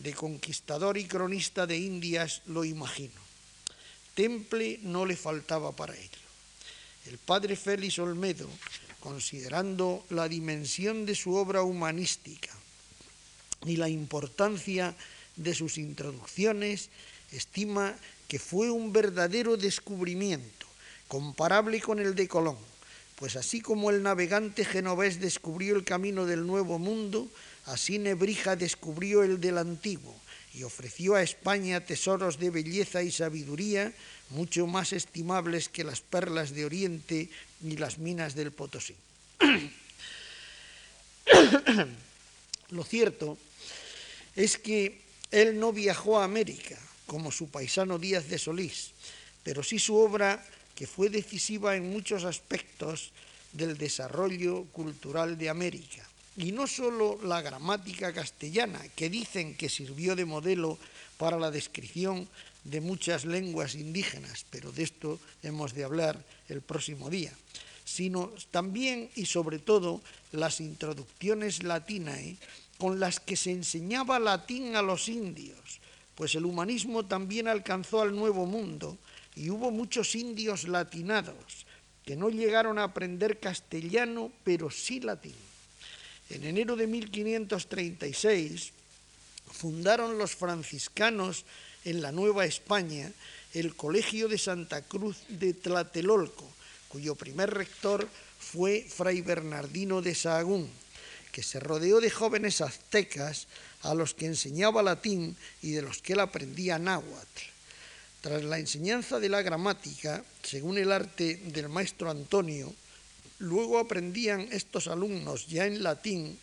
De 0.02 0.14
conquistador 0.14 0.96
y 0.96 1.06
cronista 1.06 1.66
de 1.66 1.76
Indias 1.76 2.42
lo 2.46 2.64
imagino. 2.64 3.20
Temple 4.14 4.80
no 4.82 5.06
le 5.06 5.16
faltaba 5.16 5.74
para 5.74 5.96
ello. 5.96 6.18
El 7.06 7.18
padre 7.18 7.56
Félix 7.56 7.98
Olmedo, 7.98 8.48
considerando 9.00 10.04
la 10.10 10.28
dimensión 10.28 11.06
de 11.06 11.14
su 11.14 11.34
obra 11.34 11.62
humanística 11.62 12.50
y 13.64 13.76
la 13.76 13.88
importancia 13.88 14.94
de 15.36 15.54
sus 15.54 15.78
introducciones, 15.78 16.90
estima 17.32 17.96
que 18.28 18.38
fue 18.38 18.70
un 18.70 18.92
verdadero 18.92 19.56
descubrimiento, 19.56 20.66
comparable 21.08 21.80
con 21.80 21.98
el 21.98 22.14
de 22.14 22.28
Colón, 22.28 22.58
pues 23.16 23.36
así 23.36 23.60
como 23.60 23.90
el 23.90 24.02
navegante 24.02 24.64
genovés 24.64 25.20
descubrió 25.20 25.74
el 25.74 25.84
camino 25.84 26.26
del 26.26 26.46
Nuevo 26.46 26.78
Mundo, 26.78 27.28
así 27.68 27.98
Nebrija 27.98 28.56
descubrió 28.56 29.22
el 29.22 29.40
del 29.40 29.58
Antiguo 29.58 30.14
y 30.54 30.62
ofreció 30.62 31.14
a 31.14 31.22
España 31.22 31.84
tesoros 31.84 32.38
de 32.38 32.50
belleza 32.50 33.02
y 33.02 33.12
sabiduría 33.12 33.92
mucho 34.30 34.66
más 34.66 34.92
estimables 34.92 35.68
que 35.68 35.84
las 35.84 36.00
perlas 36.00 36.52
de 36.52 36.64
Oriente 36.64 37.28
ni 37.60 37.76
las 37.76 37.98
minas 37.98 38.34
del 38.34 38.52
Potosí. 38.52 38.96
Lo 42.70 42.84
cierto 42.84 43.38
es 44.34 44.58
que 44.58 45.00
él 45.30 45.60
no 45.60 45.72
viajó 45.72 46.18
a 46.18 46.24
América, 46.24 46.78
como 47.06 47.30
su 47.30 47.48
paisano 47.48 47.98
Díaz 47.98 48.28
de 48.28 48.38
Solís, 48.38 48.92
pero 49.42 49.62
sí 49.62 49.78
su 49.78 49.96
obra 49.96 50.44
que 50.74 50.86
fue 50.86 51.08
decisiva 51.10 51.76
en 51.76 51.90
muchos 51.90 52.24
aspectos 52.24 53.12
del 53.52 53.76
desarrollo 53.76 54.64
cultural 54.72 55.36
de 55.36 55.48
América. 55.48 56.06
Y 56.38 56.52
no 56.52 56.68
solo 56.68 57.18
la 57.24 57.42
gramática 57.42 58.12
castellana, 58.12 58.80
que 58.94 59.10
dicen 59.10 59.56
que 59.56 59.68
sirvió 59.68 60.14
de 60.14 60.24
modelo 60.24 60.78
para 61.16 61.36
la 61.36 61.50
descripción 61.50 62.28
de 62.62 62.80
muchas 62.80 63.24
lenguas 63.24 63.74
indígenas, 63.74 64.46
pero 64.48 64.70
de 64.70 64.84
esto 64.84 65.18
hemos 65.42 65.74
de 65.74 65.82
hablar 65.82 66.24
el 66.48 66.62
próximo 66.62 67.10
día, 67.10 67.32
sino 67.84 68.30
también 68.52 69.10
y 69.16 69.26
sobre 69.26 69.58
todo 69.58 70.00
las 70.30 70.60
introducciones 70.60 71.64
latinae 71.64 72.36
con 72.78 73.00
las 73.00 73.18
que 73.18 73.34
se 73.34 73.50
enseñaba 73.50 74.20
latín 74.20 74.76
a 74.76 74.82
los 74.82 75.08
indios, 75.08 75.80
pues 76.14 76.36
el 76.36 76.44
humanismo 76.44 77.04
también 77.04 77.48
alcanzó 77.48 78.00
al 78.00 78.14
Nuevo 78.14 78.46
Mundo 78.46 78.96
y 79.34 79.50
hubo 79.50 79.72
muchos 79.72 80.14
indios 80.14 80.68
latinados 80.68 81.66
que 82.04 82.14
no 82.14 82.30
llegaron 82.30 82.78
a 82.78 82.84
aprender 82.84 83.40
castellano, 83.40 84.30
pero 84.44 84.70
sí 84.70 85.00
latín. 85.00 85.47
En 86.30 86.44
enero 86.44 86.76
de 86.76 86.86
1536 86.86 88.72
fundaron 89.50 90.18
los 90.18 90.36
franciscanos 90.36 91.44
en 91.84 92.02
la 92.02 92.12
Nueva 92.12 92.44
España 92.44 93.10
el 93.54 93.74
Colegio 93.74 94.28
de 94.28 94.36
Santa 94.36 94.82
Cruz 94.82 95.16
de 95.28 95.54
Tlatelolco, 95.54 96.44
cuyo 96.88 97.14
primer 97.14 97.50
rector 97.50 98.06
fue 98.38 98.86
Fray 98.88 99.22
Bernardino 99.22 100.02
de 100.02 100.14
Sahagún, 100.14 100.68
que 101.32 101.42
se 101.42 101.60
rodeó 101.60 102.00
de 102.00 102.10
jóvenes 102.10 102.60
aztecas 102.60 103.46
a 103.82 103.94
los 103.94 104.12
que 104.12 104.26
enseñaba 104.26 104.82
latín 104.82 105.36
y 105.62 105.72
de 105.72 105.82
los 105.82 106.02
que 106.02 106.12
él 106.12 106.20
aprendía 106.20 106.78
náhuatl. 106.78 107.42
Tras 108.20 108.44
la 108.44 108.58
enseñanza 108.58 109.18
de 109.18 109.28
la 109.28 109.42
gramática, 109.42 110.24
según 110.42 110.76
el 110.76 110.92
arte 110.92 111.36
del 111.36 111.68
maestro 111.68 112.10
Antonio, 112.10 112.74
luego 113.38 113.78
aprendían 113.78 114.48
estos 114.52 114.88
alumnos 114.88 115.46
ya 115.46 115.66
en 115.66 115.82
latín 115.82 116.38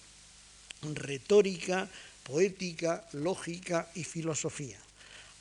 retórica, 0.93 1.89
poética, 2.23 3.05
lógica 3.13 3.89
y 3.95 4.03
filosofía. 4.03 4.77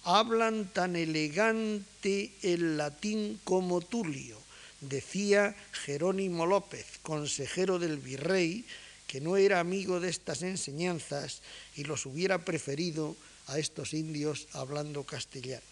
Hablan 0.05 0.69
tan 0.73 0.97
elegante 0.97 2.33
el 2.43 2.77
latín 2.77 3.41
como 3.45 3.81
Tulio, 3.81 4.39
decía 4.81 5.57
Jerónimo 5.73 6.47
López, 6.47 6.87
consejero 7.03 7.79
del 7.79 7.99
virrey, 7.99 8.65
que 9.07 9.21
no 9.21 9.37
era 9.37 9.61
amigo 9.61 10.01
de 10.01 10.11
estas 10.11 10.43
enseñanzas 10.43 11.41
y 11.77 11.85
los 11.85 12.05
hubiera 12.05 12.45
preferido 12.45 13.17
a 13.47 13.59
estos 13.59 13.95
indios 13.95 14.49
hablando 14.53 15.05
castellano. 15.05 15.63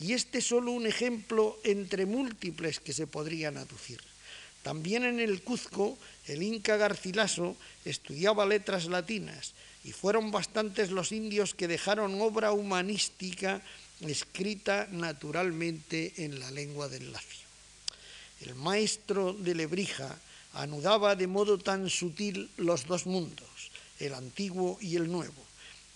Y 0.00 0.12
este 0.12 0.38
es 0.38 0.46
solo 0.46 0.72
un 0.72 0.86
ejemplo 0.86 1.58
entre 1.62 2.06
múltiples 2.06 2.80
que 2.80 2.92
se 2.92 3.06
podrían 3.06 3.56
aducir. 3.56 4.00
También 4.64 5.04
en 5.04 5.20
el 5.20 5.42
Cuzco, 5.42 5.98
el 6.26 6.42
inca 6.42 6.78
Garcilaso 6.78 7.54
estudiaba 7.84 8.46
letras 8.46 8.86
latinas 8.86 9.52
y 9.84 9.92
fueron 9.92 10.32
bastantes 10.32 10.90
los 10.90 11.12
indios 11.12 11.52
que 11.52 11.68
dejaron 11.68 12.18
obra 12.22 12.52
humanística 12.52 13.60
escrita 14.00 14.88
naturalmente 14.90 16.24
en 16.24 16.40
la 16.40 16.50
lengua 16.50 16.88
del 16.88 17.12
lacio. 17.12 17.44
El 18.40 18.54
maestro 18.54 19.34
de 19.34 19.54
Lebrija 19.54 20.16
anudaba 20.54 21.14
de 21.14 21.26
modo 21.26 21.58
tan 21.58 21.90
sutil 21.90 22.48
los 22.56 22.86
dos 22.86 23.04
mundos, 23.04 23.70
el 24.00 24.14
antiguo 24.14 24.78
y 24.80 24.96
el 24.96 25.12
nuevo, 25.12 25.44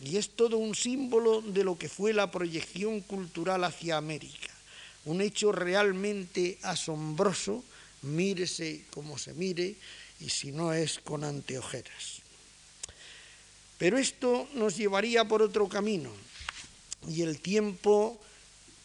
y 0.05 0.19
es 0.19 0.29
todo 0.37 0.59
un 0.59 0.75
símbolo 0.75 1.41
de 1.41 1.65
lo 1.65 1.79
que 1.79 1.89
fue 1.89 2.13
la 2.13 2.31
proyección 2.31 3.01
cultural 3.01 3.65
hacia 3.65 3.97
América, 3.97 4.53
un 5.07 5.23
hecho 5.23 5.53
realmente 5.53 6.59
asombroso, 6.63 7.65
mírese 8.03 8.85
como 8.91 9.19
se 9.19 9.35
mire, 9.35 9.77
y 10.21 10.31
si 10.31 10.53
no 10.53 10.73
es 10.73 10.99
con 10.99 11.25
anteojeras. 11.25 12.23
Pero 13.79 13.99
esto 13.99 14.49
nos 14.55 14.77
llevaría 14.77 15.25
por 15.25 15.43
otro 15.43 15.69
camino 15.69 16.11
y 17.07 17.23
el 17.23 17.39
tiempo 17.41 18.19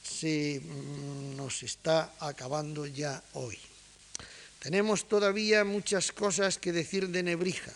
se 0.04 0.62
mm, 0.62 1.36
nos 1.36 1.64
está 1.64 2.14
acabando 2.20 2.86
ya 2.86 3.24
hoy. 3.34 3.58
Tenemos 4.60 5.08
todavía 5.08 5.64
muchas 5.64 6.12
cosas 6.12 6.58
que 6.58 6.72
decir 6.72 7.10
de 7.10 7.24
Nebrija, 7.24 7.74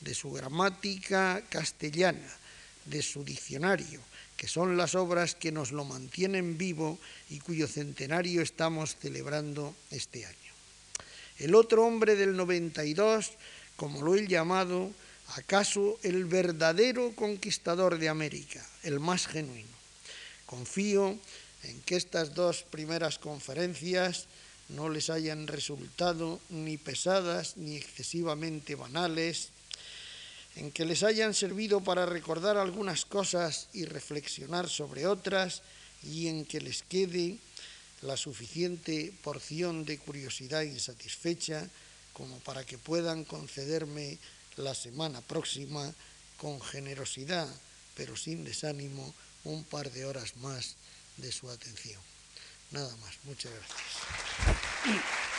de 0.00 0.14
su 0.14 0.30
gramática 0.30 1.42
castellana, 1.48 2.36
de 2.84 3.02
su 3.02 3.24
diccionario, 3.24 4.00
que 4.36 4.46
son 4.46 4.76
las 4.76 4.94
obras 4.94 5.34
que 5.34 5.50
nos 5.50 5.72
lo 5.72 5.84
mantienen 5.84 6.58
vivo 6.58 6.98
y 7.30 7.40
cuyo 7.40 7.66
centenario 7.66 8.42
estamos 8.42 8.94
celebrando 8.96 9.74
este 9.90 10.26
año. 10.26 10.47
El 11.38 11.54
otro 11.54 11.86
hombre 11.86 12.16
del 12.16 12.36
92, 12.36 13.32
como 13.76 14.02
lo 14.02 14.16
he 14.16 14.26
llamado, 14.26 14.90
acaso 15.36 15.98
el 16.02 16.24
verdadero 16.24 17.14
conquistador 17.14 17.98
de 17.98 18.08
América, 18.08 18.64
el 18.82 18.98
más 18.98 19.26
genuino. 19.26 19.68
Confío 20.46 21.16
en 21.62 21.80
que 21.82 21.96
estas 21.96 22.34
dos 22.34 22.62
primeras 22.62 23.18
conferencias 23.18 24.26
no 24.68 24.88
les 24.88 25.10
hayan 25.10 25.46
resultado 25.46 26.40
ni 26.50 26.76
pesadas 26.76 27.56
ni 27.56 27.76
excesivamente 27.76 28.74
banales, 28.74 29.50
en 30.56 30.72
que 30.72 30.84
les 30.84 31.02
hayan 31.02 31.34
servido 31.34 31.80
para 31.80 32.04
recordar 32.04 32.56
algunas 32.56 33.04
cosas 33.04 33.68
y 33.72 33.84
reflexionar 33.84 34.68
sobre 34.68 35.06
otras 35.06 35.62
y 36.02 36.26
en 36.26 36.44
que 36.44 36.60
les 36.60 36.82
quede 36.82 37.38
la 38.02 38.16
suficiente 38.16 39.12
porción 39.22 39.84
de 39.84 39.98
curiosidad 39.98 40.62
insatisfecha 40.62 41.68
como 42.12 42.38
para 42.40 42.64
que 42.64 42.78
puedan 42.78 43.24
concederme 43.24 44.18
la 44.56 44.74
semana 44.74 45.20
próxima 45.20 45.92
con 46.36 46.60
generosidad, 46.60 47.48
pero 47.94 48.16
sin 48.16 48.44
desánimo, 48.44 49.14
un 49.44 49.64
par 49.64 49.90
de 49.90 50.04
horas 50.04 50.36
más 50.36 50.76
de 51.16 51.32
su 51.32 51.48
atención. 51.50 52.00
Nada 52.70 52.94
más, 52.96 53.14
muchas 53.24 53.52
gracias. 53.52 55.37